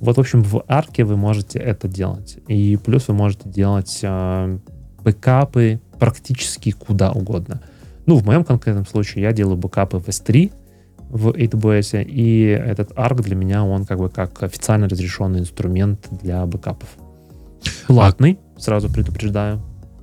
Вот, 0.00 0.16
в 0.16 0.20
общем, 0.20 0.42
в 0.42 0.64
арке 0.66 1.04
вы 1.04 1.18
можете 1.18 1.58
это 1.58 1.88
делать. 1.88 2.38
И 2.48 2.78
плюс 2.82 3.08
вы 3.08 3.14
можете 3.14 3.50
делать 3.50 4.00
э, 4.02 4.58
бэкапы 5.02 5.78
практически 5.98 6.70
куда 6.70 7.12
угодно. 7.12 7.60
Ну, 8.06 8.16
в 8.16 8.24
моем 8.24 8.44
конкретном 8.44 8.86
случае 8.86 9.24
я 9.24 9.32
делаю 9.32 9.58
бэкапы 9.58 9.98
в 9.98 10.08
S3, 10.08 10.52
в 11.10 11.28
AWS, 11.28 12.02
и 12.02 12.44
этот 12.46 12.92
ARC 12.92 13.22
для 13.22 13.36
меня, 13.36 13.62
он 13.62 13.84
как 13.84 13.98
бы 13.98 14.08
как 14.08 14.42
официально 14.42 14.88
разрешенный 14.88 15.40
инструмент 15.40 16.08
для 16.22 16.46
бэкапов. 16.46 16.88
Платный, 17.86 18.38
а... 18.40 18.43
сразу 18.58 18.88
предупреждаю, 18.88 19.60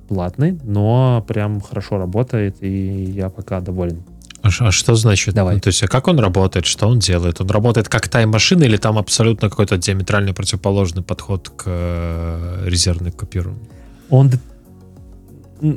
платный, 0.08 0.58
но 0.64 1.24
прям 1.26 1.60
хорошо 1.60 1.98
работает, 1.98 2.56
и 2.60 3.04
я 3.04 3.28
пока 3.28 3.60
доволен. 3.60 4.02
А, 4.42 4.48
а 4.58 4.72
что 4.72 4.94
значит? 4.94 5.34
Давай. 5.34 5.54
Ну, 5.54 5.60
то 5.60 5.68
есть, 5.68 5.82
а 5.82 5.88
как 5.88 6.08
он 6.08 6.18
работает? 6.18 6.66
Что 6.66 6.88
он 6.88 6.98
делает? 6.98 7.40
Он 7.40 7.48
работает 7.48 7.88
как 7.88 8.08
тайм-машина 8.08 8.64
или 8.64 8.76
там 8.76 8.98
абсолютно 8.98 9.48
какой-то 9.48 9.78
диаметрально 9.78 10.34
противоположный 10.34 11.02
подход 11.02 11.48
к 11.48 11.64
э, 11.66 12.64
резервной 12.66 13.12
копированию? 13.12 13.68
Он 14.10 14.30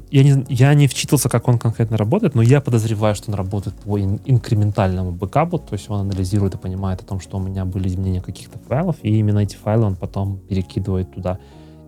я 0.10 0.24
не, 0.24 0.46
я 0.50 0.74
не 0.74 0.88
вчитался, 0.88 1.30
как 1.30 1.48
он 1.48 1.60
конкретно 1.60 1.96
работает, 1.96 2.34
но 2.34 2.42
я 2.42 2.60
подозреваю, 2.60 3.14
что 3.14 3.30
он 3.30 3.36
работает 3.36 3.76
по 3.76 4.00
ин- 4.00 4.20
инкрементальному 4.26 5.12
бэкапу, 5.12 5.60
то 5.60 5.74
есть 5.74 5.92
он 5.92 6.02
анализирует 6.02 6.56
и 6.56 6.58
понимает 6.58 7.02
о 7.02 7.06
том, 7.06 7.20
что 7.20 7.38
у 7.38 7.40
меня 7.40 7.66
были 7.66 7.88
изменения 7.88 8.22
каких-то 8.22 8.58
файлов, 8.68 8.96
и 9.04 9.16
именно 9.16 9.40
эти 9.40 9.56
файлы 9.56 9.86
он 9.86 9.96
потом 9.96 10.40
перекидывает 10.40 11.14
туда. 11.14 11.38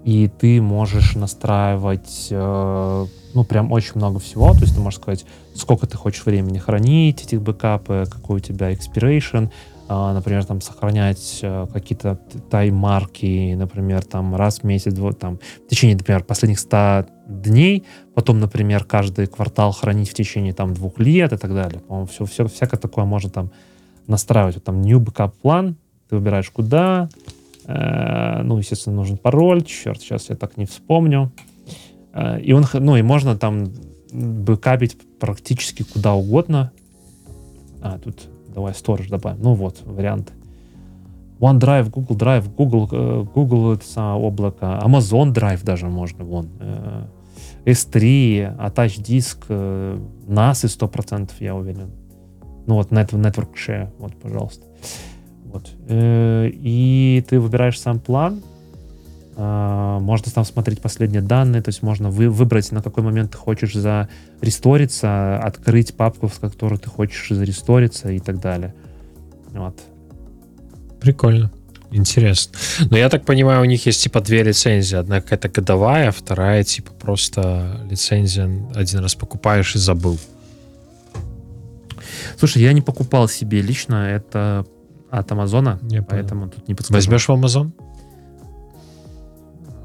И 0.08 0.30
ты 0.30 0.62
можешь 0.62 1.16
настраивать, 1.16 2.30
э, 2.32 3.06
ну, 3.34 3.44
прям 3.44 3.74
очень 3.74 3.92
много 3.96 4.20
всего, 4.20 4.54
то 4.54 4.62
есть 4.62 4.74
ты 4.74 4.80
можешь 4.80 5.02
сказать, 5.02 5.26
сколько 5.54 5.86
ты 5.86 5.98
хочешь 5.98 6.26
времени 6.26 6.60
хранить 6.60 7.26
эти 7.26 7.36
бэкапы, 7.36 8.06
какой 8.10 8.38
у 8.38 8.40
тебя 8.40 8.72
expiration, 8.72 9.52
а, 9.90 10.14
например, 10.14 10.46
там 10.46 10.62
сохранять 10.62 11.40
э, 11.42 11.68
какие-то 11.74 12.22
тайм-марки, 12.50 13.54
например, 13.56 14.06
там 14.06 14.34
раз 14.34 14.60
в 14.60 14.64
месяц, 14.64 14.96
там, 15.20 15.40
в 15.66 15.70
течение, 15.70 15.98
например, 15.98 16.24
последних 16.24 16.60
100 16.60 17.08
дней, 17.28 17.84
потом, 18.16 18.40
например, 18.40 18.86
каждый 18.86 19.28
квартал 19.28 19.74
хранить 19.74 20.10
в 20.10 20.14
течение 20.14 20.54
там 20.54 20.74
двух 20.74 21.00
лет 21.00 21.34
и 21.34 21.38
так 21.38 21.54
далее. 21.54 21.82
По-моему, 21.82 22.08
все, 22.08 22.24
все, 22.24 22.48
всякое 22.48 22.78
такое 22.78 23.04
можно 23.04 23.30
там 23.30 23.52
настраивать. 24.08 24.56
Вот 24.56 24.64
там 24.64 24.82
new 24.82 25.02
backup 25.02 25.34
план, 25.42 25.76
ты 26.08 26.16
выбираешь 26.16 26.50
куда, 26.50 27.10
э, 27.14 27.37
ну, 27.68 28.58
естественно, 28.58 28.96
нужен 28.96 29.18
пароль, 29.18 29.62
черт, 29.64 30.00
сейчас 30.00 30.30
я 30.30 30.36
так 30.36 30.56
не 30.58 30.66
вспомню. 30.66 31.32
Э, 32.14 32.40
и 32.40 32.54
он, 32.54 32.66
ну, 32.74 32.96
и 32.96 33.02
можно 33.02 33.38
там 33.38 33.72
бэкапить 34.12 34.98
практически 35.20 35.84
куда 35.84 36.14
угодно. 36.14 36.72
А, 37.82 38.00
тут 38.00 38.30
Давай 38.58 38.74
Storage 38.74 39.10
добавим. 39.10 39.38
Ну 39.44 39.54
вот, 39.54 39.84
варианты. 39.86 40.34
OneDrive, 41.40 41.92
Google 41.92 42.16
Drive, 42.16 42.56
Google, 42.56 42.90
э, 42.92 43.26
Google 43.36 43.74
это 43.74 43.86
самое 43.86 44.20
облако, 44.20 44.82
Amazon 44.84 45.32
Drive 45.32 45.64
даже 45.64 45.86
можно, 45.86 46.26
вон. 46.26 46.50
Э, 46.60 47.06
S3, 47.66 48.58
Attach 48.58 49.00
диск, 49.00 49.46
э, 49.50 50.00
NAS 50.28 50.66
100%, 50.66 51.30
я 51.40 51.54
уверен. 51.54 51.92
Ну 52.66 52.76
вот 52.76 52.92
Network 52.92 53.54
Share, 53.54 53.90
вот, 54.00 54.16
пожалуйста. 54.20 54.66
Вот. 55.52 55.70
И 55.90 57.26
ты 57.30 57.40
выбираешь 57.40 57.80
сам 57.80 58.00
план, 58.00 58.42
а, 59.40 60.00
можно 60.00 60.32
там 60.32 60.44
смотреть 60.46 60.82
последние 60.82 61.22
данные, 61.22 61.62
то 61.62 61.70
есть 61.70 61.84
можно 61.84 62.10
вы, 62.10 62.28
выбрать, 62.28 62.72
на 62.72 62.82
какой 62.82 63.04
момент 63.04 63.32
ты 63.32 63.38
хочешь 63.38 63.74
заресториться, 63.74 65.38
открыть 65.38 65.94
папку, 65.96 66.28
в 66.28 66.40
которую 66.40 66.80
ты 66.80 66.90
хочешь 66.90 67.30
заресториться 67.30 68.10
и 68.10 68.20
так 68.20 68.42
далее. 68.42 68.74
Вот. 69.52 69.80
Прикольно. 71.00 71.52
Интересно. 71.92 72.58
Но 72.90 72.98
я 72.98 73.10
так 73.10 73.26
понимаю, 73.26 73.62
у 73.62 73.66
них 73.66 73.86
есть 73.86 74.02
типа 74.02 74.22
две 74.22 74.42
лицензии. 74.42 74.98
Одна 74.98 75.22
какая-то 75.22 75.50
годовая, 75.50 76.12
вторая 76.12 76.64
типа 76.64 76.92
просто 76.94 77.86
лицензия 77.90 78.50
один 78.74 79.00
раз 79.00 79.14
покупаешь 79.14 79.76
и 79.76 79.80
забыл. 79.80 80.18
Слушай, 82.40 82.64
я 82.64 82.74
не 82.74 82.82
покупал 82.82 83.30
себе 83.30 83.62
лично, 83.62 84.10
это 84.10 84.66
от 85.10 85.32
Амазона, 85.32 85.80
поэтому 86.08 86.50
тут 86.50 86.68
не 86.68 86.76
подскажу. 86.76 86.98
Возьмешь 86.98 87.28
в 87.28 87.32
Амазон? 87.32 87.74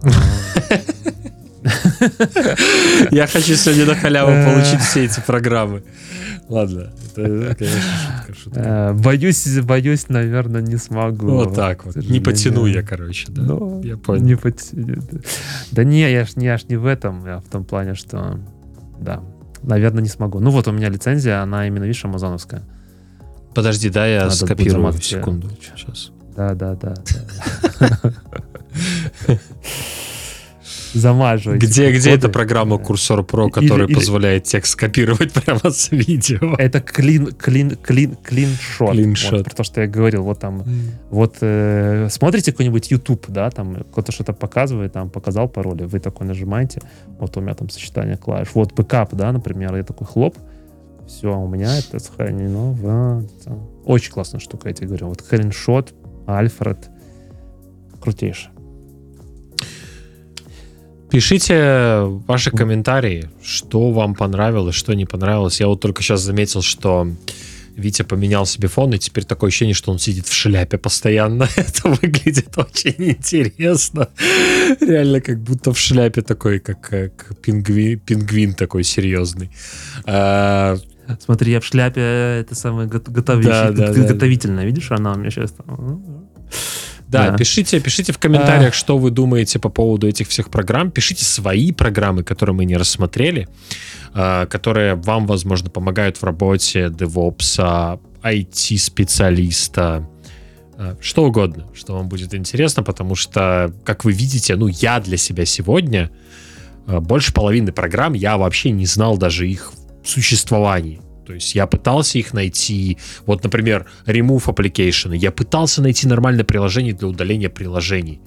Я 3.11 3.27
хочу 3.27 3.55
сегодня 3.55 3.87
на 3.87 3.95
халяву 3.95 4.31
получить 4.31 4.81
все 4.81 5.05
эти 5.05 5.21
программы. 5.21 5.85
Ладно, 6.49 6.93
это, 7.17 7.55
конечно, 7.55 7.81
шутка, 7.81 8.35
шутка. 8.35 8.61
Э, 8.61 8.93
боюсь, 8.93 9.61
боюсь, 9.61 10.09
наверное, 10.09 10.61
не 10.61 10.77
смогу. 10.77 11.31
Вот 11.31 11.55
так 11.55 11.85
вот. 11.85 11.97
Не 11.97 12.21
потяну 12.21 12.67
я, 12.67 12.83
короче, 12.83 13.29
да. 13.31 13.43
Ну, 13.43 13.83
я 13.83 13.97
понял. 13.97 14.25
Не 14.25 14.37
потяну. 14.37 15.03
Да 15.71 15.85
не, 15.85 16.11
я 16.11 16.25
ж, 16.25 16.31
я 16.37 16.59
ж 16.59 16.65
не 16.69 16.77
в 16.77 16.87
этом, 16.87 17.25
я 17.27 17.39
в 17.39 17.45
том 17.45 17.65
плане, 17.65 17.95
что, 17.95 18.41
да, 19.01 19.23
наверное, 19.63 20.03
не 20.03 20.09
смогу. 20.09 20.41
Ну 20.41 20.51
вот 20.51 20.69
у 20.69 20.73
меня 20.73 20.89
лицензия, 20.89 21.43
она 21.43 21.67
именно, 21.67 21.85
видишь, 21.85 22.05
амазоновская. 22.05 22.63
Подожди, 23.55 23.91
да, 23.91 24.07
я 24.07 24.23
Надо 24.23 24.35
скопирую 24.35 24.93
секунду. 25.01 25.51
Сейчас. 25.61 26.11
Да, 26.37 26.55
да, 26.55 26.75
да. 26.77 26.95
Замаживать. 30.95 31.63
Где, 31.63 31.91
где 31.91 32.11
эта 32.11 32.29
программа 32.29 32.79
Курсор 32.79 33.21
Pro, 33.21 33.51
которая 33.51 33.89
позволяет 33.89 34.45
текст 34.45 34.73
скопировать 34.73 35.33
прямо 35.45 35.71
с 35.71 35.91
видео? 35.91 36.55
Это 36.59 36.81
клин, 36.81 37.29
клин, 37.33 37.77
клин, 37.77 38.17
клиншот. 38.23 38.93
Клиншот. 38.93 39.33
Вот, 39.33 39.45
про 39.45 39.55
то, 39.55 39.65
что 39.65 39.81
я 39.81 39.87
говорил. 39.87 40.23
Вот 40.23 40.39
там, 40.41 40.61
mm. 40.61 40.91
вот 41.11 41.37
э, 41.41 42.09
смотрите 42.11 42.53
какой-нибудь 42.53 42.91
YouTube, 42.91 43.25
да, 43.29 43.51
там 43.51 43.85
кто-то 43.91 44.13
что-то 44.13 44.35
показывает, 44.35 44.93
там 44.93 45.09
показал 45.09 45.49
пароли, 45.49 45.85
вы 45.85 45.99
такой 45.99 46.27
нажимаете, 46.27 46.83
вот 47.19 47.37
у 47.37 47.41
меня 47.41 47.55
там 47.55 47.71
сочетание 47.71 48.17
клавиш. 48.17 48.49
Вот 48.55 48.75
бэкап, 48.75 49.15
да, 49.15 49.33
например, 49.33 49.75
я 49.75 49.85
такой 49.85 50.07
хлоп, 50.07 50.37
все, 51.07 51.37
у 51.37 51.49
меня 51.49 51.77
это 51.79 51.99
сохранено 51.99 52.73
в... 52.73 53.27
Очень 53.85 54.13
классная 54.13 54.41
штука, 54.41 54.69
я 54.69 54.75
тебе 54.75 54.89
говорю. 54.89 55.09
Вот 55.09 55.23
CleanShot, 55.23 55.93
Alfred, 56.27 56.91
крутейший. 58.01 58.51
Пишите 61.11 62.05
ваши 62.27 62.51
комментарии, 62.51 63.29
что 63.43 63.91
вам 63.91 64.15
понравилось, 64.15 64.75
что 64.75 64.95
не 64.95 65.05
понравилось. 65.05 65.61
Я 65.61 65.67
вот 65.67 65.81
только 65.81 66.03
сейчас 66.03 66.23
заметил, 66.23 66.63
что 66.63 67.07
Витя 67.77 68.03
поменял 68.03 68.47
себе 68.47 68.69
фон, 68.69 68.95
и 68.95 68.99
теперь 68.99 69.25
такое 69.25 69.49
ощущение, 69.49 69.75
что 69.75 69.93
он 69.93 69.99
сидит 69.99 70.27
в 70.27 70.33
шляпе 70.33 70.79
постоянно. 70.79 71.49
Это 71.57 71.89
выглядит 71.89 72.57
очень 72.57 72.95
интересно. 72.99 74.09
Реально, 74.81 75.21
как 75.21 75.43
будто 75.43 75.73
в 75.73 75.79
шляпе 75.79 76.23
такой, 76.23 76.61
как, 76.61 76.81
как 76.81 77.37
пингвин, 77.41 77.99
пингвин 77.99 78.55
такой 78.55 78.85
серьезный. 78.85 79.51
А, 80.07 80.79
Смотри, 81.21 81.53
я 81.53 81.61
в 81.61 81.65
шляпе, 81.65 82.01
это 82.01 82.55
самое 82.55 82.89
готовящее, 82.89 83.73
да, 83.73 83.93
да, 83.93 84.03
готовительное. 84.03 84.63
Да. 84.63 84.67
Видишь, 84.67 84.91
она 84.91 85.13
у 85.13 85.19
меня 85.19 85.31
сейчас 85.31 85.53
там... 85.53 86.29
Да, 87.09 87.31
да, 87.31 87.37
пишите, 87.37 87.79
пишите 87.79 88.13
в 88.13 88.19
комментариях, 88.19 88.73
а... 88.73 88.75
что 88.75 88.97
вы 88.97 89.11
думаете 89.11 89.59
по 89.59 89.69
поводу 89.69 90.09
этих 90.09 90.29
всех 90.29 90.49
программ. 90.49 90.91
Пишите 90.91 91.27
свои 91.27 91.71
программы, 91.71 92.25
которые 92.25 92.57
мы 92.57 92.65
не 92.65 92.77
рассмотрели, 92.77 93.49
а, 94.15 94.47
которые 94.47 94.95
вам, 94.95 95.27
возможно, 95.27 95.69
помогают 95.69 96.17
в 96.17 96.25
работе 96.25 96.87
DevOps, 96.87 98.01
IT-специалиста, 98.23 100.09
а, 100.79 100.97
что 101.01 101.25
угодно, 101.25 101.67
что 101.75 101.95
вам 101.95 102.09
будет 102.09 102.35
интересно, 102.35 102.83
потому 102.83 103.15
что, 103.15 103.75
как 103.85 104.05
вы 104.05 104.13
видите, 104.13 104.57
ну, 104.57 104.69
я 104.69 104.99
для 105.01 105.17
себя 105.17 105.45
сегодня 105.45 106.11
а, 106.87 107.01
больше 107.01 107.33
половины 107.33 107.73
программ 107.73 108.15
я 108.15 108.37
вообще 108.39 108.71
не 108.71 108.87
знал 108.87 109.19
даже 109.19 109.49
их 109.49 109.73
существовании. 110.05 111.01
То 111.27 111.35
есть 111.35 111.55
я 111.55 111.67
пытался 111.67 112.19
их 112.19 112.35
найти. 112.35 112.99
Вот, 113.27 113.45
например, 113.45 113.87
Remove 114.07 114.45
Application. 114.47 115.17
Я 115.17 115.31
пытался 115.31 115.83
найти 115.83 116.07
нормальное 116.07 116.45
приложение 116.45 116.95
для 116.95 117.09
удаления 117.09 117.49
приложений. 117.49 118.21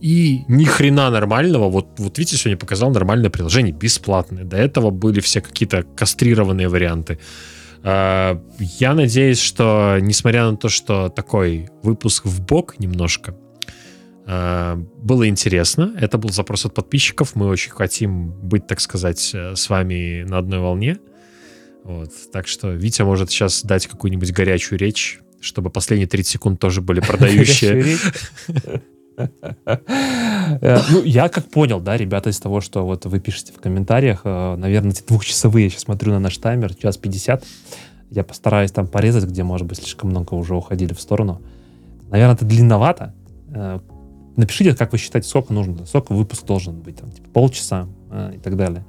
И 0.00 0.44
ни 0.48 0.64
хрена 0.64 1.10
нормального. 1.10 1.68
Вот, 1.68 1.98
вот 1.98 2.18
видите, 2.18 2.36
сегодня 2.36 2.56
показал 2.56 2.90
нормальное 2.90 3.30
приложение, 3.30 3.72
бесплатное. 3.72 4.44
До 4.44 4.56
этого 4.56 4.90
были 4.90 5.20
все 5.20 5.40
какие-то 5.40 5.82
кастрированные 5.82 6.68
варианты. 6.68 7.18
А, 7.82 8.40
я 8.58 8.94
надеюсь, 8.94 9.40
что, 9.40 9.98
несмотря 10.00 10.50
на 10.50 10.56
то, 10.56 10.68
что 10.68 11.08
такой 11.08 11.68
выпуск 11.82 12.26
в 12.26 12.40
бок 12.44 12.78
немножко, 12.78 13.34
было 14.28 15.26
интересно. 15.26 15.94
Это 15.98 16.18
был 16.18 16.28
запрос 16.28 16.66
от 16.66 16.74
подписчиков. 16.74 17.34
Мы 17.34 17.46
очень 17.46 17.70
хотим 17.70 18.30
быть, 18.30 18.66
так 18.66 18.78
сказать, 18.80 19.30
э, 19.32 19.56
с 19.56 19.70
вами 19.70 20.22
на 20.28 20.36
одной 20.36 20.58
волне. 20.58 20.98
Вот. 21.82 22.10
Так 22.30 22.46
что 22.46 22.70
Витя 22.72 23.02
может 23.02 23.30
сейчас 23.30 23.62
дать 23.62 23.86
какую-нибудь 23.86 24.30
горячую 24.32 24.78
речь, 24.78 25.20
чтобы 25.40 25.70
последние 25.70 26.08
30 26.08 26.30
секунд 26.30 26.60
тоже 26.60 26.82
были 26.82 27.00
продающие. 27.06 27.96
Э, 29.16 30.78
ну, 30.90 31.02
я 31.04 31.30
как 31.30 31.48
понял, 31.48 31.80
да, 31.80 31.96
ребята, 31.96 32.28
из 32.28 32.38
того, 32.38 32.60
что 32.60 32.84
вот 32.84 33.06
вы 33.06 33.20
пишете 33.20 33.54
в 33.54 33.60
комментариях, 33.60 34.20
э, 34.24 34.56
наверное, 34.56 34.90
эти 34.90 35.02
двухчасовые, 35.06 35.64
я 35.64 35.70
сейчас 35.70 35.84
смотрю 35.84 36.12
на 36.12 36.20
наш 36.20 36.36
таймер, 36.36 36.74
час 36.74 36.98
50, 36.98 37.44
я 38.10 38.24
постараюсь 38.24 38.72
там 38.72 38.86
порезать, 38.86 39.24
где, 39.24 39.42
может 39.42 39.66
быть, 39.66 39.78
слишком 39.78 40.10
много 40.10 40.34
уже 40.34 40.54
уходили 40.54 40.92
в 40.92 41.00
сторону. 41.00 41.40
Наверное, 42.10 42.34
это 42.34 42.44
длинновато. 42.44 43.14
Э, 44.38 44.40
напишите, 44.40 44.74
как 44.74 44.92
вы 44.92 44.98
считаете, 44.98 45.28
сколько 45.28 45.52
нужно, 45.52 45.84
сколько 45.86 46.12
выпуск 46.14 46.46
должен 46.46 46.80
быть, 46.80 46.96
там, 46.96 47.10
типа, 47.10 47.28
полчаса 47.32 47.88
и 48.34 48.38
так 48.38 48.56
далее. 48.56 48.84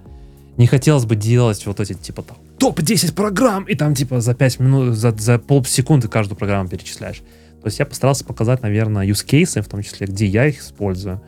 Не 0.58 0.68
хотелось 0.68 1.06
бы 1.06 1.16
делать 1.16 1.66
вот 1.66 1.80
эти, 1.80 1.94
типа, 1.94 2.22
там, 2.22 2.38
топ-10 2.60 3.14
программ, 3.14 3.64
и 3.64 3.76
там, 3.76 3.96
типа, 3.96 4.22
за 4.22 4.34
5 4.34 4.60
минут, 4.60 4.96
за, 4.96 5.12
за 5.12 5.40
полсекунды 5.40 6.08
каждую 6.08 6.38
программу 6.38 6.70
перечисляешь. 6.70 7.18
То 7.62 7.68
есть 7.68 7.80
я 7.80 7.86
постарался 7.86 8.24
показать, 8.26 8.62
наверное, 8.62 9.06
use 9.06 9.26
cases, 9.26 9.62
в 9.62 9.68
том 9.68 9.82
числе, 9.84 10.08
где 10.08 10.26
я 10.26 10.46
их 10.46 10.60
использую. 10.62 11.22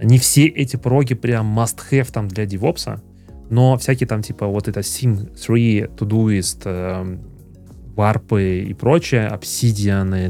Не 0.00 0.18
все 0.18 0.46
эти 0.46 0.76
проги 0.76 1.14
прям 1.14 1.58
must-have 1.58 2.12
там 2.12 2.28
для 2.28 2.44
DevOps, 2.44 3.00
но 3.50 3.78
всякие 3.78 4.06
там 4.06 4.22
типа 4.22 4.46
вот 4.46 4.68
это 4.68 4.80
Sim3, 4.80 5.96
Todoist, 5.96 6.62
э, 6.64 7.18
варпы 7.96 8.66
и 8.68 8.74
прочее, 8.74 9.30
Obsidian, 9.32 10.28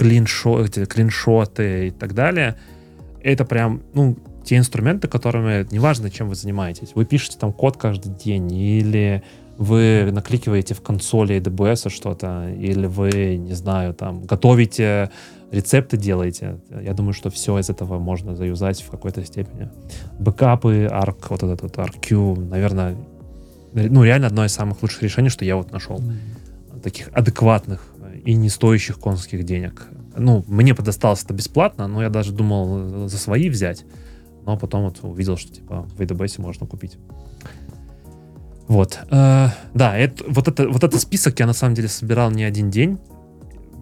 Notion, 0.00 0.06
клиншоты, 0.08 0.86
клиншоты 0.86 1.88
и 1.88 1.90
так 1.90 2.14
далее, 2.14 2.56
это 3.22 3.44
прям, 3.44 3.82
ну, 3.92 4.16
те 4.44 4.56
инструменты, 4.56 5.08
которыми, 5.08 5.66
неважно, 5.70 6.10
чем 6.10 6.28
вы 6.28 6.34
занимаетесь, 6.34 6.92
вы 6.94 7.04
пишете 7.04 7.36
там 7.38 7.52
код 7.52 7.76
каждый 7.76 8.12
день 8.12 8.50
или 8.50 9.22
вы 9.58 10.08
накликиваете 10.10 10.74
в 10.74 10.80
консоли 10.80 11.36
AWS 11.36 11.90
что-то, 11.90 12.48
или 12.48 12.86
вы, 12.86 13.36
не 13.36 13.52
знаю, 13.52 13.92
там, 13.92 14.22
готовите 14.22 15.10
рецепты 15.50 15.98
делаете. 15.98 16.60
Я 16.82 16.94
думаю, 16.94 17.12
что 17.12 17.28
все 17.28 17.58
из 17.58 17.68
этого 17.68 17.98
можно 17.98 18.34
заюзать 18.34 18.80
в 18.80 18.90
какой-то 18.90 19.22
степени. 19.26 19.68
Бэкапы, 20.18 20.88
ARC, 20.90 21.26
вот 21.28 21.42
этот 21.42 21.62
вот 21.62 21.76
ARQ, 21.76 22.48
наверное, 22.48 22.96
ну, 23.74 24.02
реально 24.02 24.28
одно 24.28 24.46
из 24.46 24.52
самых 24.52 24.82
лучших 24.82 25.02
решений, 25.02 25.28
что 25.28 25.44
я 25.44 25.56
вот 25.56 25.72
нашел. 25.72 26.00
Таких 26.82 27.10
адекватных 27.12 27.89
и 28.24 28.34
не 28.34 28.48
стоящих 28.48 28.98
конских 28.98 29.44
денег. 29.44 29.86
Ну, 30.16 30.44
мне 30.48 30.74
подосталось 30.74 31.22
это 31.24 31.34
бесплатно, 31.34 31.88
но 31.88 32.02
я 32.02 32.10
даже 32.10 32.32
думал 32.32 33.08
за 33.08 33.18
свои 33.18 33.48
взять. 33.48 33.84
Но 34.46 34.56
потом 34.56 34.84
вот 34.84 34.98
увидел, 35.02 35.36
что 35.36 35.52
типа 35.52 35.88
в 35.96 36.00
AWS 36.00 36.40
можно 36.40 36.66
купить. 36.66 36.98
Вот. 38.70 39.00
Э, 39.10 39.48
да, 39.74 39.98
это, 39.98 40.24
вот, 40.28 40.46
это, 40.46 40.68
вот 40.68 40.84
этот 40.84 41.00
список 41.00 41.40
я 41.40 41.46
на 41.46 41.52
самом 41.52 41.74
деле 41.74 41.88
собирал 41.88 42.30
не 42.30 42.44
один 42.44 42.70
день. 42.70 43.00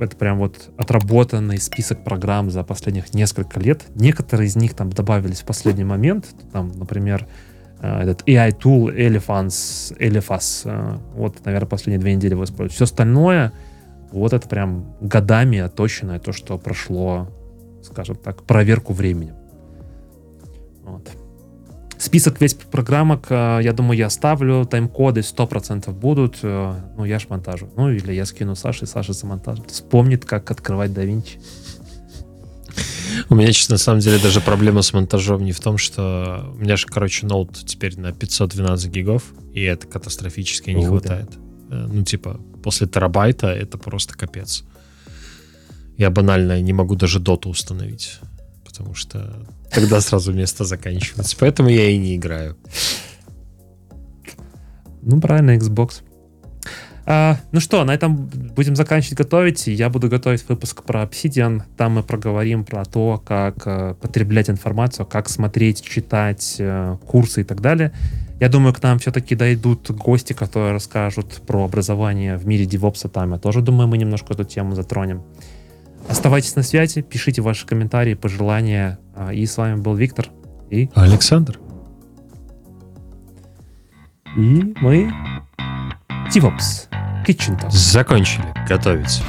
Это 0.01 0.16
прям 0.16 0.39
вот 0.39 0.70
отработанный 0.78 1.59
список 1.59 2.05
программ 2.05 2.51
за 2.51 2.64
последних 2.64 3.12
несколько 3.12 3.61
лет. 3.61 3.84
Некоторые 3.97 4.47
из 4.47 4.57
них 4.57 4.72
там 4.72 4.89
добавились 4.89 5.43
в 5.43 5.45
последний 5.45 5.84
момент. 5.84 6.28
Там, 6.53 6.72
например, 6.74 7.26
э, 7.80 8.03
этот 8.03 8.26
AI 8.26 8.59
tool 8.59 8.97
Elephants, 8.97 9.95
Elephas. 9.99 10.62
Э, 10.64 10.97
вот, 11.14 11.45
наверное, 11.45 11.68
последние 11.68 12.01
две 12.01 12.14
недели 12.14 12.32
его 12.32 12.45
использую. 12.45 12.74
Все 12.74 12.84
остальное, 12.84 13.53
вот 14.12 14.32
это 14.32 14.48
прям 14.48 14.96
годами 15.00 15.59
оточенное, 15.59 16.18
то, 16.18 16.32
что 16.32 16.59
прошло, 16.59 17.28
скажем 17.82 18.16
так, 18.16 18.42
проверку 18.42 18.92
временем. 18.92 19.34
Вот. 20.84 21.09
Список 21.98 22.40
весь 22.40 22.54
программок, 22.54 23.26
э, 23.28 23.61
я 23.62 23.72
думаю, 23.72 23.98
я 23.98 24.06
оставлю. 24.06 24.64
Тайм-коды 24.64 25.20
100% 25.20 25.90
будут. 25.92 26.38
Э, 26.42 26.74
ну, 26.96 27.04
я 27.04 27.18
ж 27.18 27.26
монтажу. 27.28 27.68
Ну, 27.76 27.90
или 27.90 28.12
я 28.12 28.24
скину 28.24 28.54
Саше, 28.54 28.86
Саша 28.86 29.12
замонтажит. 29.12 29.70
Вспомнит, 29.70 30.24
как 30.24 30.50
открывать 30.50 30.92
DaVinci. 30.92 31.40
У 33.30 33.34
меня, 33.34 33.52
честно, 33.52 33.74
на 33.74 33.78
самом 33.78 34.00
деле 34.00 34.18
даже 34.22 34.40
проблема 34.40 34.82
с 34.82 34.92
монтажом 34.92 35.44
не 35.44 35.52
в 35.52 35.61
том, 35.61 35.76
что 35.76 36.52
у 36.54 36.59
меня 36.59 36.76
же, 36.76 36.86
короче, 36.86 37.26
ноут 37.26 37.59
теперь 37.66 37.98
на 37.98 38.12
512 38.12 38.90
гигов, 38.90 39.24
и 39.52 39.62
это 39.62 39.86
катастрофически 39.86 40.70
не 40.70 40.86
хватает. 40.86 41.28
Э, 41.70 41.86
ну, 41.92 42.02
типа, 42.02 42.40
после 42.62 42.86
терабайта 42.86 43.48
это 43.48 43.78
просто 43.78 44.16
капец. 44.16 44.64
Я 45.96 46.10
банально 46.10 46.60
не 46.60 46.72
могу 46.72 46.94
даже 46.94 47.18
доту 47.20 47.48
установить, 47.48 48.20
потому 48.64 48.94
что 48.94 49.46
Тогда 49.70 50.00
сразу 50.00 50.32
место 50.32 50.64
заканчивается. 50.64 51.36
Поэтому 51.38 51.68
я 51.68 51.90
и 51.90 51.98
не 51.98 52.16
играю. 52.16 52.56
Ну, 55.02 55.20
правильно, 55.20 55.56
Xbox. 55.56 56.02
А, 57.06 57.38
ну 57.52 57.60
что, 57.60 57.84
на 57.84 57.94
этом 57.94 58.16
будем 58.26 58.76
заканчивать 58.76 59.18
готовить. 59.18 59.66
Я 59.66 59.88
буду 59.88 60.08
готовить 60.08 60.46
выпуск 60.48 60.82
про 60.82 61.02
Obsidian. 61.02 61.62
Там 61.76 61.92
мы 61.92 62.02
проговорим 62.02 62.64
про 62.64 62.84
то, 62.84 63.22
как 63.24 63.66
э, 63.66 63.94
потреблять 63.94 64.50
информацию, 64.50 65.06
как 65.06 65.28
смотреть, 65.28 65.82
читать 65.82 66.56
э, 66.58 66.96
курсы 67.06 67.42
и 67.42 67.44
так 67.44 67.60
далее. 67.60 67.92
Я 68.41 68.49
думаю, 68.49 68.72
к 68.72 68.82
нам 68.82 68.99
все-таки 68.99 69.34
дойдут 69.34 69.91
гости, 69.91 70.32
которые 70.32 70.72
расскажут 70.72 71.43
про 71.47 71.64
образование 71.64 72.36
в 72.36 72.47
мире 72.47 72.66
DevOps. 72.66 73.09
Там 73.09 73.32
я 73.32 73.39
тоже 73.39 73.62
думаю, 73.62 73.89
мы 73.89 73.99
немножко 73.99 74.32
эту 74.32 74.45
тему 74.45 74.74
затронем. 74.76 75.22
Оставайтесь 76.09 76.55
на 76.55 76.62
связи, 76.62 77.03
пишите 77.03 77.43
ваши 77.43 77.66
комментарии, 77.66 78.14
пожелания. 78.14 78.99
А, 79.14 79.32
и 79.32 79.45
с 79.45 79.57
вами 79.57 79.80
был 79.80 79.95
Виктор 79.95 80.28
и 80.70 80.89
Александр. 80.95 81.59
И 84.36 84.74
мы 84.80 85.12
DevOps 86.32 86.89
Kitchen 87.26 87.59
Talk. 87.59 87.70
Закончили 87.70 88.47
готовить. 88.68 89.22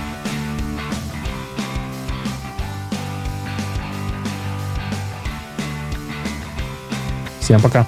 Всем 7.39 7.59
пока. 7.61 7.87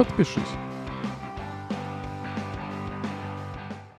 Подпишись 0.00 0.59